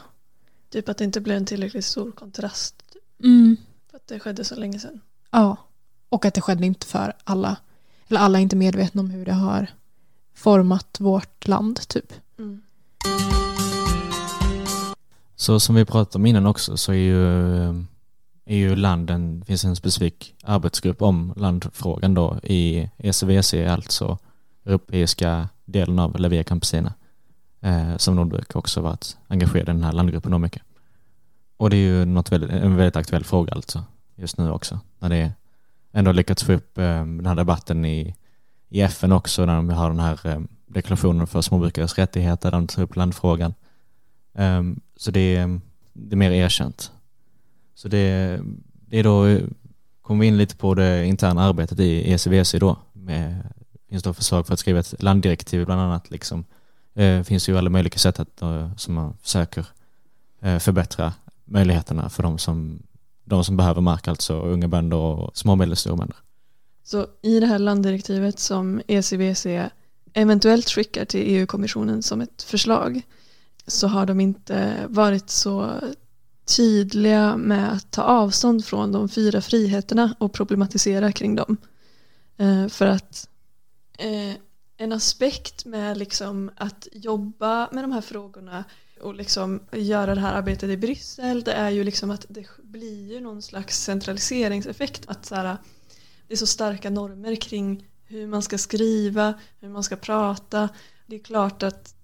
Typ 0.73 0.89
att 0.89 0.97
det 0.97 1.03
inte 1.03 1.21
blev 1.21 1.37
en 1.37 1.45
tillräckligt 1.45 1.85
stor 1.85 2.11
kontrast 2.11 2.75
Mm. 3.23 3.57
för 3.89 3.97
att 3.97 4.07
det 4.07 4.19
skedde 4.19 4.43
så 4.43 4.55
länge 4.55 4.79
sedan. 4.79 5.01
Ja, 5.31 5.57
och 6.09 6.25
att 6.25 6.33
det 6.33 6.41
skedde 6.41 6.65
inte 6.65 6.85
för 6.85 7.13
alla. 7.23 7.57
Eller 8.07 8.19
alla 8.19 8.37
är 8.37 8.41
inte 8.41 8.55
medvetna 8.55 9.01
om 9.01 9.09
hur 9.09 9.25
det 9.25 9.33
har 9.33 9.67
format 10.33 10.97
vårt 10.99 11.47
land 11.47 11.87
typ. 11.87 12.13
Mm. 12.39 12.61
Så 15.35 15.59
som 15.59 15.75
vi 15.75 15.85
pratade 15.85 16.21
om 16.21 16.25
innan 16.25 16.45
också 16.45 16.77
så 16.77 16.91
är 16.91 16.95
ju, 16.95 17.25
är 18.45 18.57
ju 18.57 18.75
landen, 18.75 19.39
det 19.39 19.45
finns 19.45 19.65
en 19.65 19.75
specifik 19.75 20.35
arbetsgrupp 20.43 21.01
om 21.01 21.33
landfrågan 21.37 22.13
då 22.13 22.39
i 22.43 22.89
ECVC, 22.97 23.53
alltså 23.53 24.17
europeiska 24.65 25.49
delen 25.65 25.99
av 25.99 26.19
La 26.19 26.27
Via 26.27 26.43
Campesina, 26.43 26.93
eh, 27.63 27.97
som 27.97 28.15
Nordbruk 28.15 28.55
också 28.55 28.81
varit 28.81 29.17
engagerad 29.27 29.69
i 29.69 29.71
den 29.71 29.83
här 29.83 29.91
landgruppen 29.91 30.31
då 30.31 30.37
mycket. 30.37 30.61
Och 31.57 31.69
det 31.69 31.75
är 31.75 31.99
ju 31.99 32.05
något 32.05 32.31
väldigt, 32.31 32.49
en 32.49 32.75
väldigt 32.75 32.95
aktuell 32.95 33.23
fråga 33.23 33.53
alltså, 33.53 33.83
just 34.15 34.37
nu 34.37 34.51
också, 34.51 34.79
när 34.99 35.09
det 35.09 35.31
ändå 35.91 36.11
lyckats 36.11 36.43
få 36.43 36.53
upp 36.53 36.77
eh, 36.77 36.83
den 36.83 37.25
här 37.25 37.35
debatten 37.35 37.85
i, 37.85 38.15
i 38.69 38.81
FN 38.81 39.11
också, 39.11 39.45
när 39.45 39.55
de 39.55 39.69
har 39.69 39.89
den 39.89 39.99
här 39.99 40.27
eh, 40.27 40.39
deklarationen 40.67 41.27
för 41.27 41.41
småbrukares 41.41 41.97
rättigheter, 41.97 42.51
där 42.51 42.57
de 42.57 42.67
tar 42.67 42.83
upp 42.83 42.95
landfrågan. 42.95 43.53
Ehm, 44.33 44.79
så 44.95 45.11
det 45.11 45.35
är, 45.35 45.59
det 45.93 46.13
är 46.13 46.17
mer 46.17 46.31
erkänt. 46.31 46.91
Så 47.75 47.87
det, 47.87 48.39
det 48.73 48.99
är 48.99 49.03
då, 49.03 49.25
eh, 49.25 49.41
kommer 50.01 50.21
vi 50.21 50.27
in 50.27 50.37
lite 50.37 50.55
på 50.55 50.73
det 50.73 51.05
interna 51.05 51.43
arbetet 51.43 51.79
i 51.79 52.11
ECVC 52.11 52.51
då. 52.51 52.77
Med, 52.93 53.43
finns 53.89 54.03
då 54.03 54.13
förslag 54.13 54.47
för 54.47 54.53
att 54.53 54.59
skriva 54.59 54.79
ett 54.79 55.03
landdirektiv 55.03 55.65
bland 55.65 55.81
annat. 55.81 56.11
Liksom. 56.11 56.45
Eh, 56.95 57.23
finns 57.23 57.49
ju 57.49 57.57
alla 57.57 57.69
möjliga 57.69 57.97
sätt 57.97 58.19
att, 58.19 58.41
eh, 58.41 58.75
som 58.75 58.93
man 58.93 59.17
försöker 59.21 59.65
eh, 60.41 60.59
förbättra 60.59 61.13
möjligheterna 61.45 62.09
för 62.09 62.23
de 62.23 62.37
som, 62.37 62.83
de 63.23 63.43
som 63.43 63.57
behöver 63.57 63.81
mark, 63.81 64.07
alltså 64.07 64.39
unga 64.41 64.67
bönder 64.67 64.97
och 64.97 65.37
små 65.37 65.51
och 65.51 65.57
medelstora 65.57 65.95
bönder. 65.95 66.17
Så 66.83 67.07
i 67.21 67.39
det 67.39 67.45
här 67.45 67.59
landdirektivet 67.59 68.39
som 68.39 68.81
ECBC 68.87 69.45
eventuellt 70.13 70.69
skickar 70.69 71.05
till 71.05 71.21
EU-kommissionen 71.21 72.03
som 72.03 72.21
ett 72.21 72.43
förslag 72.43 73.01
så 73.67 73.87
har 73.87 74.05
de 74.05 74.19
inte 74.19 74.75
varit 74.87 75.29
så 75.29 75.71
tydliga 76.57 77.37
med 77.37 77.73
att 77.73 77.91
ta 77.91 78.01
avstånd 78.01 78.65
från 78.65 78.91
de 78.91 79.09
fyra 79.09 79.41
friheterna 79.41 80.15
och 80.17 80.33
problematisera 80.33 81.11
kring 81.11 81.35
dem. 81.35 81.57
Eh, 82.37 82.67
för 82.67 82.87
att 82.87 83.29
eh, 83.97 84.35
en 84.83 84.91
aspekt 84.91 85.65
med 85.65 85.97
liksom 85.97 86.51
att 86.55 86.87
jobba 86.91 87.69
med 87.71 87.83
de 87.83 87.91
här 87.91 88.01
frågorna 88.01 88.63
och 89.01 89.15
liksom 89.15 89.59
göra 89.71 90.15
det 90.15 90.21
här 90.21 90.33
arbetet 90.33 90.69
i 90.69 90.77
Bryssel 90.77 91.43
det 91.43 91.53
är 91.53 91.69
ju 91.69 91.83
liksom 91.83 92.11
att 92.11 92.25
det 92.29 92.45
blir 92.63 93.11
ju 93.13 93.19
någon 93.19 93.41
slags 93.41 93.83
centraliseringseffekt. 93.83 95.03
Att 95.07 95.25
så 95.25 95.35
här, 95.35 95.57
det 96.27 96.33
är 96.33 96.37
så 96.37 96.47
starka 96.47 96.89
normer 96.89 97.35
kring 97.35 97.87
hur 98.05 98.27
man 98.27 98.41
ska 98.41 98.57
skriva, 98.57 99.33
hur 99.59 99.69
man 99.69 99.83
ska 99.83 99.95
prata. 99.95 100.69
Det 101.07 101.15
är 101.15 101.19
klart 101.19 101.63
att 101.63 101.95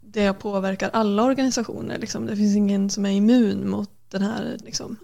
det 0.00 0.32
påverkar 0.32 0.90
alla 0.92 1.22
organisationer. 1.22 1.98
Liksom. 1.98 2.26
Det 2.26 2.36
finns 2.36 2.56
ingen 2.56 2.90
som 2.90 3.06
är 3.06 3.10
immun 3.10 3.68
mot 3.70 3.90
den 4.10 4.22
här, 4.22 4.58
liksom, 4.64 4.96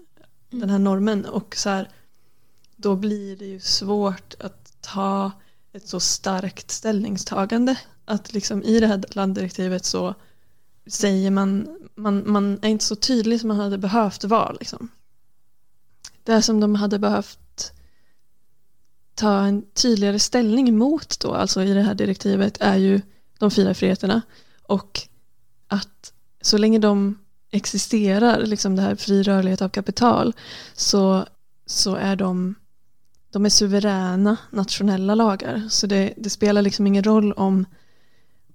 Mm. 0.53 0.61
den 0.61 0.69
här 0.69 0.79
normen. 0.79 1.25
Och 1.25 1.55
så 1.55 1.69
här, 1.69 1.89
då 2.75 2.95
blir 2.95 3.35
det 3.35 3.45
ju 3.45 3.59
svårt 3.59 4.35
att 4.39 4.81
ta 4.81 5.31
ett 5.73 5.87
så 5.87 5.99
starkt 5.99 6.71
ställningstagande. 6.71 7.79
Att 8.05 8.33
liksom 8.33 8.63
i 8.63 8.79
det 8.79 8.87
här 8.87 9.03
landdirektivet 9.09 9.85
så 9.85 10.15
säger 10.87 11.31
man, 11.31 11.77
man, 11.95 12.31
man 12.31 12.59
är 12.61 12.69
inte 12.69 12.85
så 12.85 12.95
tydlig 12.95 13.39
som 13.39 13.47
man 13.47 13.59
hade 13.59 13.77
behövt 13.77 14.23
vara. 14.23 14.51
Liksom. 14.51 14.89
Det 16.23 16.41
som 16.41 16.59
de 16.59 16.75
hade 16.75 16.99
behövt 16.99 17.73
ta 19.15 19.39
en 19.39 19.65
tydligare 19.73 20.19
ställning 20.19 20.69
emot 20.69 21.19
då, 21.19 21.33
alltså 21.33 21.63
i 21.63 21.73
det 21.73 21.81
här 21.81 21.93
direktivet, 21.93 22.57
är 22.59 22.75
ju 22.75 23.01
de 23.39 23.51
fyra 23.51 23.73
friheterna. 23.73 24.21
Och 24.63 25.01
att 25.67 26.13
så 26.41 26.57
länge 26.57 26.79
de 26.79 27.19
existerar, 27.51 28.45
liksom 28.45 28.75
det 28.75 28.81
här 28.81 28.95
fri 28.95 29.23
rörlighet 29.23 29.61
av 29.61 29.69
kapital, 29.69 30.33
så, 30.73 31.25
så 31.65 31.95
är 31.95 32.15
de, 32.15 32.55
de 33.33 33.45
är 33.45 33.49
suveräna 33.49 34.37
nationella 34.49 35.15
lagar. 35.15 35.67
Så 35.69 35.87
det, 35.87 36.13
det 36.17 36.29
spelar 36.29 36.61
liksom 36.61 36.87
ingen 36.87 37.03
roll 37.03 37.33
om 37.33 37.65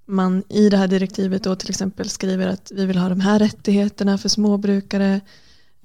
man 0.07 0.43
i 0.49 0.68
det 0.68 0.76
här 0.76 0.89
direktivet 0.89 1.43
då 1.43 1.57
till 1.57 1.70
exempel 1.70 2.09
skriver 2.09 2.47
att 2.47 2.72
vi 2.74 2.87
vill 2.87 2.99
ha 2.99 3.09
de 3.09 3.20
här 3.20 3.39
rättigheterna 3.39 4.18
för 4.18 4.29
småbrukare. 4.29 5.20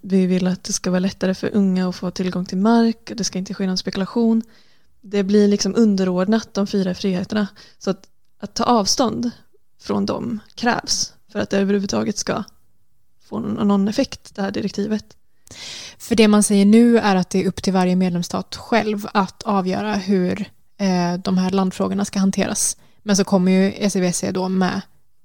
Vi 0.01 0.25
vill 0.25 0.47
att 0.47 0.63
det 0.63 0.73
ska 0.73 0.91
vara 0.91 0.99
lättare 0.99 1.33
för 1.33 1.55
unga 1.55 1.89
att 1.89 1.95
få 1.95 2.11
tillgång 2.11 2.45
till 2.45 2.57
mark. 2.57 3.11
Det 3.15 3.23
ska 3.23 3.39
inte 3.39 3.53
ske 3.53 3.67
någon 3.67 3.77
spekulation. 3.77 4.41
Det 5.01 5.23
blir 5.23 5.47
liksom 5.47 5.75
underordnat 5.75 6.53
de 6.53 6.67
fyra 6.67 6.93
friheterna. 6.93 7.47
Så 7.77 7.89
att, 7.89 8.07
att 8.39 8.53
ta 8.53 8.63
avstånd 8.63 9.31
från 9.79 10.05
dem 10.05 10.39
krävs 10.55 11.13
för 11.31 11.39
att 11.39 11.49
det 11.49 11.57
överhuvudtaget 11.57 12.17
ska 12.17 12.43
få 13.21 13.39
någon, 13.39 13.67
någon 13.67 13.87
effekt, 13.87 14.35
det 14.35 14.41
här 14.41 14.51
direktivet. 14.51 15.17
För 15.97 16.15
det 16.15 16.27
man 16.27 16.43
säger 16.43 16.65
nu 16.65 16.97
är 16.97 17.15
att 17.15 17.29
det 17.29 17.43
är 17.43 17.47
upp 17.47 17.63
till 17.63 17.73
varje 17.73 17.95
medlemsstat 17.95 18.55
själv 18.55 19.07
att 19.13 19.43
avgöra 19.43 19.93
hur 19.93 20.41
eh, 20.77 21.13
de 21.23 21.37
här 21.37 21.51
landfrågorna 21.51 22.05
ska 22.05 22.19
hanteras. 22.19 22.77
Men 23.03 23.15
så 23.15 23.23
kommer 23.23 23.51
ju 23.51 23.73
ECBC 23.73 24.23
då 24.31 24.49
med 24.49 24.81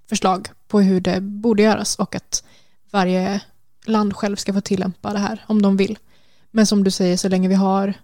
förslag 0.09 0.49
på 0.69 0.81
hur 0.81 1.01
det 1.01 1.21
borde 1.21 1.63
göras 1.63 1.97
och 1.97 2.15
att 2.15 2.45
varje 2.91 3.41
land 3.87 4.17
själv 4.17 4.37
ska 4.37 4.53
få 4.53 4.61
tillämpa 4.61 5.13
det 5.13 5.19
här 5.19 5.45
om 5.47 5.63
de 5.63 5.77
vill. 5.77 5.99
Men 6.51 6.67
som 6.67 6.85
du 6.85 6.91
säger, 6.91 7.17
så 7.17 7.29
länge 7.29 7.49
vi 7.49 7.55
har 7.55 7.95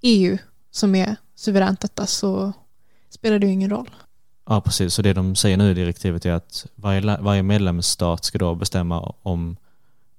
EU 0.00 0.38
som 0.70 0.94
är 0.94 1.16
suveränt 1.34 1.80
detta 1.80 2.06
så 2.06 2.52
spelar 3.10 3.38
det 3.38 3.46
ju 3.46 3.52
ingen 3.52 3.70
roll. 3.70 3.90
Ja, 4.46 4.60
precis. 4.60 4.94
Så 4.94 5.02
det 5.02 5.12
de 5.12 5.36
säger 5.36 5.56
nu 5.56 5.70
i 5.70 5.74
direktivet 5.74 6.26
är 6.26 6.32
att 6.32 6.66
varje, 6.74 7.16
varje 7.20 7.42
medlemsstat 7.42 8.24
ska 8.24 8.38
då 8.38 8.54
bestämma 8.54 9.14
om 9.22 9.56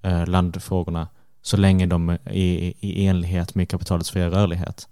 eh, 0.02 0.28
landfrågorna 0.28 1.08
så 1.42 1.58
länge 1.58 1.86
de 1.86 2.10
är 2.10 2.32
i, 2.32 2.74
i 2.80 3.06
enlighet 3.06 3.56
med 3.56 3.70
kapitalets 3.70 4.12
fria 4.12 4.30
rörlighet. 4.30 4.88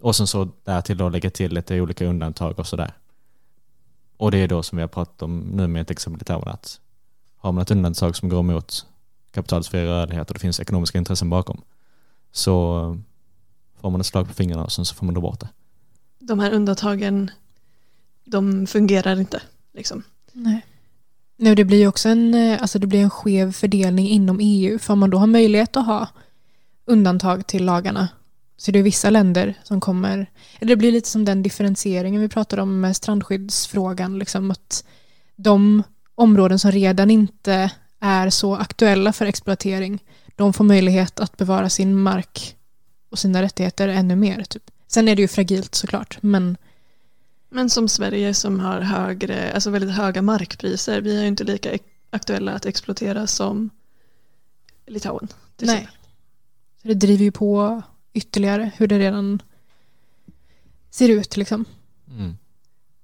och 0.00 0.16
sen 0.16 0.26
så 0.26 0.48
därtill 0.64 0.98
då 0.98 1.08
lägga 1.08 1.30
till 1.30 1.54
lite 1.54 1.80
olika 1.80 2.06
undantag 2.06 2.58
och 2.58 2.66
sådär. 2.66 2.92
Och 4.16 4.30
det 4.30 4.38
är 4.38 4.48
då 4.48 4.62
som 4.62 4.76
vi 4.76 4.82
har 4.82 4.88
pratat 4.88 5.22
om 5.22 5.38
nu 5.38 5.66
med 5.66 5.82
ett 5.82 5.90
exempel 5.90 6.18
i 6.18 6.20
Litauen 6.20 6.48
att 6.48 6.80
har 7.36 7.52
man 7.52 7.62
ett 7.62 7.70
undantag 7.70 8.16
som 8.16 8.28
går 8.28 8.40
emot 8.40 8.86
kapitalets 9.30 9.68
fria 9.68 9.84
rörlighet 9.84 10.28
och 10.28 10.34
det 10.34 10.40
finns 10.40 10.60
ekonomiska 10.60 10.98
intressen 10.98 11.30
bakom 11.30 11.62
så 12.32 12.98
får 13.80 13.90
man 13.90 14.00
ett 14.00 14.06
slag 14.06 14.26
på 14.26 14.34
fingrarna 14.34 14.64
och 14.64 14.72
sen 14.72 14.84
så 14.84 14.94
får 14.94 15.06
man 15.06 15.14
då 15.14 15.20
bort 15.20 15.40
det. 15.40 15.48
De 16.18 16.38
här 16.38 16.52
undantagen, 16.52 17.30
de 18.24 18.66
fungerar 18.66 19.20
inte. 19.20 19.42
Liksom. 19.72 20.02
Nej. 20.32 20.66
Nej, 21.40 21.54
det 21.54 21.64
blir 21.64 21.78
ju 21.78 21.86
också 21.86 22.08
en, 22.08 22.34
eh, 22.34 22.62
alltså 22.62 22.78
det 22.78 22.86
blir 22.86 23.00
en 23.00 23.10
skev 23.10 23.52
fördelning 23.52 24.08
inom 24.08 24.38
EU. 24.42 24.78
För 24.78 24.92
om 24.92 24.98
man 24.98 25.10
då 25.10 25.18
har 25.18 25.26
möjlighet 25.26 25.76
att 25.76 25.86
ha 25.86 26.08
undantag 26.86 27.46
till 27.46 27.64
lagarna 27.64 28.08
så 28.56 28.70
det 28.70 28.78
är 28.78 28.82
vissa 28.82 29.10
länder 29.10 29.54
som 29.62 29.80
kommer... 29.80 30.30
Eller 30.60 30.68
det 30.68 30.76
blir 30.76 30.92
lite 30.92 31.08
som 31.08 31.24
den 31.24 31.42
differentieringen 31.42 32.20
vi 32.20 32.28
pratade 32.28 32.62
om 32.62 32.80
med 32.80 32.96
strandskyddsfrågan. 32.96 34.18
Liksom 34.18 34.50
att 34.50 34.84
de 35.36 35.82
områden 36.14 36.58
som 36.58 36.72
redan 36.72 37.10
inte 37.10 37.70
är 38.00 38.30
så 38.30 38.54
aktuella 38.54 39.12
för 39.12 39.26
exploatering 39.26 40.04
de 40.36 40.52
får 40.52 40.64
möjlighet 40.64 41.20
att 41.20 41.36
bevara 41.36 41.68
sin 41.70 41.96
mark 41.96 42.56
och 43.10 43.18
sina 43.18 43.42
rättigheter 43.42 43.88
ännu 43.88 44.16
mer. 44.16 44.42
Typ. 44.42 44.62
Sen 44.88 45.08
är 45.08 45.16
det 45.16 45.22
ju 45.22 45.28
fragilt 45.28 45.74
såklart, 45.74 46.18
men 46.20 46.56
men 47.48 47.70
som 47.70 47.88
Sverige 47.88 48.34
som 48.34 48.60
har 48.60 48.80
högre, 48.80 49.52
alltså 49.52 49.70
väldigt 49.70 49.90
höga 49.96 50.22
markpriser, 50.22 51.00
vi 51.00 51.16
är 51.16 51.22
ju 51.22 51.28
inte 51.28 51.44
lika 51.44 51.78
aktuella 52.10 52.52
att 52.52 52.66
exploatera 52.66 53.26
som 53.26 53.70
Litauen. 54.86 55.28
till 55.56 55.66
nej. 55.66 55.76
exempel. 55.76 55.94
Så 56.82 56.88
det 56.88 56.94
driver 56.94 57.24
ju 57.24 57.32
på 57.32 57.82
ytterligare 58.12 58.70
hur 58.76 58.86
det 58.86 58.98
redan 58.98 59.42
ser 60.90 61.08
ut. 61.08 61.36
Liksom. 61.36 61.64
Mm. 62.08 62.36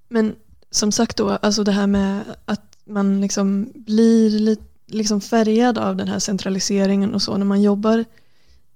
Men 0.09 0.37
som 0.71 0.93
sagt 0.93 1.17
då, 1.17 1.31
alltså 1.31 1.65
det 1.65 1.73
här 1.73 1.87
med 1.87 2.25
att 2.45 2.79
man 2.85 3.21
liksom 3.21 3.73
blir 3.75 4.31
lite 4.31 4.65
liksom 4.87 5.21
färgad 5.21 5.79
av 5.79 5.97
den 5.97 6.09
här 6.09 6.19
centraliseringen 6.19 7.15
och 7.15 7.23
så 7.23 7.37
när 7.37 7.45
man 7.45 7.63
jobbar 7.63 8.05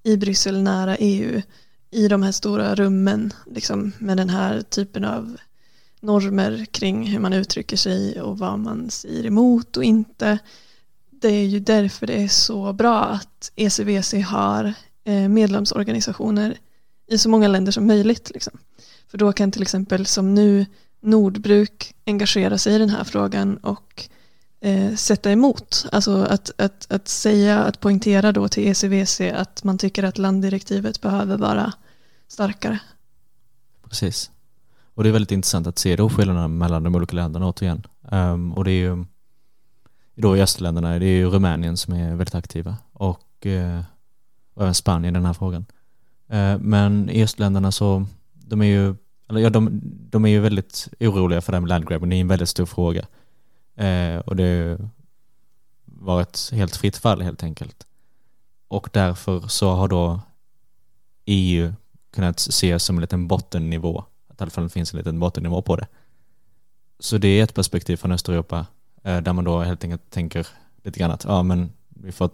i 0.03 0.17
Bryssel 0.17 0.63
nära 0.63 0.97
EU 0.97 1.43
i 1.91 2.09
de 2.09 2.23
här 2.23 2.33
stora 2.33 2.75
rummen 2.75 3.33
liksom 3.47 3.93
med 3.99 4.17
den 4.17 4.31
här 4.31 4.63
typen 4.63 5.05
av 5.05 5.37
normer 6.01 6.65
kring 6.65 7.07
hur 7.07 7.19
man 7.19 7.33
uttrycker 7.33 7.77
sig 7.77 8.21
och 8.21 8.39
vad 8.39 8.59
man 8.59 8.91
säger 8.91 9.27
emot 9.27 9.77
och 9.77 9.85
inte. 9.85 10.39
Det 11.11 11.29
är 11.29 11.47
ju 11.47 11.61
därför 11.61 12.07
det 12.07 12.23
är 12.23 12.29
så 12.29 12.73
bra 12.73 13.05
att 13.05 13.53
ECVC 13.57 14.15
har 14.15 14.75
eh, 15.05 15.29
medlemsorganisationer 15.29 16.59
i 17.07 17.19
så 17.19 17.29
många 17.29 17.49
länder 17.49 17.73
som 17.73 17.87
möjligt. 17.87 18.31
Liksom. 18.35 18.59
För 19.09 19.19
då 19.19 19.33
kan 19.33 19.51
till 19.51 19.63
exempel 19.63 20.07
som 20.07 20.35
nu 20.35 20.67
Nordbruk 21.01 21.95
engagera 22.07 22.59
sig 22.59 22.75
i 22.75 22.79
den 22.79 22.91
här 22.91 23.05
frågan 23.05 23.57
och 23.57 24.09
eh, 24.61 24.95
sätta 24.95 25.31
emot. 25.31 25.87
Alltså 25.93 26.23
att, 26.23 26.51
att, 26.61 26.93
att 26.93 27.09
säga, 27.09 27.59
att 27.59 27.81
poängtera 27.81 28.33
då 28.33 28.49
till 28.49 28.69
ECVC 28.69 29.21
att 29.21 29.65
man 29.65 29.79
tycker 29.79 30.03
att 30.03 30.19
landdirektivet 30.19 31.01
behöver 31.01 31.37
vara 31.37 31.73
starkare. 32.29 32.79
Precis. 33.89 34.31
Och 34.99 35.05
det 35.05 35.11
är 35.11 35.13
väldigt 35.13 35.33
intressant 35.33 35.67
att 35.67 35.79
se 35.79 35.97
då 35.97 36.09
skillnaderna 36.09 36.49
mellan 36.49 36.83
de 36.83 36.95
olika 36.95 37.17
länderna 37.17 37.49
återigen. 37.49 37.87
Um, 38.01 38.53
och 38.53 38.65
det 38.65 38.71
är 38.71 38.81
ju 38.81 39.05
då 40.15 40.37
i 40.37 40.43
östländerna, 40.43 40.99
det 40.99 41.07
är 41.07 41.17
ju 41.17 41.31
Rumänien 41.31 41.77
som 41.77 41.95
är 41.95 42.15
väldigt 42.15 42.35
aktiva 42.35 42.77
och, 42.93 43.47
uh, 43.47 43.81
och 44.55 44.63
även 44.63 44.75
Spanien 44.75 45.15
i 45.15 45.19
den 45.19 45.27
här 45.27 45.33
frågan. 45.33 45.67
Uh, 46.33 46.59
men 46.59 47.11
i 47.11 47.23
östländerna 47.23 47.73
så, 47.73 48.07
de 48.33 48.63
är 48.63 48.67
ju, 48.67 48.95
eller 49.29 49.41
ja, 49.41 49.51
de, 49.51 49.81
de 50.11 50.25
är 50.25 50.29
ju 50.29 50.41
väldigt 50.41 50.89
oroliga 51.01 51.41
för 51.41 51.53
det 51.53 51.57
här 51.57 51.61
med 51.61 51.69
landgrabbing, 51.69 52.11
det 52.11 52.17
är 52.17 52.21
en 52.21 52.29
väldigt 52.29 52.49
stor 52.49 52.67
fråga. 52.67 53.07
Uh, 53.81 54.19
och 54.19 54.37
det 54.37 54.45
har 54.47 54.75
ett 54.75 54.81
varit 55.85 56.51
helt 56.53 56.77
fritt 56.77 56.97
fall 56.97 57.23
helt 57.23 57.43
enkelt. 57.43 57.87
Och 58.69 58.89
därför 58.93 59.49
så 59.49 59.71
har 59.71 59.89
då 59.89 60.21
EU 61.25 61.73
kunnat 62.13 62.39
ses 62.39 62.85
som 62.85 62.97
en 62.97 63.01
liten 63.01 63.29
bottennivå. 63.29 64.05
I 64.39 64.43
alla 64.43 64.51
fall 64.51 64.69
finns 64.69 64.93
en 64.93 64.99
liten 64.99 65.19
bottennivå 65.19 65.63
på 65.63 65.77
det. 65.77 65.87
Så 66.99 67.19
det 67.19 67.29
är 67.29 67.45
ett 67.45 67.55
perspektiv 67.55 67.97
från 67.97 68.13
Östeuropa 68.13 68.67
eh, 69.03 69.21
där 69.21 69.33
man 69.33 69.45
då 69.45 69.61
helt 69.61 69.85
enkelt 69.85 70.11
tänker 70.11 70.47
lite 70.83 70.99
grann 70.99 71.11
att 71.11 71.25
ja 71.25 71.43
men 71.43 71.73
vi 71.89 72.13
får 72.13 72.31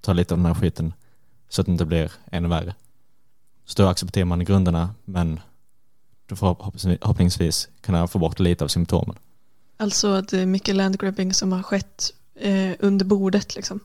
ta 0.00 0.12
lite 0.12 0.34
av 0.34 0.38
den 0.38 0.46
här 0.46 0.54
skiten 0.54 0.92
så 1.48 1.60
att 1.60 1.66
det 1.66 1.72
inte 1.72 1.84
blir 1.84 2.12
ännu 2.30 2.48
värre. 2.48 2.74
Så 3.64 3.82
då 3.82 3.88
accepterar 3.88 4.24
man 4.24 4.44
grunderna 4.44 4.94
men 5.04 5.40
då 6.26 6.36
får 6.36 6.54
förhoppningsvis 6.78 7.68
kunna 7.80 8.06
få 8.06 8.18
bort 8.18 8.40
lite 8.40 8.64
av 8.64 8.68
symptomen. 8.68 9.16
Alltså 9.76 10.12
att 10.12 10.28
det 10.28 10.38
är 10.40 10.46
mycket 10.46 10.76
landgrabbing 10.76 11.34
som 11.34 11.52
har 11.52 11.62
skett 11.62 12.12
eh, 12.34 12.72
under 12.78 13.04
bordet 13.04 13.56
liksom. 13.56 13.80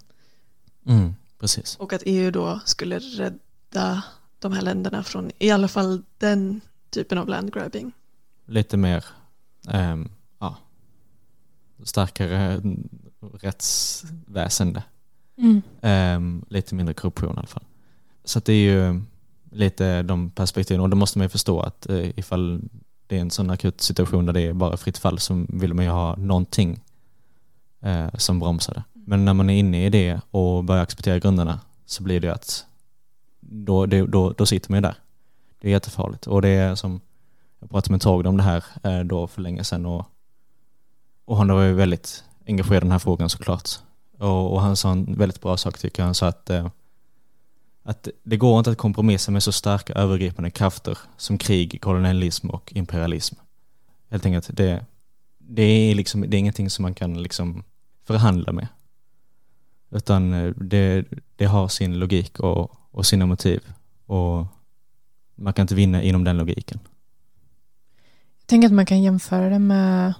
Mm, 0.85 1.15
precis. 1.39 1.75
Och 1.75 1.93
att 1.93 2.03
EU 2.05 2.31
då 2.31 2.59
skulle 2.65 2.99
rädda 2.99 4.03
de 4.39 4.53
här 4.53 4.61
länderna 4.61 5.03
från 5.03 5.31
i 5.39 5.51
alla 5.51 5.67
fall 5.67 6.03
den 6.17 6.61
typen 6.97 7.17
av 7.17 7.27
landgrabbing. 7.27 7.91
Lite 8.45 8.77
mer 8.77 9.05
ehm, 9.67 10.09
ja, 10.39 10.55
starkare 11.83 12.61
rättsväsende. 13.41 14.83
Mm. 15.37 15.61
Ehm, 15.81 16.45
lite 16.49 16.75
mindre 16.75 16.93
korruption 16.93 17.35
i 17.35 17.37
alla 17.37 17.47
fall. 17.47 17.63
Så 18.23 18.39
att 18.39 18.45
det 18.45 18.53
är 18.53 18.71
ju 18.71 19.01
lite 19.51 20.03
de 20.03 20.29
perspektiven 20.29 20.81
och 20.81 20.89
då 20.89 20.97
måste 20.97 21.17
man 21.17 21.25
ju 21.25 21.29
förstå 21.29 21.59
att 21.59 21.89
eh, 21.89 22.19
ifall 22.19 22.61
det 23.07 23.17
är 23.17 23.21
en 23.21 23.31
sån 23.31 23.49
akut 23.49 23.81
situation 23.81 24.25
där 24.25 24.33
det 24.33 24.41
är 24.41 24.53
bara 24.53 24.77
fritt 24.77 24.97
fall 24.97 25.19
så 25.19 25.45
vill 25.49 25.73
man 25.73 25.85
ju 25.85 25.91
ha 25.91 26.15
någonting 26.15 26.79
eh, 27.81 28.07
som 28.13 28.39
bromsar 28.39 28.73
det. 28.73 28.83
Men 28.93 29.25
när 29.25 29.33
man 29.33 29.49
är 29.49 29.59
inne 29.59 29.85
i 29.85 29.89
det 29.89 30.21
och 30.31 30.63
börjar 30.63 30.83
acceptera 30.83 31.19
grunderna 31.19 31.59
så 31.85 32.03
blir 32.03 32.19
det 32.19 32.33
att 32.33 32.65
då, 33.39 33.85
då, 33.85 34.33
då 34.37 34.45
sitter 34.45 34.71
man 34.71 34.77
ju 34.77 34.81
där. 34.81 34.95
Det 35.67 35.71
är 35.71 35.73
jättefarligt 35.73 36.27
och 36.27 36.41
det 36.41 36.49
är 36.49 36.75
som 36.75 37.01
jag 37.59 37.69
pratade 37.69 37.91
med 37.91 38.01
Torgny 38.01 38.29
om 38.29 38.37
det 38.37 38.43
här 38.43 38.63
eh, 38.83 38.99
då 38.99 39.27
för 39.27 39.41
länge 39.41 39.63
sedan 39.63 39.85
och, 39.85 40.05
och 41.25 41.37
han 41.37 41.47
var 41.47 41.63
ju 41.63 41.73
väldigt 41.73 42.23
engagerad 42.45 42.83
i 42.83 42.85
den 42.85 42.91
här 42.91 42.99
frågan 42.99 43.29
såklart. 43.29 43.69
Och, 44.17 44.53
och 44.53 44.61
han 44.61 44.75
sa 44.75 44.91
en 44.91 45.15
väldigt 45.17 45.41
bra 45.41 45.57
sak 45.57 45.77
tycker 45.77 46.01
jag. 46.01 46.05
Han 46.05 46.15
sa 46.15 46.27
att, 46.27 46.49
eh, 46.49 46.67
att 47.83 48.07
det 48.23 48.37
går 48.37 48.57
inte 48.59 48.71
att 48.71 48.77
kompromissa 48.77 49.31
med 49.31 49.43
så 49.43 49.51
starka 49.51 49.93
övergripande 49.93 50.51
krafter 50.51 50.97
som 51.17 51.37
krig, 51.37 51.81
kolonialism 51.81 52.49
och 52.49 52.73
imperialism. 52.75 53.35
Helt 54.09 54.25
enkelt, 54.25 54.49
det, 54.57 54.85
det, 55.37 55.63
är, 55.63 55.95
liksom, 55.95 56.21
det 56.21 56.37
är 56.37 56.39
ingenting 56.39 56.69
som 56.69 56.83
man 56.83 56.93
kan 56.93 57.23
liksom 57.23 57.63
förhandla 58.05 58.51
med. 58.51 58.67
Utan 59.89 60.33
eh, 60.33 60.53
det, 60.55 61.05
det 61.35 61.45
har 61.45 61.67
sin 61.67 61.99
logik 61.99 62.39
och, 62.39 62.71
och 62.91 63.05
sina 63.05 63.25
motiv. 63.25 63.61
Och 64.05 64.45
man 65.37 65.53
kan 65.53 65.63
inte 65.63 65.75
vinna 65.75 66.03
inom 66.03 66.23
den 66.23 66.37
logiken. 66.37 66.79
Jag 68.39 68.47
tänker 68.47 68.67
att 68.67 68.73
man 68.73 68.85
kan 68.85 69.01
jämföra 69.01 69.49
det 69.49 69.59
med 69.59 70.13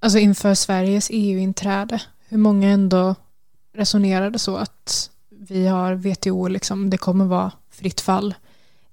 alltså 0.00 0.18
inför 0.18 0.54
Sveriges 0.54 1.10
EU-inträde. 1.12 2.02
Hur 2.28 2.38
många 2.38 2.68
ändå 2.68 3.14
resonerade 3.72 4.38
så 4.38 4.56
att 4.56 5.10
vi 5.30 5.66
har 5.66 5.94
WTO, 5.94 6.48
liksom, 6.48 6.90
det 6.90 6.98
kommer 6.98 7.24
vara 7.24 7.52
fritt 7.70 8.00
fall. 8.00 8.34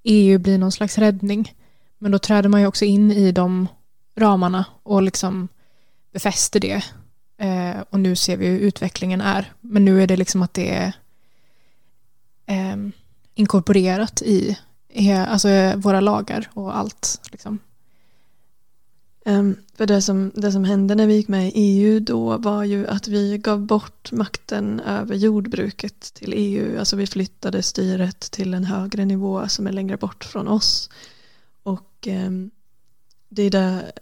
EU 0.02 0.38
blir 0.38 0.58
någon 0.58 0.72
slags 0.72 0.98
räddning. 0.98 1.54
Men 1.98 2.12
då 2.12 2.18
träder 2.18 2.48
man 2.48 2.60
ju 2.60 2.66
också 2.66 2.84
in 2.84 3.12
i 3.12 3.32
de 3.32 3.68
ramarna 4.16 4.64
och 4.82 5.02
liksom 5.02 5.48
befäster 6.12 6.60
det. 6.60 6.84
Eh, 7.38 7.80
och 7.90 8.00
nu 8.00 8.16
ser 8.16 8.36
vi 8.36 8.46
hur 8.46 8.58
utvecklingen 8.58 9.20
är. 9.20 9.52
Men 9.60 9.84
nu 9.84 10.02
är 10.02 10.06
det 10.06 10.16
liksom 10.16 10.42
att 10.42 10.54
det 10.54 10.74
är 10.74 10.92
eh, 12.46 12.76
inkorporerat 13.34 14.22
i, 14.22 14.58
är, 14.92 15.26
alltså, 15.26 15.48
våra 15.76 16.00
lagar 16.00 16.50
och 16.54 16.76
allt. 16.76 17.20
Liksom. 17.30 17.58
Um, 19.24 19.56
för 19.74 19.86
det 19.86 20.02
som, 20.02 20.32
det 20.34 20.52
som 20.52 20.64
hände 20.64 20.94
när 20.94 21.06
vi 21.06 21.14
gick 21.14 21.28
med 21.28 21.48
i 21.48 21.52
EU 21.54 22.00
då 22.00 22.38
var 22.38 22.64
ju 22.64 22.86
att 22.86 23.08
vi 23.08 23.38
gav 23.38 23.60
bort 23.60 24.12
makten 24.12 24.80
över 24.80 25.14
jordbruket 25.14 26.00
till 26.00 26.32
EU. 26.36 26.78
Alltså 26.78 26.96
vi 26.96 27.06
flyttade 27.06 27.62
styret 27.62 28.20
till 28.20 28.54
en 28.54 28.64
högre 28.64 29.04
nivå 29.04 29.48
som 29.48 29.66
är 29.66 29.72
längre 29.72 29.96
bort 29.96 30.24
från 30.24 30.48
oss. 30.48 30.90
Och 31.62 32.06
um, 32.06 32.50
det 33.28 33.42
är 33.42 33.50
det 33.50 33.92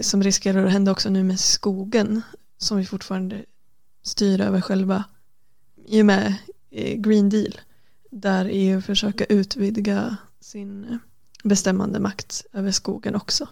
som 0.00 0.22
riskerar 0.22 0.66
att 0.66 0.72
hända 0.72 0.92
också 0.92 1.10
nu 1.10 1.24
med 1.24 1.40
skogen 1.40 2.22
som 2.58 2.76
vi 2.78 2.86
fortfarande 2.86 3.44
styr 4.02 4.40
över 4.40 4.60
själva 4.60 5.04
i 5.86 6.02
och 6.02 6.06
med 6.06 6.34
eh, 6.70 6.96
Green 6.96 7.28
Deal 7.28 7.60
där 8.10 8.48
EU 8.52 8.80
försöker 8.80 9.26
utvidga 9.28 10.16
sin 10.40 10.84
eh, 10.84 10.96
bestämmande 11.44 12.00
makt 12.00 12.44
över 12.52 12.70
skogen 12.70 13.14
också. 13.14 13.46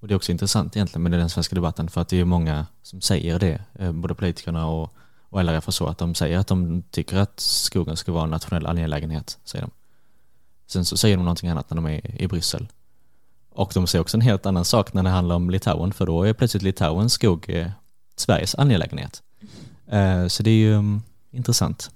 Och 0.00 0.08
det 0.08 0.14
är 0.14 0.16
också 0.16 0.32
intressant 0.32 0.76
egentligen 0.76 1.02
med 1.02 1.12
den 1.12 1.30
svenska 1.30 1.54
debatten 1.54 1.88
för 1.88 2.00
att 2.00 2.08
det 2.08 2.20
är 2.20 2.24
många 2.24 2.66
som 2.82 3.00
säger 3.00 3.38
det, 3.38 3.62
eh, 3.74 3.92
både 3.92 4.14
politikerna 4.14 4.66
och, 4.66 4.94
och 5.28 5.44
LRF 5.44 5.68
och 5.68 5.74
så, 5.74 5.86
att 5.86 5.98
de 5.98 6.14
säger 6.14 6.38
att 6.38 6.46
de 6.46 6.82
tycker 6.90 7.16
att 7.16 7.40
skogen 7.40 7.96
ska 7.96 8.12
vara 8.12 8.24
en 8.24 8.30
nationell 8.30 8.66
angelägenhet, 8.66 9.38
säger 9.44 9.64
de. 9.64 9.70
Sen 10.66 10.84
så 10.84 10.96
säger 10.96 11.16
de 11.16 11.22
någonting 11.22 11.50
annat 11.50 11.70
när 11.70 11.74
de 11.74 11.86
är 11.86 12.22
i 12.22 12.28
Bryssel. 12.28 12.68
Och 13.50 13.70
de 13.74 13.86
säger 13.86 14.00
också 14.00 14.16
en 14.16 14.20
helt 14.20 14.46
annan 14.46 14.64
sak 14.64 14.92
när 14.92 15.02
det 15.02 15.08
handlar 15.10 15.36
om 15.36 15.50
Litauen, 15.50 15.92
för 15.92 16.06
då 16.06 16.22
är 16.22 16.32
plötsligt 16.32 16.62
Litauens 16.62 17.12
skog 17.12 17.50
eh, 17.50 17.70
Sveriges 18.16 18.54
angelägenhet. 18.54 19.22
Så 20.28 20.42
det 20.42 20.50
är 20.50 20.54
ju 20.54 20.74
um, 20.74 21.02
intressant, 21.30 21.90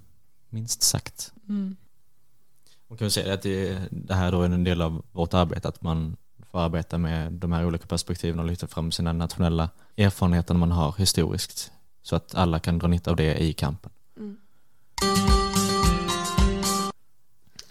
minst 0.49 0.81
sagt. 0.81 1.33
Mm. 1.49 1.75
Man 2.87 2.97
kan 2.97 3.05
väl 3.05 3.11
säga 3.11 3.33
att 3.33 3.41
det, 3.41 3.77
det 3.91 4.13
här 4.13 4.31
då 4.31 4.41
är 4.41 4.45
en 4.45 4.63
del 4.63 4.81
av 4.81 5.05
vårt 5.11 5.33
arbete, 5.33 5.67
att 5.67 5.81
man 5.81 6.17
får 6.51 6.59
arbeta 6.59 6.97
med 6.97 7.33
de 7.33 7.51
här 7.51 7.65
olika 7.65 7.85
perspektiven 7.85 8.39
och 8.39 8.45
lyfta 8.45 8.67
fram 8.67 8.91
sina 8.91 9.13
nationella 9.13 9.69
erfarenheter 9.97 10.53
man 10.53 10.71
har 10.71 10.95
historiskt, 10.97 11.71
så 12.03 12.15
att 12.15 12.35
alla 12.35 12.59
kan 12.59 12.79
dra 12.79 12.87
nytta 12.87 13.11
av 13.11 13.17
det 13.17 13.43
i 13.43 13.53
kampen. 13.53 13.91
Mm. 14.17 14.37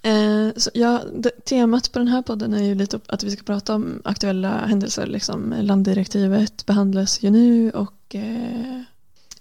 Eh, 0.03 0.55
så 0.57 0.71
ja, 0.75 1.03
det, 1.12 1.31
temat 1.45 1.93
på 1.93 1.99
den 1.99 2.09
här 2.09 2.23
podden 2.23 2.55
är 2.55 2.62
ju 2.62 2.75
lite 2.75 3.01
att 3.07 3.23
vi 3.23 3.31
ska 3.31 3.43
prata 3.43 3.75
om 3.75 4.03
aktuella 4.05 4.67
händelser. 4.67 5.07
Liksom. 5.07 5.55
Landdirektivet 5.61 6.67
behandlas 6.67 7.23
ju 7.23 7.31
nu 7.31 7.71
och 7.71 8.14
eh, 8.14 8.81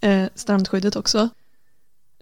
eh, 0.02 0.30
strandskyddet 0.36 0.96
också. 0.96 1.30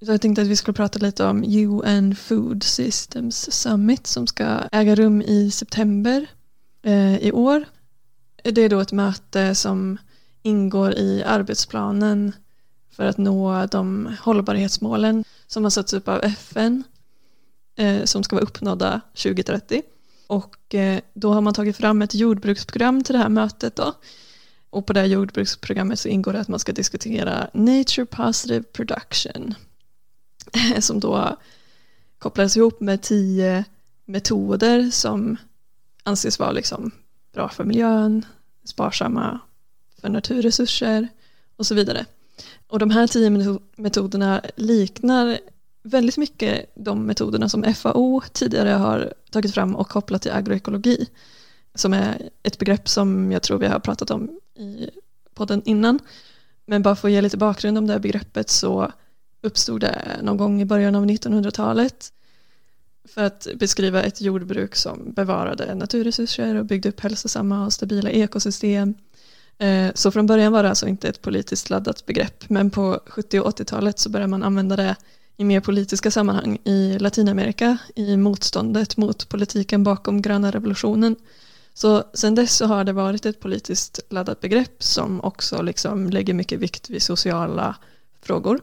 Så 0.06 0.12
jag 0.12 0.22
tänkte 0.22 0.42
att 0.42 0.48
vi 0.48 0.56
skulle 0.56 0.74
prata 0.74 1.00
lite 1.00 1.26
om 1.26 1.44
UN 1.44 2.16
Food 2.16 2.64
Systems 2.64 3.52
Summit 3.52 4.08
som 4.08 4.28
ska 4.28 4.60
äga 4.72 4.96
rum 4.96 5.22
i 5.22 5.52
september 5.52 6.28
eh, 6.82 7.18
i 7.18 7.32
år. 7.32 7.66
Det 8.44 8.62
är 8.62 8.70
då 8.70 8.80
ett 8.80 8.92
möte 8.92 9.56
som 9.56 9.98
ingår 10.42 10.94
i 10.94 11.24
arbetsplanen 11.24 12.36
för 12.92 13.04
att 13.04 13.18
nå 13.18 13.66
de 13.66 14.16
hållbarhetsmålen 14.22 15.24
som 15.48 15.64
har 15.64 15.70
satts 15.70 15.94
upp 15.94 16.08
av 16.08 16.24
FN 16.24 16.84
eh, 17.76 18.04
som 18.04 18.24
ska 18.24 18.36
vara 18.36 18.46
uppnådda 18.46 19.02
2030. 19.24 19.82
Och 20.28 20.76
eh, 20.76 21.00
då 21.14 21.34
har 21.34 21.42
man 21.42 21.54
tagit 21.54 21.78
fram 21.78 22.02
ett 22.02 22.16
jordbruksprogram 22.16 23.04
till 23.04 23.14
det 23.14 23.20
här 23.20 23.30
mötet 23.30 23.76
då. 23.76 23.94
Och 24.70 24.86
på 24.86 24.94
det 24.94 25.00
här 25.00 25.08
jordbruksprogrammet 25.08 26.00
så 26.00 26.08
ingår 26.08 26.34
det 26.34 26.40
att 26.40 26.48
man 26.48 26.60
ska 26.60 26.72
diskutera 26.72 27.48
Nature 27.54 28.06
Positive 28.06 28.64
Production 28.64 29.56
som 30.80 31.00
då 31.00 31.38
kopplades 32.18 32.58
ihop 32.58 32.82
med 32.82 33.02
tio 33.02 33.66
metoder 34.06 34.92
som 34.92 35.38
anses 36.04 36.40
vara 36.40 36.52
liksom 36.52 36.92
bra 37.34 37.50
för 37.50 37.64
miljön, 37.64 38.26
sparsamma 38.66 39.40
för 40.02 40.10
naturresurser 40.10 41.08
och 41.56 41.66
så 41.66 41.76
vidare. 41.76 42.06
Och 42.68 42.80
de 42.80 42.90
här 42.90 43.08
tio 43.08 43.60
metoderna 43.76 44.42
liknar 44.56 45.40
väldigt 45.84 46.18
mycket 46.18 46.72
de 46.76 47.06
metoderna 47.06 47.50
som 47.50 47.74
FAO 47.74 48.22
tidigare 48.32 48.70
har 48.70 49.14
tagit 49.32 49.54
fram 49.54 49.76
och 49.76 49.90
kopplat 49.90 50.22
till 50.22 50.32
agroekologi 50.32 51.08
som 51.76 51.94
är 51.94 52.30
ett 52.44 52.60
begrepp 52.60 52.90
som 52.90 53.32
jag 53.32 53.44
tror 53.44 53.58
vi 53.58 53.68
har 53.68 53.80
pratat 53.80 54.12
om 54.12 54.40
i 54.56 54.90
podden 55.34 55.62
innan. 55.66 56.00
Men 56.66 56.82
bara 56.82 56.96
för 56.96 57.08
att 57.08 57.12
ge 57.12 57.22
lite 57.22 57.38
bakgrund 57.38 57.78
om 57.78 57.88
det 57.88 57.94
här 57.94 58.00
begreppet 58.00 58.50
så 58.50 58.92
uppstod 59.44 59.82
det 59.82 60.20
någon 60.22 60.38
gång 60.38 60.62
i 60.62 60.66
början 60.66 60.96
av 60.96 61.06
1900-talet 61.06 62.12
för 63.10 63.24
att 63.24 63.48
beskriva 63.56 64.04
ett 64.04 64.22
jordbruk 64.22 64.76
som 64.76 65.14
bevarade 65.14 65.76
naturresurser 65.76 66.56
och 66.56 66.66
byggde 66.66 66.90
upp 66.90 67.00
hälsosamma 67.00 67.66
och 67.66 67.74
stabila 67.74 68.10
ekosystem. 68.10 68.94
Eh, 69.58 69.88
så 69.94 70.12
från 70.12 70.28
början 70.28 70.52
var 70.52 70.64
det 70.64 70.70
alltså 70.70 70.88
inte 70.88 71.10
ett 71.10 71.22
politiskt 71.22 71.70
laddat 71.70 72.06
begrepp 72.06 72.50
men 72.50 72.70
på 72.70 73.00
70 73.06 73.40
och 73.40 73.60
80-talet 73.60 74.00
så 74.00 74.10
började 74.10 74.30
man 74.30 74.44
använda 74.44 74.76
det 74.76 74.96
i 75.38 75.44
mer 75.44 75.60
politiska 75.60 76.12
sammanhang 76.12 76.58
i 76.64 76.98
Latinamerika 77.00 77.78
i 77.96 78.18
motståndet 78.18 78.98
mot 78.98 79.30
politiken 79.30 79.84
bakom 79.84 80.22
gröna 80.22 80.52
revolutionen. 80.52 81.16
Så 81.74 82.04
sen 82.14 82.36
dess 82.36 82.56
så 82.56 82.66
har 82.66 82.84
det 82.84 82.94
varit 82.94 83.26
ett 83.26 83.40
politiskt 83.40 84.00
laddat 84.10 84.42
begrepp 84.42 84.84
som 84.84 85.22
också 85.22 85.62
liksom 85.62 86.10
lägger 86.10 86.34
mycket 86.34 86.60
vikt 86.60 86.90
vid 86.90 87.02
sociala 87.02 87.76
frågor. 88.22 88.60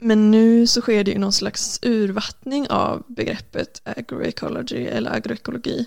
Men 0.00 0.30
nu 0.30 0.66
så 0.66 0.80
sker 0.80 1.04
det 1.04 1.10
ju 1.10 1.18
någon 1.18 1.32
slags 1.32 1.78
urvattning 1.82 2.68
av 2.68 3.04
begreppet 3.08 3.82
agroecology 3.84 4.86
eller 4.86 5.10
agroekologi. 5.10 5.86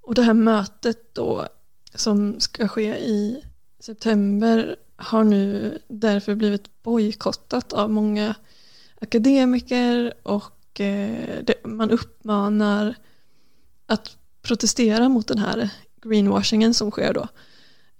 Och 0.00 0.14
det 0.14 0.22
här 0.22 0.34
mötet 0.34 1.14
då 1.14 1.48
som 1.94 2.40
ska 2.40 2.68
ske 2.68 2.98
i 2.98 3.44
september 3.80 4.76
har 4.96 5.24
nu 5.24 5.78
därför 5.88 6.34
blivit 6.34 6.82
bojkottat 6.82 7.72
av 7.72 7.90
många 7.90 8.34
akademiker 9.00 10.14
och 10.22 10.80
eh, 10.80 11.44
man 11.64 11.90
uppmanar 11.90 12.94
att 13.86 14.16
protestera 14.42 15.08
mot 15.08 15.28
den 15.28 15.38
här 15.38 15.70
greenwashingen 16.02 16.74
som 16.74 16.90
sker 16.90 17.14
då. 17.14 17.28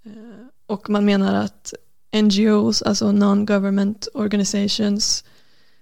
Eh, 0.03 0.47
och 0.65 0.89
man 0.89 1.05
menar 1.05 1.33
att 1.33 1.73
NGOs, 2.23 2.81
alltså 2.81 3.11
non-government 3.11 4.07
organizations, 4.13 5.23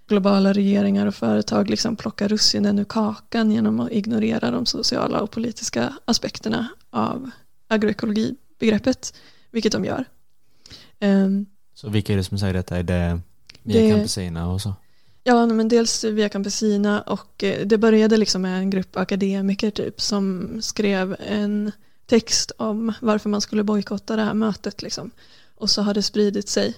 globala 0.07 0.53
regeringar 0.53 1.05
och 1.05 1.15
företag 1.15 1.69
liksom 1.69 1.95
plockar 1.95 2.27
russinen 2.27 2.79
ur 2.79 2.83
kakan 2.83 3.51
genom 3.51 3.79
att 3.79 3.91
ignorera 3.91 4.51
de 4.51 4.65
sociala 4.65 5.19
och 5.21 5.31
politiska 5.31 5.93
aspekterna 6.05 6.67
av 6.89 7.31
agroekologibegreppet, 7.67 9.13
vilket 9.51 9.71
de 9.71 9.85
gör. 9.85 10.05
Um, 11.01 11.45
så 11.73 11.89
vilka 11.89 12.13
är 12.13 12.17
det 12.17 12.23
som 12.23 12.39
säger 12.39 12.53
detta? 12.53 12.77
Är 12.77 12.83
det 12.83 13.19
Via 13.63 13.81
det, 13.81 13.91
Campesina 13.91 14.49
och 14.49 14.61
så? 14.61 14.73
Ja, 15.23 15.45
men 15.45 15.67
dels 15.67 16.03
Via 16.03 16.29
Campesina 16.29 17.01
och 17.01 17.43
eh, 17.43 17.65
det 17.65 17.77
började 17.77 18.17
liksom 18.17 18.41
med 18.41 18.59
en 18.59 18.69
grupp 18.69 18.97
akademiker 18.97 19.71
typ 19.71 20.01
som 20.01 20.57
skrev 20.61 21.15
en 21.27 21.71
text 22.05 22.51
om 22.57 22.93
varför 23.01 23.29
man 23.29 23.41
skulle 23.41 23.63
bojkotta 23.63 24.15
det 24.15 24.23
här 24.23 24.33
mötet 24.33 24.81
liksom. 24.81 25.11
Och 25.63 25.69
så 25.69 25.81
har 25.81 25.93
det 25.93 26.01
spridit 26.01 26.49
sig. 26.49 26.75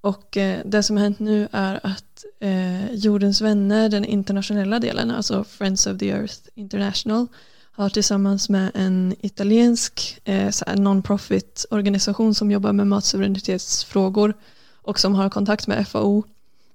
Och 0.00 0.36
eh, 0.36 0.60
det 0.64 0.82
som 0.82 0.96
har 0.96 1.04
hänt 1.04 1.18
nu 1.18 1.48
är 1.52 1.80
att 1.82 2.24
eh, 2.40 2.94
Jordens 2.94 3.40
vänner, 3.40 3.88
den 3.88 4.04
internationella 4.04 4.78
delen, 4.78 5.10
alltså 5.10 5.44
Friends 5.44 5.86
of 5.86 5.98
the 5.98 6.10
Earth 6.10 6.38
International, 6.54 7.26
har 7.72 7.88
tillsammans 7.88 8.48
med 8.48 8.70
en 8.74 9.14
italiensk 9.20 10.20
eh, 10.24 10.50
non-profit 10.76 11.66
organisation 11.70 12.34
som 12.34 12.50
jobbar 12.50 12.72
med 12.72 12.86
matsuveränitetsfrågor 12.86 14.34
och 14.82 15.00
som 15.00 15.14
har 15.14 15.30
kontakt 15.30 15.66
med 15.66 15.88
FAO, 15.88 16.24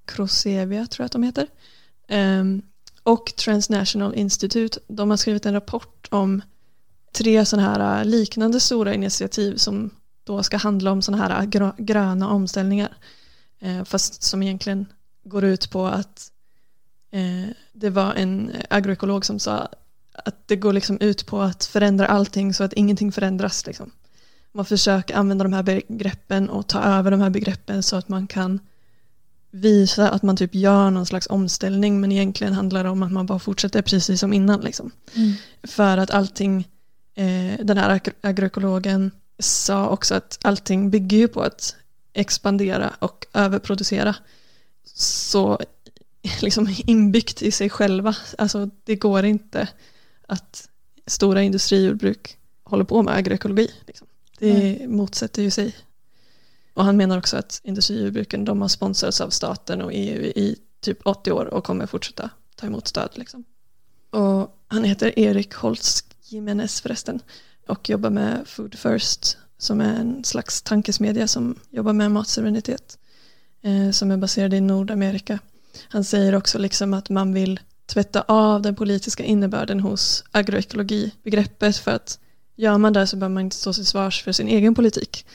Crosevia 0.06 0.88
tror 0.88 1.04
jag 1.04 1.06
att 1.06 1.12
de 1.12 1.24
heter, 1.24 1.48
eh, 2.08 2.44
och 3.04 3.34
Transnational 3.36 4.16
Institute. 4.16 4.80
De 4.88 5.10
har 5.10 5.18
skrivit 5.18 5.46
en 5.46 5.54
rapport 5.54 6.08
om 6.12 6.42
tre 7.12 7.46
sådana 7.46 7.70
här 7.70 8.00
eh, 8.00 8.06
liknande 8.06 8.60
stora 8.60 8.94
initiativ 8.94 9.56
som 9.56 9.92
då 10.28 10.44
ska 10.44 10.58
handla 10.58 10.92
om 10.92 11.02
sådana 11.02 11.24
här 11.24 11.46
gröna 11.78 12.30
omställningar. 12.30 12.98
Eh, 13.60 13.84
fast 13.84 14.24
som 14.24 14.44
egentligen 14.44 14.86
går 15.24 15.44
ut 15.44 15.70
på 15.72 15.88
att 15.88 16.32
eh, 17.12 17.50
det 17.74 17.90
var 17.90 18.14
en 18.14 18.52
agroekolog 18.70 19.26
som 19.26 19.40
sa 19.40 19.70
att 20.14 20.48
det 20.48 20.56
går 20.56 20.74
liksom 20.74 20.98
ut 21.00 21.26
på 21.26 21.42
att 21.42 21.66
förändra 21.66 22.08
allting 22.08 22.54
så 22.54 22.64
att 22.64 22.74
ingenting 22.74 23.12
förändras. 23.12 23.66
Liksom. 23.66 23.92
Man 24.52 24.66
försöker 24.66 25.16
använda 25.16 25.44
de 25.44 25.54
här 25.54 25.64
begreppen 25.64 26.50
och 26.50 26.68
ta 26.68 26.82
över 26.82 27.12
de 27.12 27.22
här 27.22 27.30
begreppen 27.30 27.84
så 27.84 27.96
att 27.96 28.10
man 28.10 28.28
kan 28.28 28.60
visa 29.52 30.10
att 30.10 30.24
man 30.24 30.38
typ 30.38 30.56
gör 30.56 30.92
någon 30.92 31.06
slags 31.06 31.28
omställning 31.30 32.02
men 32.02 32.12
egentligen 32.12 32.54
handlar 32.54 32.84
det 32.84 32.90
om 32.90 33.04
att 33.04 33.12
man 33.12 33.26
bara 33.26 33.40
fortsätter 33.40 33.82
precis 33.82 34.20
som 34.20 34.34
innan. 34.34 34.62
Liksom. 34.62 34.92
Mm. 35.16 35.34
För 35.64 35.98
att 35.98 36.12
allting, 36.12 36.68
eh, 37.16 37.66
den 37.66 37.78
här 37.78 38.02
agroekologen 38.22 39.12
sa 39.40 39.90
också 39.90 40.16
att 40.16 40.40
allting 40.42 40.90
bygger 40.90 41.18
ju 41.18 41.28
på 41.28 41.42
att 41.42 41.76
expandera 42.14 42.94
och 43.00 43.26
överproducera. 43.34 44.16
Så 44.94 45.60
liksom 46.42 46.76
inbyggt 46.86 47.42
i 47.42 47.52
sig 47.52 47.70
själva, 47.70 48.16
alltså 48.38 48.70
det 48.84 48.96
går 48.96 49.26
inte 49.26 49.68
att 50.28 50.70
stora 51.06 51.44
industrijordbruk 51.44 52.38
håller 52.64 52.84
på 52.84 53.04
med 53.04 53.16
agroekologi. 53.16 53.72
Liksom. 53.88 54.08
Det 54.40 54.76
mm. 54.76 54.98
motsätter 54.98 55.42
ju 55.42 55.52
sig. 55.52 55.76
Och 56.74 56.86
han 56.86 56.98
menar 56.98 57.18
också 57.18 57.38
att 57.38 57.62
industrijordbruken 57.64 58.46
de 58.46 58.62
har 58.62 58.68
sponsrats 58.68 59.22
av 59.22 59.30
staten 59.30 59.82
och 59.82 59.92
EU 59.94 60.22
i 60.22 60.56
typ 60.80 61.00
80 61.08 61.32
år 61.32 61.46
och 61.46 61.64
kommer 61.64 61.86
fortsätta 61.86 62.30
ta 62.56 62.68
emot 62.68 62.88
stöd. 62.88 63.10
Liksom. 63.14 63.44
Och 64.10 64.64
han 64.68 64.84
heter 64.84 65.20
Erik 65.20 65.54
Holtz 65.54 66.04
Jimenez 66.22 66.82
förresten 66.82 67.22
och 67.68 67.90
jobbar 67.90 68.10
med 68.10 68.48
Food 68.48 68.76
First 68.76 69.38
som 69.58 69.82
är 69.82 69.96
en 70.00 70.24
slags 70.24 70.62
tankesmedja 70.62 71.28
som 71.28 71.56
jobbar 71.70 71.94
med 71.94 72.12
matsuveränitet 72.12 72.98
eh, 73.62 73.92
som 73.92 74.12
är 74.12 74.18
baserad 74.18 74.54
i 74.54 74.62
Nordamerika. 74.62 75.40
Han 75.90 76.04
säger 76.04 76.36
också 76.36 76.60
liksom 76.60 76.94
att 76.94 77.10
man 77.10 77.34
vill 77.34 77.60
tvätta 77.86 78.22
av 78.22 78.62
den 78.62 78.76
politiska 78.76 79.24
innebörden 79.24 79.80
hos 79.80 80.24
agroekologibegreppet 80.32 81.78
för 81.78 81.92
att 81.92 82.20
gör 82.56 82.78
man 82.78 82.94
det 82.94 83.08
så 83.08 83.16
behöver 83.16 83.34
man 83.34 83.44
inte 83.44 83.56
stå 83.56 83.74
till 83.74 83.86
svars 83.86 84.24
för 84.24 84.32
sin 84.32 84.48
egen 84.48 84.76
politik 84.76 85.26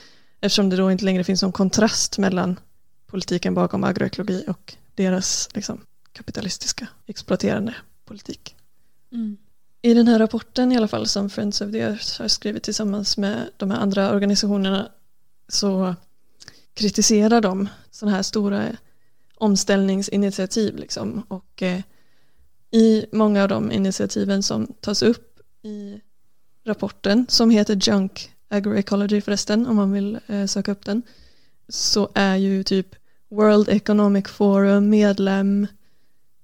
eftersom 0.40 0.70
det 0.70 0.76
då 0.76 0.92
inte 0.92 1.04
längre 1.04 1.24
finns 1.24 1.42
någon 1.42 1.52
kontrast 1.52 2.18
mellan 2.18 2.60
politiken 3.06 3.54
bakom 3.54 3.84
agroekologi 3.84 4.44
och 4.48 4.74
deras 4.94 5.48
liksom, 5.54 5.80
kapitalistiska 6.12 6.86
exploaterande 7.06 7.74
politik. 8.04 8.56
Mm. 9.12 9.36
I 9.82 9.94
den 9.94 10.08
här 10.08 10.18
rapporten 10.18 10.72
i 10.72 10.76
alla 10.76 10.88
fall 10.88 11.06
som 11.06 11.30
Friends 11.30 11.60
of 11.60 11.72
the 11.72 11.80
Earth 11.80 12.20
har 12.20 12.28
skrivit 12.28 12.62
tillsammans 12.62 13.16
med 13.16 13.50
de 13.56 13.70
här 13.70 13.78
andra 13.78 14.12
organisationerna 14.12 14.88
så 15.48 15.94
kritiserar 16.74 17.40
de 17.40 17.68
sådana 17.90 18.16
här 18.16 18.22
stora 18.22 18.68
omställningsinitiativ 19.34 20.76
liksom. 20.76 21.22
och 21.28 21.62
eh, 21.62 21.80
i 22.70 23.06
många 23.12 23.42
av 23.42 23.48
de 23.48 23.72
initiativen 23.72 24.42
som 24.42 24.66
tas 24.80 25.02
upp 25.02 25.40
i 25.62 26.00
rapporten 26.64 27.26
som 27.28 27.50
heter 27.50 27.78
Junk 27.88 28.30
Agroecology 28.48 29.20
förresten 29.20 29.66
om 29.66 29.76
man 29.76 29.92
vill 29.92 30.18
eh, 30.26 30.46
söka 30.46 30.72
upp 30.72 30.84
den 30.84 31.02
så 31.68 32.08
är 32.14 32.36
ju 32.36 32.62
typ 32.62 32.94
World 33.28 33.68
Economic 33.68 34.28
Forum 34.28 34.88
medlem 34.88 35.66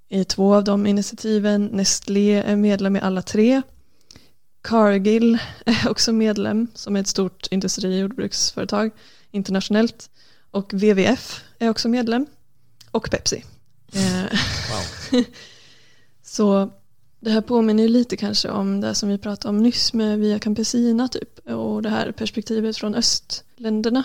i 0.09 0.24
två 0.24 0.54
av 0.54 0.64
de 0.64 0.86
initiativen. 0.86 1.66
Nestlé 1.66 2.34
är 2.34 2.56
medlem 2.56 2.96
i 2.96 3.00
alla 3.00 3.22
tre. 3.22 3.62
Cargill 4.62 5.38
är 5.66 5.88
också 5.90 6.12
medlem 6.12 6.66
som 6.74 6.96
är 6.96 7.00
ett 7.00 7.09
stort 7.09 7.46
industri 7.50 7.94
och 7.94 8.00
jordbruksföretag 8.00 8.90
internationellt. 9.30 10.11
Och 10.50 10.74
WWF 10.74 11.44
är 11.59 11.70
också 11.70 11.88
medlem. 11.88 12.26
Och 12.90 13.11
Pepsi. 13.11 13.44
Eh, 13.92 14.38
Wow. 14.70 15.24
Så 16.22 16.70
det 17.20 17.30
här 17.30 17.40
påminner 17.40 17.82
ju 17.82 17.88
lite 17.88 18.16
kanske 18.16 18.50
om 18.50 18.80
det 18.80 18.94
som 18.94 19.09
vi 19.09 19.18
pratade 19.18 19.48
om 19.48 19.62
nyss 19.62 19.92
med 19.92 20.18
Via 20.18 20.38
Campesina 20.38 21.09
typ 21.09 21.48
och 21.48 21.82
det 21.82 21.88
här 21.88 22.12
perspektivet 22.12 22.76
från 22.76 22.94
östländerna. 22.94 24.04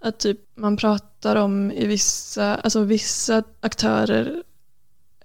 Att 0.00 0.18
typ 0.18 0.40
man 0.54 0.76
pratar 0.76 1.36
om 1.36 1.72
i 1.72 1.86
vissa, 1.86 2.54
alltså 2.54 2.80
vissa 2.80 3.42
aktörer 3.60 4.42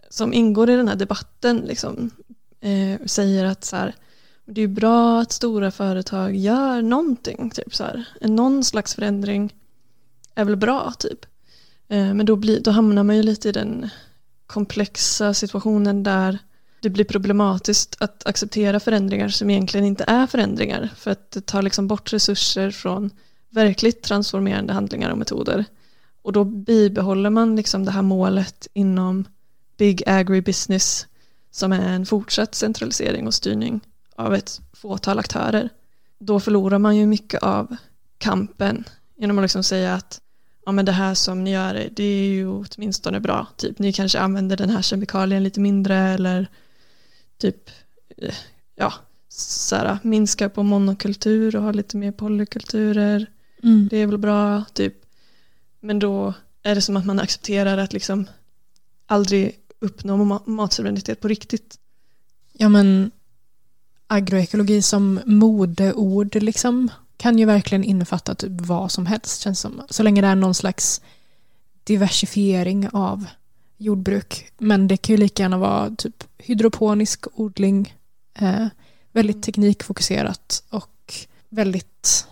som 0.10 0.34
ingår 0.34 0.70
i 0.70 0.76
den 0.76 0.88
här 0.88 0.96
debatten 0.96 1.58
liksom, 1.58 2.10
eh, 2.62 3.06
säger 3.06 3.46
att 3.46 3.64
så 3.64 3.76
här, 3.76 3.96
det 4.46 4.62
är 4.62 4.68
ju 4.68 4.74
bra 4.74 5.22
att 5.22 5.32
stora 5.32 5.72
företag 5.72 6.36
gör 6.36 6.82
någonting, 6.82 7.50
typ 7.50 7.76
så 7.76 7.84
här. 7.84 8.06
Någon 8.22 8.64
slags 8.64 8.96
förändring 8.96 9.54
är 10.36 10.46
väl 10.46 10.56
bra 10.56 10.94
typ. 11.00 11.26
Eh, 11.88 12.14
men 12.14 12.26
då, 12.26 12.36
blir, 12.36 12.60
då 12.60 12.72
hamnar 12.72 13.04
man 13.04 13.16
ju 13.16 13.24
lite 13.24 13.50
i 13.50 13.52
den 13.52 13.90
komplexa 14.48 15.34
situationen 15.34 16.04
där 16.04 16.40
det 16.82 16.90
blir 16.90 17.06
problematiskt 17.06 17.96
att 18.00 18.28
acceptera 18.28 18.80
förändringar 18.80 19.30
som 19.30 19.50
egentligen 19.50 19.86
inte 19.86 20.04
är 20.08 20.28
förändringar 20.28 20.90
för 20.96 21.12
att 21.12 21.32
det 21.32 21.46
tar 21.46 21.62
liksom 21.62 21.88
bort 21.88 22.14
resurser 22.14 22.72
från 22.72 23.10
verkligt 23.50 24.04
transformerande 24.04 24.74
handlingar 24.74 25.12
och 25.12 25.18
metoder. 25.18 25.66
Och 26.22 26.34
då 26.34 26.44
bibehåller 26.44 27.30
man 27.30 27.56
liksom 27.56 27.86
det 27.86 27.92
här 27.92 28.02
målet 28.02 28.68
inom 28.74 29.26
big 29.80 30.04
agribusiness 30.06 31.08
som 31.52 31.72
är 31.72 31.90
en 31.90 32.06
fortsatt 32.06 32.56
centralisering 32.56 33.28
och 33.28 33.34
styrning 33.34 33.82
av 34.16 34.34
ett 34.34 34.62
fåtal 34.74 35.20
aktörer. 35.20 35.70
Då 36.20 36.40
förlorar 36.40 36.80
man 36.80 36.98
ju 36.98 37.06
mycket 37.06 37.44
av 37.44 37.76
kampen 38.18 38.84
genom 39.18 39.38
att 39.38 39.44
liksom 39.44 39.64
säga 39.64 39.94
att 39.94 40.22
ja, 40.66 40.72
men 40.72 40.86
det 40.86 40.92
här 40.92 41.14
som 41.14 41.44
ni 41.44 41.52
gör 41.52 41.90
det 41.92 42.04
är 42.04 42.28
ju 42.28 42.48
åtminstone 42.48 43.20
bra. 43.20 43.48
Typ, 43.56 43.80
ni 43.80 43.94
kanske 43.94 44.20
använder 44.20 44.58
den 44.58 44.70
här 44.70 44.82
kemikalien 44.82 45.44
lite 45.44 45.60
mindre 45.60 45.98
eller 45.98 46.48
typ 47.38 47.70
eh, 48.18 48.36
ja, 48.76 48.94
så 49.30 49.76
här, 49.76 49.98
minska 50.04 50.50
på 50.50 50.64
monokultur 50.64 51.56
och 51.56 51.64
ha 51.64 51.72
lite 51.72 51.98
mer 51.98 52.12
polykulturer. 52.12 53.26
Mm. 53.64 53.88
Det 53.92 53.98
är 53.98 54.08
väl 54.08 54.18
bra, 54.18 54.64
typ. 54.74 54.94
Men 55.80 56.00
då 56.00 56.34
är 56.64 56.76
det 56.76 56.82
som 56.82 56.98
att 56.98 57.06
man 57.06 57.20
accepterar 57.20 57.78
att 57.78 57.94
liksom 57.94 58.28
aldrig 59.06 59.56
uppnå 59.80 60.18
ma- 60.18 60.50
matsuveränitet 60.50 61.22
på 61.22 61.28
riktigt. 61.28 61.80
Ja 62.54 62.70
men 62.70 63.12
agroekologi 64.08 64.82
som 64.82 65.20
modeord 65.26 66.36
liksom 66.36 66.92
kan 67.18 67.40
ju 67.40 67.46
verkligen 67.46 67.84
innefatta 67.84 68.36
typ 68.36 68.52
vad 68.62 68.92
som 68.92 69.06
helst 69.06 69.42
känns 69.42 69.60
som. 69.60 69.82
Så 69.90 70.04
länge 70.04 70.22
det 70.22 70.28
är 70.28 70.36
någon 70.36 70.56
slags 70.56 71.02
diversifiering 71.84 72.90
av 72.94 73.26
jordbruk. 73.78 74.52
Men 74.58 74.88
det 74.88 74.98
kan 74.98 75.14
ju 75.14 75.18
lika 75.18 75.44
gärna 75.44 75.58
vara 75.58 75.96
typ 75.96 76.24
hydroponisk 76.38 77.26
odling, 77.34 77.96
eh, 78.34 78.68
väldigt 79.12 79.44
teknikfokuserat 79.44 80.64
och 80.70 81.14
väldigt 81.50 82.28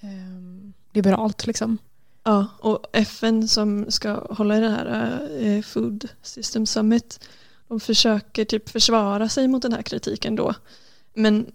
eh, 0.00 0.72
liberalt 0.92 1.46
liksom. 1.46 1.78
Ja, 2.24 2.46
och 2.58 2.86
FN 2.92 3.48
som 3.48 3.90
ska 3.90 4.34
hålla 4.34 4.56
i 4.56 4.60
det 4.60 4.68
här 4.68 5.20
eh, 5.40 5.62
Food 5.62 6.08
System 6.22 6.66
Summit 6.66 7.20
de 7.68 7.80
försöker 7.80 8.44
typ 8.44 8.68
försvara 8.68 9.28
sig 9.28 9.48
mot 9.48 9.62
den 9.62 9.72
här 9.72 9.82
kritiken 9.82 10.36
då. 10.36 10.54
Men 11.14 11.46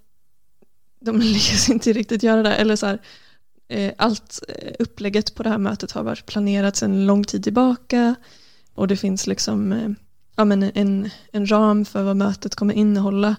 de 0.99 1.19
lyckas 1.21 1.69
inte 1.69 1.93
riktigt 1.93 2.23
göra 2.23 2.43
det. 2.43 2.55
Eller 2.55 2.75
så 2.75 2.85
här, 2.85 3.01
eh, 3.67 3.93
allt 3.97 4.39
eh, 4.47 4.73
upplägget 4.79 5.35
på 5.35 5.43
det 5.43 5.49
här 5.49 5.57
mötet 5.57 5.91
har 5.91 6.03
varit 6.03 6.25
planerat 6.25 6.75
sedan 6.75 7.05
lång 7.05 7.23
tid 7.23 7.43
tillbaka 7.43 8.15
och 8.73 8.87
det 8.87 8.97
finns 8.97 9.27
liksom 9.27 9.95
ja, 10.35 10.45
men 10.45 10.63
en, 10.63 11.09
en 11.31 11.51
ram 11.51 11.85
för 11.85 12.03
vad 12.03 12.17
mötet 12.17 12.55
kommer 12.55 12.73
innehålla. 12.73 13.35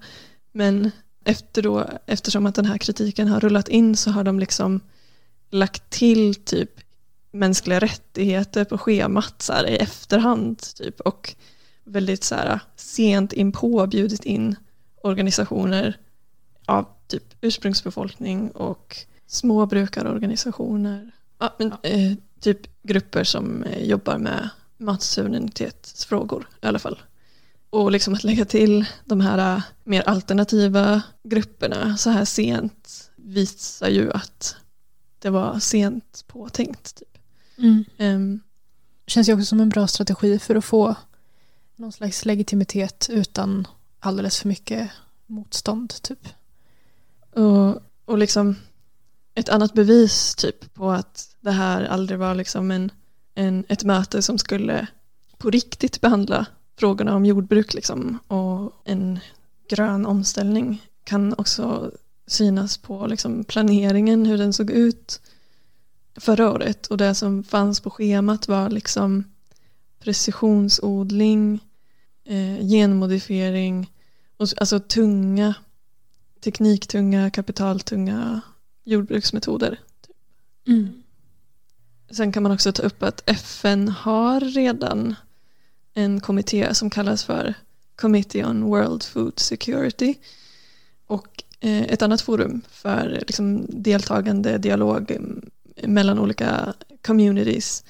Men 0.53 0.91
efter 1.24 1.62
då, 1.62 1.91
eftersom 2.07 2.47
att 2.47 2.55
den 2.55 2.64
här 2.64 2.79
kritiken 2.79 3.29
har 3.29 3.41
rullat 3.41 3.68
in 3.68 3.97
så 3.97 4.11
har 4.11 4.24
de 4.24 4.39
liksom 4.41 4.81
lagt 5.51 5.91
till 5.91 6.35
typ 6.35 6.70
mänskliga 7.39 7.80
rättigheter 7.80 8.64
på 8.64 8.78
schemat 8.78 9.43
så 9.43 9.53
här, 9.53 9.66
i 9.66 9.76
efterhand 9.76 10.59
typ 10.59 11.01
och 11.01 11.34
väldigt 11.84 12.24
så 12.24 12.34
här, 12.34 12.61
sent 12.76 13.32
inpå 13.32 13.87
bjudit 13.87 14.24
in 14.24 14.57
organisationer 15.03 15.99
av 16.66 16.87
typ 17.09 17.24
ursprungsbefolkning 17.41 18.51
och 18.51 18.97
småbrukarorganisationer. 19.26 21.11
Ja, 21.39 21.55
men, 21.59 21.72
eh, 21.82 22.12
typ 22.41 22.61
grupper 22.82 23.24
som 23.24 23.62
eh, 23.62 23.84
jobbar 23.84 24.18
med 24.18 24.49
matsuveränitetsfrågor 24.78 26.49
i 26.62 26.66
alla 26.66 26.78
fall. 26.78 27.03
Och 27.70 27.91
liksom 27.93 28.14
att 28.14 28.24
lägga 28.24 28.45
till 28.45 28.87
de 29.05 29.20
här 29.20 29.57
eh, 29.57 29.62
mer 29.84 30.03
alternativa 30.03 31.03
grupperna 31.22 31.97
så 31.97 32.11
här 32.11 32.24
sent 32.24 33.11
visar 33.16 33.89
ju 33.89 34.12
att 34.12 34.57
det 35.18 35.30
var 35.30 35.59
sent 35.59 36.24
påtänkt. 36.26 37.03
Mm. 37.59 37.84
Um, 37.98 38.40
Känns 39.07 39.28
ju 39.28 39.32
också 39.32 39.44
som 39.44 39.61
en 39.61 39.68
bra 39.68 39.86
strategi 39.86 40.38
för 40.38 40.54
att 40.54 40.64
få 40.64 40.96
någon 41.76 41.92
slags 41.92 42.24
legitimitet 42.24 43.09
utan 43.11 43.66
alldeles 44.00 44.40
för 44.40 44.48
mycket 44.48 44.90
motstånd 45.26 46.02
typ. 46.02 46.28
Och, 47.32 47.80
och 48.04 48.18
liksom 48.18 48.57
ett 49.34 49.48
annat 49.48 49.74
bevis 49.74 50.34
typ 50.34 50.74
på 50.74 50.90
att 50.90 51.36
det 51.40 51.50
här 51.50 51.84
aldrig 51.84 52.18
var 52.18 52.34
liksom 52.34 52.70
en, 52.70 52.90
en, 53.34 53.64
ett 53.68 53.84
möte 53.84 54.22
som 54.22 54.38
skulle 54.38 54.86
på 55.38 55.50
riktigt 55.50 56.00
behandla 56.00 56.46
frågorna 56.78 57.14
om 57.14 57.26
jordbruk 57.26 57.74
liksom, 57.74 58.18
och 58.28 58.82
en 58.84 59.18
grön 59.68 60.07
omställning 60.07 60.82
kan 61.04 61.34
också 61.38 61.92
synas 62.26 62.78
på 62.78 63.07
liksom 63.07 63.44
planeringen, 63.44 64.26
hur 64.26 64.38
den 64.38 64.52
såg 64.52 64.70
ut 64.70 65.20
förra 66.16 66.50
året. 66.50 66.86
Och 66.86 66.96
det 66.96 67.14
som 67.14 67.44
fanns 67.44 67.80
på 67.80 67.90
schemat 67.90 68.48
var 68.48 68.70
liksom 68.70 69.24
precisionsodling, 69.98 71.60
eh, 72.24 72.66
genmodifiering, 72.66 73.92
och, 74.36 74.48
alltså 74.56 74.80
tunga, 74.80 75.54
tekniktunga, 76.44 77.30
kapitaltunga 77.30 78.40
jordbruksmetoder. 78.84 79.80
Sen 82.10 82.32
kan 82.32 82.42
man 82.42 82.52
också 82.52 82.72
ta 82.72 82.82
upp 82.82 83.02
att 83.02 83.22
FN 83.26 83.88
har 83.88 84.40
redan 84.40 85.14
en 85.94 86.20
kommitté 86.20 86.74
som 86.74 86.90
kallas 86.90 87.24
för 87.24 87.54
Committee 87.96 88.44
on 88.44 88.64
World 88.64 89.02
Food 89.02 89.38
Security 89.38 90.14
och 91.06 91.44
eh, 91.60 91.82
ett 91.82 92.02
annat 92.02 92.20
forum 92.20 92.60
för 92.70 93.24
liksom, 93.26 93.66
deltagande 93.68 94.58
dialog 94.58 95.10
mm, 95.10 95.50
mellan 95.83 96.18
olika 96.18 96.74
communities 97.07 97.85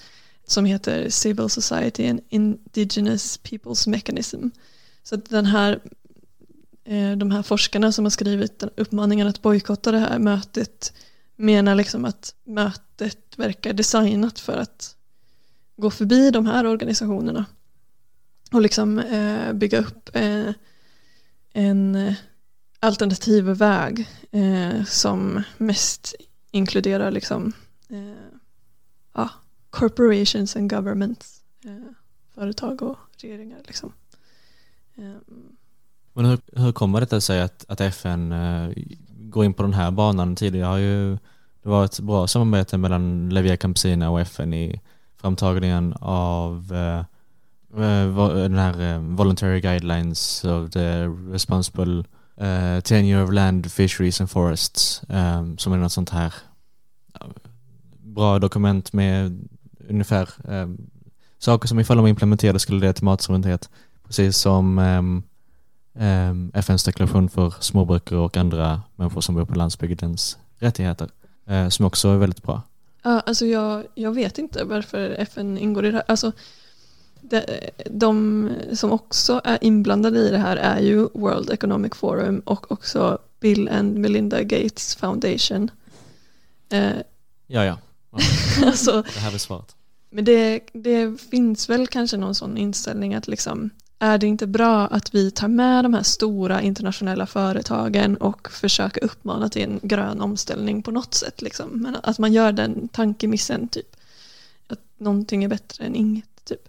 som 0.47 0.65
heter 0.65 1.09
Civil 1.09 1.49
Society 1.49 2.09
and 2.09 2.21
Indigenous 2.29 3.39
Peoples 3.39 3.87
Mechanism. 3.87 4.49
Så 5.03 5.15
att 5.15 5.31
den 5.31 5.47
här, 5.47 5.81
eh, 6.85 7.13
de 7.13 7.31
här 7.31 7.43
forskarna 7.43 7.93
som 7.93 8.05
har 8.05 8.11
skrivit 8.11 8.59
den 8.59 8.71
uppmaningen 8.77 9.27
att 9.27 9.43
bojkotta 9.43 9.93
det 9.93 9.99
här 9.99 10.19
mötet 10.19 10.93
menar 11.37 11.75
liksom 11.75 12.05
att 12.05 12.35
mötet 12.45 13.19
verkar 13.37 13.73
designat 13.73 14.41
för 14.41 14.57
att 14.57 14.97
gå 15.77 15.91
förbi 15.91 16.31
de 16.31 16.47
här 16.47 16.67
organisationerna 16.67 17.45
och 18.53 18.61
liksom 18.61 18.99
eh, 18.99 19.53
bygga 19.53 19.79
upp 19.79 20.17
eh, 20.17 20.51
en 21.53 21.95
eh, 21.95 22.15
alternativ 22.81 23.45
väg 23.45 24.09
eh, 24.31 24.85
som 24.85 25.43
mest 25.57 26.15
inkluderar 26.51 27.11
liksom 27.11 27.53
Eh, 27.89 28.39
ja, 29.15 29.31
corporations 29.71 30.57
and 30.57 30.71
governments 30.71 31.41
eh, 31.65 31.93
företag 32.35 32.83
och 32.83 32.99
regeringar 33.23 33.59
liksom. 33.67 33.93
Eh, 34.95 35.35
Men 36.13 36.25
hur, 36.25 36.39
hur 36.53 36.73
kommer 36.73 37.01
det 37.01 37.21
sig 37.21 37.43
att, 37.43 37.65
att 37.69 37.81
FN 37.81 38.33
eh, 38.33 38.71
går 39.09 39.45
in 39.45 39.55
på 39.55 39.63
den 39.63 39.73
här 39.73 39.91
banan? 39.91 40.37
Tidigare 40.37 40.67
har 40.67 40.79
ju 40.79 41.19
det 41.63 41.69
varit 41.69 41.93
ett 41.93 42.01
bra 42.01 42.27
samarbete 42.27 42.79
mellan 42.79 43.31
Levia 43.31 43.57
Campesina 43.57 44.11
och 44.11 44.21
FN 44.21 44.55
i 44.55 44.81
framtagningen 45.17 45.95
av 46.01 46.73
eh, 46.73 46.99
eh 47.83 48.35
den 48.35 48.59
här 48.59 48.81
eh, 48.81 48.99
Voluntary 48.99 49.61
Guidelines 49.61 50.45
of 50.45 50.71
the 50.71 51.07
Responsible 51.07 52.05
eh, 52.37 52.81
Tenure 52.81 53.23
of 53.23 53.33
Land, 53.33 53.73
Fisheries 53.73 54.21
and 54.21 54.31
Forests 54.31 55.03
eh, 55.03 55.55
som 55.57 55.73
är 55.73 55.77
något 55.77 55.93
sånt 55.93 56.11
här 56.11 56.35
bra 58.17 58.39
dokument 58.39 58.93
med 58.93 59.49
ungefär 59.89 60.29
eh, 60.49 60.69
saker 61.39 61.69
som 61.69 61.81
ifall 61.81 61.97
de 61.97 62.07
implementerade 62.07 62.59
skulle 62.59 62.81
leda 62.81 62.93
till 62.93 63.05
matsuveränitet. 63.05 63.71
Precis 64.07 64.37
som 64.37 64.79
ehm, 64.79 65.23
ehm, 65.99 66.53
FNs 66.55 66.85
deklaration 66.85 67.29
för 67.29 67.55
småbrukare 67.61 68.19
och 68.19 68.37
andra 68.37 68.83
människor 68.97 69.21
som 69.21 69.35
bor 69.35 69.45
på 69.45 69.55
landsbygdens 69.55 70.39
rättigheter. 70.59 71.09
Eh, 71.47 71.69
som 71.69 71.87
också 71.87 72.09
är 72.09 72.17
väldigt 72.17 72.43
bra. 72.43 72.63
Ja, 73.03 73.21
alltså 73.21 73.47
jag, 73.47 73.85
jag 73.95 74.13
vet 74.15 74.39
inte 74.39 74.65
varför 74.65 75.11
FN 75.11 75.59
ingår 75.59 75.85
i 75.85 75.91
det 75.91 75.97
här. 75.97 76.05
Alltså, 76.09 76.33
de, 77.21 77.43
de 77.91 78.51
som 78.73 78.93
också 78.93 79.41
är 79.45 79.59
inblandade 79.61 80.19
i 80.19 80.31
det 80.31 80.39
här 80.39 80.57
är 80.57 80.81
ju 80.81 81.09
World 81.15 81.51
Economic 81.51 81.95
Forum 81.95 82.43
och 82.45 82.73
också 82.73 83.19
Bill 83.41 83.69
and 83.69 83.99
Melinda 83.99 84.43
Gates 84.43 84.97
Foundation. 84.97 85.71
Eh, 86.69 86.91
Ja, 87.47 87.65
ja. 87.65 87.79
alltså, 88.67 89.03
det 89.03 89.21
här 89.21 89.35
är 89.35 89.39
svaret. 89.39 89.77
men 90.11 90.25
det, 90.25 90.61
det 90.73 91.21
finns 91.31 91.69
väl 91.69 91.87
kanske 91.87 92.17
någon 92.17 92.35
sån 92.35 92.57
inställning 92.57 93.15
att 93.15 93.29
liksom, 93.29 93.71
är 93.99 94.19
det 94.19 94.27
inte 94.27 94.47
bra 94.47 94.87
att 94.87 95.15
vi 95.15 95.31
tar 95.31 95.49
med 95.49 95.85
de 95.85 95.95
här 95.95 96.03
stora 96.03 96.63
internationella 96.63 97.27
företagen 97.27 98.17
och 98.17 98.51
försöker 98.51 99.05
uppmana 99.05 99.49
till 99.49 99.63
en 99.63 99.81
grön 99.83 100.21
omställning 100.21 100.83
på 100.83 100.91
något 100.91 101.15
sätt. 101.15 101.43
Liksom. 101.43 101.69
Men 101.71 101.97
att 102.03 102.19
man 102.19 102.33
gör 102.33 102.53
den 102.53 102.89
tankemissen, 102.89 103.69
typ. 103.69 103.97
Att 104.69 104.81
någonting 104.99 105.45
är 105.45 105.49
bättre 105.49 105.85
än 105.85 105.95
inget. 105.95 106.45
Typ. 106.45 106.69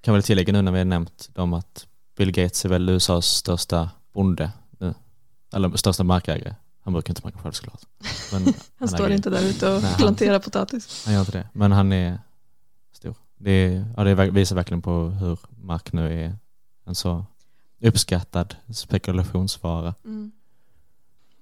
Kan 0.00 0.14
väl 0.14 0.22
tillägga 0.22 0.52
nu 0.52 0.62
när 0.62 0.72
vi 0.72 0.78
har 0.78 0.84
nämnt 0.84 1.28
dem 1.34 1.54
att 1.54 1.86
Bill 2.16 2.32
Gates 2.32 2.64
är 2.64 2.68
väl 2.68 2.88
USAs 2.88 3.26
största 3.26 3.90
bonde 4.12 4.50
nu. 4.78 4.94
Eller 5.52 5.76
största 5.76 6.04
markägare. 6.04 6.54
Han 6.86 6.92
brukar 6.92 7.10
inte 7.10 7.20
marka 7.24 7.38
själv 7.38 7.52
såklart. 7.52 7.80
Men 8.32 8.44
Han, 8.44 8.54
Han 8.78 8.88
står 8.88 9.10
inte 9.12 9.30
där 9.30 9.42
ute 9.42 9.72
och 9.72 9.82
Nej, 9.82 9.90
han- 9.90 9.98
planterar 9.98 10.38
potatis. 10.38 11.02
han 11.04 11.14
gör 11.14 11.20
inte 11.20 11.32
det. 11.32 11.48
Men 11.52 11.72
han 11.72 11.92
är 11.92 12.18
stor. 12.92 13.14
Det, 13.38 13.50
är, 13.50 13.84
ja, 13.96 14.04
det 14.04 14.14
visar 14.30 14.56
verkligen 14.56 14.82
på 14.82 15.04
hur 15.08 15.38
mark 15.62 15.92
nu 15.92 16.24
är 16.24 16.36
en 16.86 16.94
så 16.94 17.24
uppskattad 17.80 18.56
spekulationsvara. 18.74 19.94
Mm. 20.04 20.32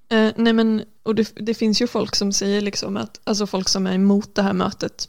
Eh, 0.08 0.32
nej 0.36 0.52
men, 0.52 0.84
och 1.02 1.14
det, 1.14 1.32
det 1.36 1.54
finns 1.54 1.82
ju 1.82 1.86
folk 1.86 2.16
som 2.16 2.32
säger 2.32 2.60
liksom 2.60 2.96
att, 2.96 3.20
alltså 3.24 3.46
folk 3.46 3.68
som 3.68 3.86
är 3.86 3.94
emot 3.94 4.34
det 4.34 4.42
här 4.42 4.52
mötet, 4.52 5.08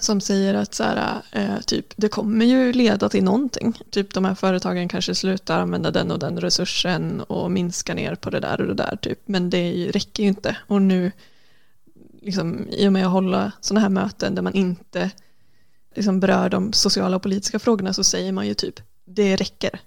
som 0.00 0.20
säger 0.20 0.54
att 0.54 0.74
så 0.74 0.84
här, 0.84 1.22
eh, 1.32 1.60
typ, 1.60 1.86
det 1.96 2.08
kommer 2.08 2.44
ju 2.44 2.72
leda 2.72 3.08
till 3.08 3.24
någonting. 3.24 3.78
Typ 3.90 4.14
de 4.14 4.24
här 4.24 4.34
företagen 4.34 4.88
kanske 4.88 5.14
slutar 5.14 5.60
använda 5.60 5.90
den 5.90 6.10
och 6.10 6.18
den 6.18 6.40
resursen 6.40 7.20
och 7.20 7.50
minskar 7.50 7.94
ner 7.94 8.14
på 8.14 8.30
det 8.30 8.40
där 8.40 8.60
och 8.60 8.66
det 8.66 8.74
där. 8.74 8.96
Typ. 9.02 9.18
Men 9.24 9.50
det 9.50 9.90
räcker 9.90 10.22
ju 10.22 10.28
inte. 10.28 10.56
Och 10.66 10.82
nu, 10.82 11.12
liksom, 12.22 12.68
i 12.70 12.88
och 12.88 12.92
med 12.92 13.06
att 13.06 13.12
hålla 13.12 13.52
sådana 13.60 13.80
här 13.80 13.88
möten 13.88 14.34
där 14.34 14.42
man 14.42 14.54
inte 14.54 15.10
liksom, 15.94 16.20
berör 16.20 16.48
de 16.48 16.72
sociala 16.72 17.16
och 17.16 17.22
politiska 17.22 17.58
frågorna 17.58 17.92
så 17.92 18.04
säger 18.04 18.32
man 18.32 18.46
ju 18.46 18.54
typ, 18.54 18.80
det 19.04 19.36
räcker. 19.36 19.80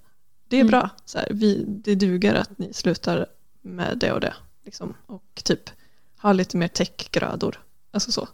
Det 0.48 0.56
är 0.56 0.62
Mm. 0.62 0.72
bra. 0.72 0.90
Så 1.06 1.18
här, 1.18 1.28
vi, 1.32 1.66
det 1.68 1.96
duger 1.96 2.36
att 2.36 2.58
ni 2.58 2.74
slutar 2.74 3.26
med 3.62 3.98
det 3.98 4.12
och 4.12 4.20
det. 4.22 4.34
Liksom. 4.66 4.94
Och 5.06 5.42
typ 5.44 5.70
ha 6.22 6.34
lite 6.34 6.58
mer 6.58 6.68
techgrödor. 6.68 7.60
Alltså 7.92 8.12
så. 8.12 8.28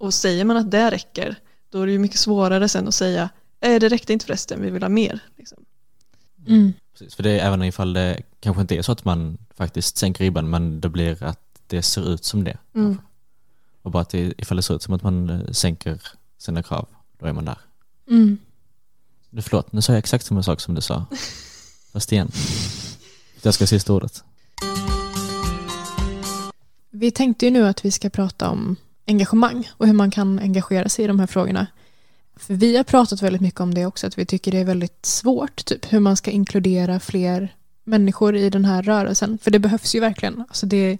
Och 0.00 0.14
säger 0.14 0.44
man 0.44 0.56
att 0.56 0.70
det 0.70 0.90
räcker, 0.90 1.36
då 1.70 1.82
är 1.82 1.86
det 1.86 1.92
ju 1.92 1.98
mycket 1.98 2.18
svårare 2.18 2.68
sen 2.68 2.88
att 2.88 2.94
säga, 2.94 3.28
eh, 3.60 3.80
det 3.80 3.88
räckte 3.88 4.12
inte 4.12 4.26
förresten, 4.26 4.62
vi 4.62 4.70
vill 4.70 4.82
ha 4.82 4.88
mer. 4.88 5.20
Liksom. 5.36 5.64
Mm. 6.46 6.72
Precis, 6.92 7.14
för 7.14 7.22
det 7.22 7.30
är 7.30 7.46
även 7.46 7.62
ifall 7.62 7.92
det 7.92 8.22
kanske 8.40 8.60
inte 8.60 8.76
är 8.76 8.82
så 8.82 8.92
att 8.92 9.04
man 9.04 9.38
faktiskt 9.54 9.96
sänker 9.96 10.24
ribban 10.24 10.50
men 10.50 10.80
det 10.80 10.88
blir 10.88 11.22
att 11.22 11.40
det 11.66 11.82
ser 11.82 12.14
ut 12.14 12.24
som 12.24 12.44
det. 12.44 12.58
Mm. 12.74 13.00
Och 13.82 13.90
bara 13.90 14.02
att 14.02 14.10
det, 14.10 14.34
ifall 14.38 14.56
det 14.56 14.62
ser 14.62 14.74
ut 14.74 14.82
som 14.82 14.94
att 14.94 15.02
man 15.02 15.30
eh, 15.30 15.50
sänker 15.52 16.02
sina 16.38 16.62
krav, 16.62 16.88
då 17.18 17.26
är 17.26 17.32
man 17.32 17.44
där. 17.44 17.58
Mm. 18.10 18.38
Nu, 19.30 19.42
förlåt, 19.42 19.72
nu 19.72 19.82
sa 19.82 19.92
jag 19.92 19.98
exakt 19.98 20.26
samma 20.26 20.42
sak 20.42 20.60
som 20.60 20.74
du 20.74 20.80
sa. 20.80 21.06
Fast 21.92 22.12
igen. 22.12 22.30
Jag 23.42 23.54
ska 23.54 23.62
ha 23.62 23.66
sista 23.66 23.92
ordet. 23.92 24.24
Vi 26.90 27.10
tänkte 27.10 27.44
ju 27.46 27.50
nu 27.50 27.66
att 27.66 27.84
vi 27.84 27.90
ska 27.90 28.10
prata 28.10 28.50
om 28.50 28.76
engagemang 29.10 29.70
och 29.76 29.86
hur 29.86 29.94
man 29.94 30.10
kan 30.10 30.38
engagera 30.38 30.88
sig 30.88 31.04
i 31.04 31.08
de 31.08 31.20
här 31.20 31.26
frågorna. 31.26 31.66
För 32.36 32.54
vi 32.54 32.76
har 32.76 32.84
pratat 32.84 33.22
väldigt 33.22 33.42
mycket 33.42 33.60
om 33.60 33.74
det 33.74 33.86
också, 33.86 34.06
att 34.06 34.18
vi 34.18 34.26
tycker 34.26 34.52
det 34.52 34.58
är 34.58 34.64
väldigt 34.64 35.06
svårt, 35.06 35.64
typ 35.64 35.92
hur 35.92 36.00
man 36.00 36.16
ska 36.16 36.30
inkludera 36.30 37.00
fler 37.00 37.54
människor 37.84 38.36
i 38.36 38.50
den 38.50 38.64
här 38.64 38.82
rörelsen. 38.82 39.38
För 39.42 39.50
det 39.50 39.58
behövs 39.58 39.94
ju 39.94 40.00
verkligen. 40.00 40.40
Alltså 40.40 40.66
det, 40.66 40.98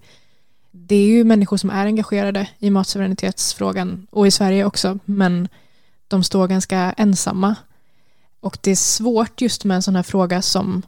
det 0.71 0.95
är 0.95 1.07
ju 1.07 1.23
människor 1.23 1.57
som 1.57 1.69
är 1.69 1.85
engagerade 1.85 2.49
i 2.59 2.69
matsuveränitetsfrågan 2.69 4.07
och 4.11 4.27
i 4.27 4.31
Sverige 4.31 4.65
också, 4.65 4.99
men 5.05 5.47
de 6.07 6.23
står 6.23 6.47
ganska 6.47 6.93
ensamma. 6.97 7.55
Och 8.39 8.57
det 8.61 8.71
är 8.71 8.75
svårt 8.75 9.41
just 9.41 9.65
med 9.65 9.75
en 9.75 9.81
sån 9.81 9.95
här 9.95 10.03
fråga 10.03 10.41
som 10.41 10.81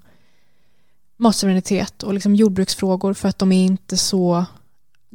matsuveränitet 1.17 2.03
och 2.03 2.13
liksom 2.13 2.35
jordbruksfrågor 2.35 3.13
för 3.13 3.29
att 3.29 3.39
de 3.39 3.51
är 3.51 3.65
inte 3.65 3.97
så 3.97 4.45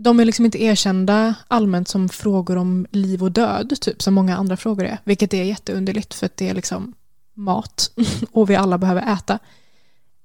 de 0.00 0.20
är 0.20 0.24
liksom 0.24 0.44
inte 0.44 0.62
erkända 0.62 1.34
allmänt 1.48 1.88
som 1.88 2.08
frågor 2.08 2.56
om 2.56 2.86
liv 2.90 3.22
och 3.22 3.32
död, 3.32 3.74
typ 3.80 4.02
som 4.02 4.14
många 4.14 4.36
andra 4.36 4.56
frågor 4.56 4.84
är, 4.84 4.98
vilket 5.04 5.34
är 5.34 5.44
jätteunderligt 5.44 6.14
för 6.14 6.26
att 6.26 6.36
det 6.36 6.48
är 6.48 6.54
liksom 6.54 6.94
mat 7.34 7.90
och 8.32 8.50
vi 8.50 8.56
alla 8.56 8.78
behöver 8.78 9.12
äta. 9.12 9.38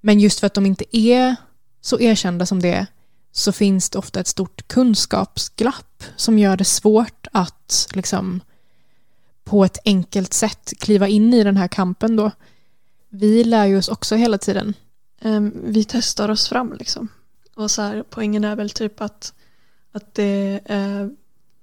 Men 0.01 0.19
just 0.19 0.39
för 0.39 0.47
att 0.47 0.53
de 0.53 0.65
inte 0.65 0.97
är 0.97 1.35
så 1.81 1.99
erkända 1.99 2.45
som 2.45 2.61
det 2.61 2.73
är 2.73 2.87
så 3.31 3.51
finns 3.51 3.89
det 3.89 3.99
ofta 3.99 4.19
ett 4.19 4.27
stort 4.27 4.67
kunskapsglapp 4.67 6.03
som 6.15 6.39
gör 6.39 6.57
det 6.57 6.65
svårt 6.65 7.27
att 7.31 7.89
liksom 7.93 8.41
på 9.43 9.65
ett 9.65 9.77
enkelt 9.85 10.33
sätt 10.33 10.73
kliva 10.79 11.07
in 11.07 11.33
i 11.33 11.43
den 11.43 11.57
här 11.57 11.67
kampen 11.67 12.15
då. 12.15 12.31
Vi 13.09 13.43
lär 13.43 13.65
ju 13.65 13.77
oss 13.77 13.87
också 13.87 14.15
hela 14.15 14.37
tiden. 14.37 14.73
Ehm, 15.21 15.53
vi 15.63 15.83
testar 15.83 16.29
oss 16.29 16.49
fram 16.49 16.73
liksom. 16.79 17.07
Och 17.55 17.71
så 17.71 17.81
här, 17.81 18.03
poängen 18.09 18.43
är 18.43 18.55
väl 18.55 18.69
typ 18.69 19.01
att, 19.01 19.33
att 19.93 20.13
det 20.13 20.61
är 20.65 21.09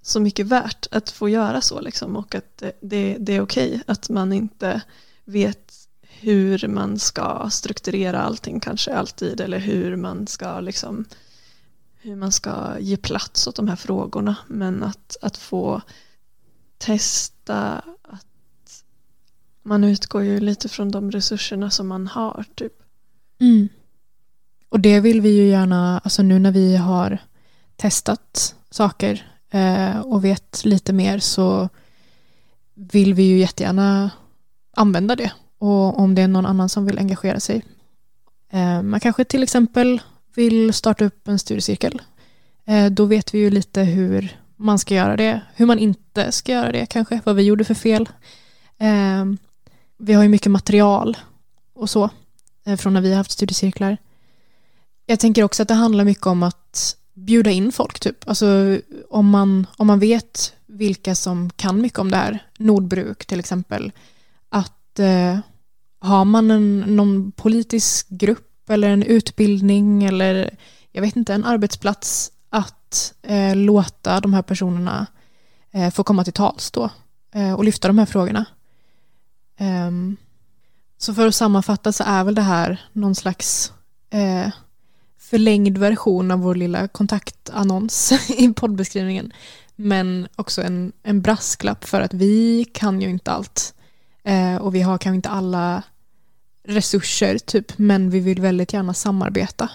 så 0.02 0.20
mycket 0.20 0.46
värt 0.46 0.86
att 0.90 1.10
få 1.10 1.28
göra 1.28 1.60
så 1.60 1.80
liksom. 1.80 2.16
Och 2.16 2.34
att 2.34 2.62
det, 2.80 3.16
det, 3.20 3.32
är 3.32 3.40
okej 3.40 3.82
att 3.86 4.08
man 4.08 4.32
inte 4.32 4.82
vet 5.24 5.74
hur 6.02 6.68
man 6.68 6.98
ska 6.98 7.48
strukturera 7.50 8.22
allting 8.22 8.60
kanske 8.60 8.94
alltid. 8.94 9.40
Eller 9.40 9.58
hur 9.58 9.96
man 9.96 10.26
ska 10.26 10.60
liksom 10.60 11.04
hur 12.02 12.16
man 12.16 12.32
ska 12.32 12.78
ge 12.78 12.96
plats 12.96 13.46
åt 13.46 13.56
de 13.56 13.68
här 13.68 13.76
frågorna. 13.76 14.36
Men 14.46 14.82
att, 14.82 15.16
att 15.22 15.36
få 15.36 15.82
testa 16.78 17.82
att 18.02 18.84
man 19.62 19.84
utgår 19.84 20.22
ju 20.22 20.40
lite 20.40 20.68
från 20.68 20.90
de 20.90 21.10
resurserna 21.10 21.70
som 21.70 21.88
man 21.88 22.06
har 22.06 22.44
typ. 22.54 22.72
Mm. 23.40 23.68
Och 24.68 24.80
det 24.80 25.00
vill 25.00 25.20
vi 25.20 25.36
ju 25.36 25.48
gärna, 25.48 25.98
alltså 25.98 26.22
nu 26.22 26.38
när 26.38 26.52
vi 26.52 26.76
har 26.76 27.18
testat 27.80 28.54
saker 28.70 29.26
eh, 29.50 30.00
och 30.00 30.24
vet 30.24 30.64
lite 30.64 30.92
mer 30.92 31.18
så 31.18 31.68
vill 32.74 33.14
vi 33.14 33.22
ju 33.22 33.38
jättegärna 33.38 34.10
använda 34.76 35.16
det. 35.16 35.32
Och 35.58 35.98
om 35.98 36.14
det 36.14 36.22
är 36.22 36.28
någon 36.28 36.46
annan 36.46 36.68
som 36.68 36.86
vill 36.86 36.98
engagera 36.98 37.40
sig. 37.40 37.64
Eh, 38.52 38.82
man 38.82 39.00
kanske 39.00 39.24
till 39.24 39.42
exempel 39.42 40.00
vill 40.34 40.72
starta 40.72 41.04
upp 41.04 41.28
en 41.28 41.38
studiecirkel. 41.38 42.02
Eh, 42.66 42.86
då 42.86 43.04
vet 43.04 43.34
vi 43.34 43.38
ju 43.38 43.50
lite 43.50 43.82
hur 43.82 44.40
man 44.56 44.78
ska 44.78 44.94
göra 44.94 45.16
det, 45.16 45.40
hur 45.54 45.66
man 45.66 45.78
inte 45.78 46.32
ska 46.32 46.52
göra 46.52 46.72
det 46.72 46.86
kanske, 46.86 47.20
vad 47.24 47.36
vi 47.36 47.42
gjorde 47.42 47.64
för 47.64 47.74
fel. 47.74 48.08
Eh, 48.78 49.24
vi 49.98 50.12
har 50.12 50.22
ju 50.22 50.28
mycket 50.28 50.52
material 50.52 51.16
och 51.74 51.90
så 51.90 52.10
eh, 52.66 52.76
från 52.76 52.94
när 52.94 53.00
vi 53.00 53.10
har 53.10 53.16
haft 53.16 53.30
studiecirklar. 53.30 53.96
Jag 55.06 55.20
tänker 55.20 55.44
också 55.44 55.62
att 55.62 55.68
det 55.68 55.74
handlar 55.74 56.04
mycket 56.04 56.26
om 56.26 56.42
att 56.42 56.96
bjuda 57.14 57.50
in 57.50 57.72
folk 57.72 58.00
typ. 58.00 58.28
Alltså 58.28 58.80
om 59.10 59.28
man, 59.28 59.66
om 59.76 59.86
man 59.86 59.98
vet 59.98 60.54
vilka 60.66 61.14
som 61.14 61.50
kan 61.50 61.80
mycket 61.80 61.98
om 61.98 62.10
det 62.10 62.16
här, 62.16 62.38
Nordbruk 62.58 63.26
till 63.26 63.40
exempel, 63.40 63.92
att 64.48 64.98
eh, 64.98 65.38
har 66.00 66.24
man 66.24 66.50
en, 66.50 66.80
någon 66.80 67.32
politisk 67.32 68.08
grupp 68.08 68.70
eller 68.70 68.88
en 68.88 69.02
utbildning 69.02 70.04
eller 70.04 70.56
jag 70.92 71.02
vet 71.02 71.16
inte, 71.16 71.34
en 71.34 71.44
arbetsplats 71.44 72.32
att 72.50 73.14
eh, 73.22 73.56
låta 73.56 74.20
de 74.20 74.34
här 74.34 74.42
personerna 74.42 75.06
eh, 75.70 75.90
få 75.90 76.04
komma 76.04 76.24
till 76.24 76.32
tals 76.32 76.70
då 76.70 76.90
eh, 77.34 77.52
och 77.52 77.64
lyfta 77.64 77.88
de 77.88 77.98
här 77.98 78.06
frågorna. 78.06 78.44
Ehm, 79.58 80.16
så 80.98 81.14
för 81.14 81.26
att 81.26 81.34
sammanfatta 81.34 81.92
så 81.92 82.04
är 82.06 82.24
väl 82.24 82.34
det 82.34 82.42
här 82.42 82.80
någon 82.92 83.14
slags 83.14 83.72
eh, 84.10 84.48
förlängd 85.30 85.78
version 85.78 86.30
av 86.30 86.40
vår 86.40 86.54
lilla 86.54 86.88
kontaktannons 86.88 88.12
i 88.38 88.52
poddbeskrivningen. 88.52 89.32
Men 89.76 90.28
också 90.36 90.62
en, 90.62 90.92
en 91.02 91.22
brasklapp 91.22 91.84
för 91.84 92.00
att 92.00 92.14
vi 92.14 92.64
kan 92.72 93.00
ju 93.00 93.08
inte 93.08 93.30
allt. 93.30 93.74
Eh, 94.24 94.56
och 94.56 94.74
vi 94.74 94.82
har 94.82 94.98
kanske 94.98 95.16
inte 95.16 95.28
alla 95.28 95.82
resurser 96.64 97.38
typ, 97.38 97.78
men 97.78 98.10
vi 98.10 98.20
vill 98.20 98.40
väldigt 98.40 98.72
gärna 98.72 98.94
samarbeta. 98.94 99.70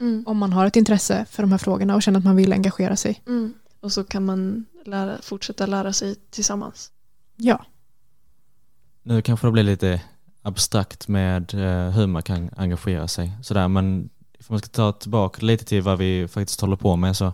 Mm. 0.00 0.24
Om 0.26 0.38
man 0.38 0.52
har 0.52 0.66
ett 0.66 0.76
intresse 0.76 1.26
för 1.30 1.42
de 1.42 1.50
här 1.50 1.58
frågorna 1.58 1.94
och 1.94 2.02
känner 2.02 2.18
att 2.18 2.24
man 2.24 2.36
vill 2.36 2.52
engagera 2.52 2.96
sig. 2.96 3.22
Mm. 3.26 3.54
Och 3.80 3.92
så 3.92 4.04
kan 4.04 4.24
man 4.24 4.66
lära, 4.84 5.18
fortsätta 5.22 5.66
lära 5.66 5.92
sig 5.92 6.14
tillsammans. 6.30 6.90
Ja. 7.36 7.64
Nu 9.02 9.22
kanske 9.22 9.46
det 9.46 9.50
blir 9.50 9.62
lite 9.62 10.02
abstrakt 10.42 11.08
med 11.08 11.54
eh, 11.54 11.90
hur 11.90 12.06
man 12.06 12.22
kan 12.22 12.50
engagera 12.56 13.08
sig. 13.08 13.32
Sådär, 13.42 13.68
men 13.68 14.10
om 14.48 14.54
man 14.54 14.58
ska 14.58 14.68
ta 14.68 14.92
tillbaka 14.92 15.46
lite 15.46 15.64
till 15.64 15.82
vad 15.82 15.98
vi 15.98 16.28
faktiskt 16.28 16.60
håller 16.60 16.76
på 16.76 16.96
med 16.96 17.16
så 17.16 17.32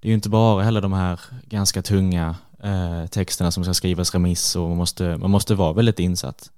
det 0.00 0.08
är 0.08 0.10
ju 0.10 0.14
inte 0.14 0.28
bara 0.28 0.62
heller 0.62 0.80
de 0.80 0.92
här 0.92 1.20
ganska 1.44 1.82
tunga 1.82 2.36
eh, 2.62 3.06
texterna 3.06 3.50
som 3.50 3.64
ska 3.64 3.74
skrivas 3.74 4.14
remiss 4.14 4.56
och 4.56 4.68
man 4.68 4.76
måste, 4.76 5.16
man 5.16 5.30
måste 5.30 5.54
vara 5.54 5.72
väldigt 5.72 5.98
insatt 5.98 6.50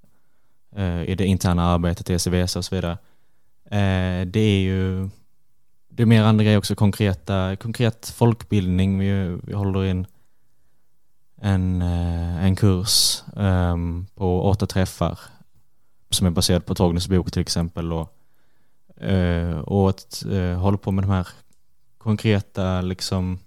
eh, 0.76 1.02
i 1.02 1.14
det 1.14 1.26
interna 1.26 1.64
arbetet 1.64 2.10
i 2.10 2.18
SVS 2.18 2.56
och 2.56 2.64
så 2.64 2.74
vidare. 2.74 2.98
Eh, 3.64 4.26
det 4.26 4.40
är 4.40 4.60
ju 4.60 5.08
det 5.88 6.02
är 6.02 6.06
mer 6.06 6.22
andra 6.22 6.44
grejer 6.44 6.58
också, 6.58 6.74
konkreta, 6.74 7.56
konkret 7.56 8.12
folkbildning. 8.16 8.98
Vi, 8.98 9.38
vi 9.42 9.52
håller 9.52 9.84
in 9.84 10.06
en, 11.40 11.82
eh, 11.82 12.44
en 12.44 12.56
kurs 12.56 13.22
um, 13.36 14.06
på 14.14 14.42
åtta 14.42 14.66
träffar 14.66 15.18
som 16.10 16.26
är 16.26 16.30
baserad 16.30 16.66
på 16.66 16.74
Torgnys 16.74 17.08
bok 17.08 17.32
till 17.32 17.42
exempel 17.42 17.92
och, 17.92 18.19
Eh, 19.00 19.58
och 19.58 19.90
att 19.90 20.24
eh, 20.30 20.58
hålla 20.58 20.76
på 20.76 20.90
med 20.92 21.04
de 21.04 21.10
här 21.10 21.28
konkreta 21.98 22.80
liksom, 22.80 23.38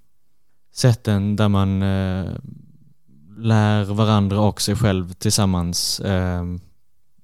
sätten 0.72 1.36
där 1.36 1.50
man 1.50 1.82
eh, 1.82 2.32
lär 3.38 3.84
varandra 3.84 4.42
och 4.42 4.62
sig 4.62 4.76
själv 4.76 5.14
tillsammans 5.14 6.00
eh, 6.00 6.44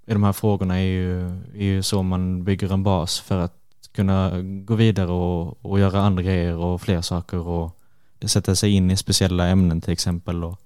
i 0.07 0.13
de 0.13 0.23
här 0.23 0.33
frågorna 0.33 0.79
är 0.79 0.85
ju, 0.85 1.27
är 1.53 1.63
ju 1.63 1.83
så 1.83 2.03
man 2.03 2.43
bygger 2.43 2.73
en 2.73 2.83
bas 2.83 3.19
för 3.19 3.37
att 3.37 3.55
kunna 3.91 4.41
gå 4.41 4.75
vidare 4.75 5.11
och, 5.11 5.65
och 5.65 5.79
göra 5.79 6.01
andra 6.01 6.23
grejer 6.23 6.55
och 6.55 6.81
fler 6.81 7.01
saker 7.01 7.47
och 7.47 7.79
sätta 8.25 8.55
sig 8.55 8.71
in 8.71 8.91
i 8.91 8.97
speciella 8.97 9.47
ämnen 9.47 9.81
till 9.81 9.93
exempel. 9.93 10.43
Och, 10.43 10.61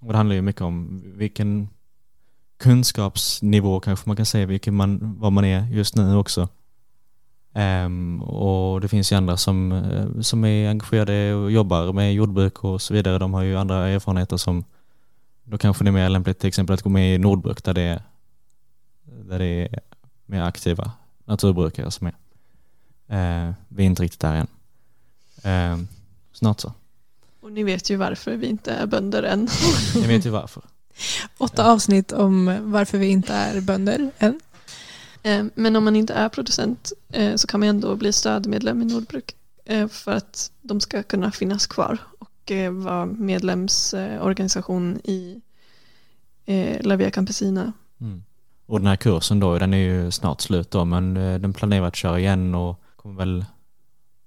och 0.00 0.12
det 0.12 0.16
handlar 0.16 0.36
ju 0.36 0.42
mycket 0.42 0.62
om 0.62 1.02
vilken 1.04 1.68
kunskapsnivå 2.62 3.80
kanske 3.80 4.08
man 4.08 4.16
kan 4.16 4.26
säga, 4.26 4.46
vilken 4.46 4.74
man, 4.74 5.16
vad 5.18 5.32
man 5.32 5.44
är 5.44 5.66
just 5.66 5.96
nu 5.96 6.16
också. 6.16 6.48
Ehm, 7.54 8.22
och 8.22 8.80
det 8.80 8.88
finns 8.88 9.12
ju 9.12 9.16
andra 9.16 9.36
som, 9.36 9.72
eh, 9.72 10.20
som 10.20 10.44
är 10.44 10.68
engagerade 10.68 11.34
och 11.34 11.50
jobbar 11.50 11.92
med 11.92 12.14
jordbruk 12.14 12.64
och 12.64 12.82
så 12.82 12.94
vidare. 12.94 13.18
De 13.18 13.34
har 13.34 13.42
ju 13.42 13.56
andra 13.56 13.88
erfarenheter 13.88 14.36
som 14.36 14.64
då 15.44 15.58
kanske 15.58 15.84
det 15.84 15.90
är 15.90 15.92
mer 15.92 16.08
lämpligt 16.08 16.38
till 16.38 16.48
exempel 16.48 16.74
att 16.74 16.82
gå 16.82 16.88
med 16.88 17.14
i 17.14 17.18
Nordbruk 17.18 17.64
där 17.64 17.74
det 17.74 17.82
är, 17.82 18.02
där 19.04 19.38
det 19.38 19.46
är 19.46 19.80
mer 20.26 20.42
aktiva 20.42 20.92
naturbrukare 21.24 21.90
som 21.90 22.06
är. 22.06 22.14
Eh, 23.08 23.52
vi 23.68 23.82
är 23.82 23.86
inte 23.86 24.02
riktigt 24.02 24.20
där 24.20 24.34
än. 24.34 24.48
Eh, 25.42 25.84
snart 26.32 26.60
så. 26.60 26.72
Och 27.40 27.52
ni 27.52 27.62
vet 27.62 27.90
ju 27.90 27.96
varför 27.96 28.36
vi 28.36 28.46
inte 28.46 28.72
är 28.72 28.86
bönder 28.86 29.22
än. 29.22 29.48
Jag 29.94 30.08
vet 30.08 30.26
ju 30.26 30.30
varför. 30.30 30.62
Åtta 31.38 31.72
avsnitt 31.72 32.12
om 32.12 32.58
varför 32.62 32.98
vi 32.98 33.06
inte 33.06 33.32
är 33.32 33.60
bönder 33.60 34.10
än. 34.18 34.40
Eh, 35.22 35.44
Men 35.54 35.76
om 35.76 35.84
man 35.84 35.96
inte 35.96 36.14
är 36.14 36.28
producent 36.28 36.92
eh, 37.12 37.34
så 37.36 37.46
kan 37.46 37.60
man 37.60 37.68
ändå 37.68 37.96
bli 37.96 38.12
stödmedlem 38.12 38.82
i 38.82 38.84
Nordbruk 38.84 39.34
eh, 39.64 39.88
för 39.88 40.12
att 40.12 40.50
de 40.62 40.80
ska 40.80 41.02
kunna 41.02 41.32
finnas 41.32 41.66
kvar 41.66 41.98
och 42.18 42.28
vara 42.70 43.06
medlemsorganisation 43.06 45.00
i 45.04 45.40
La 46.80 46.96
Via 46.96 47.10
Campesina. 47.10 47.72
Mm. 48.00 48.24
Och 48.66 48.80
den 48.80 48.86
här 48.86 48.96
kursen 48.96 49.40
då, 49.40 49.58
den 49.58 49.74
är 49.74 49.78
ju 49.78 50.10
snart 50.10 50.40
slut 50.40 50.70
då, 50.70 50.84
men 50.84 51.14
den 51.14 51.52
planerar 51.52 51.86
att 51.86 51.96
köra 51.96 52.18
igen 52.18 52.54
och 52.54 52.82
kommer 52.96 53.16
väl 53.16 53.44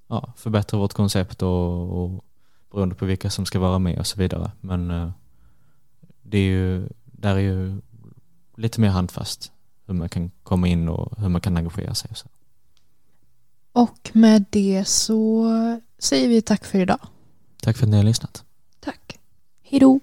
ja, 0.08 0.34
förbättra 0.38 0.78
vårt 0.78 0.94
koncept 0.94 1.42
och, 1.42 2.04
och 2.04 2.26
beroende 2.72 2.96
på 2.96 3.06
vilka 3.06 3.30
som 3.30 3.46
ska 3.46 3.60
vara 3.60 3.80
med 3.80 4.00
och 4.00 4.08
så 4.08 4.20
vidare. 4.20 4.52
Men 4.62 4.92
eh, 4.92 5.10
det 6.36 6.40
är 6.40 6.44
ju, 6.44 6.90
där 7.06 7.36
är 7.36 7.40
ju 7.40 7.82
lite 8.56 8.82
mer 8.82 8.90
handfast 8.90 9.52
hur 9.86 9.94
man 9.94 10.10
kan 10.10 10.32
komma 10.44 10.68
in 10.68 10.90
och 10.90 11.20
hur 11.20 11.30
man 11.30 11.42
kan 11.42 11.58
engagera 11.58 11.96
sig. 11.96 12.12
Och 12.12 12.18
så. 12.18 12.28
Och 13.72 14.12
med 14.14 14.46
det 14.50 14.86
så 14.88 15.52
säger 16.00 16.28
vi 16.28 16.42
tack 16.42 16.66
för 16.66 16.80
idag. 16.80 17.00
Tack 17.62 17.78
för 17.78 17.86
att 17.86 17.90
ni 17.90 17.98
har 17.98 18.04
lyssnat. 18.04 18.44
Tack. 18.80 19.20
Hej 19.64 19.80
då! 19.80 20.00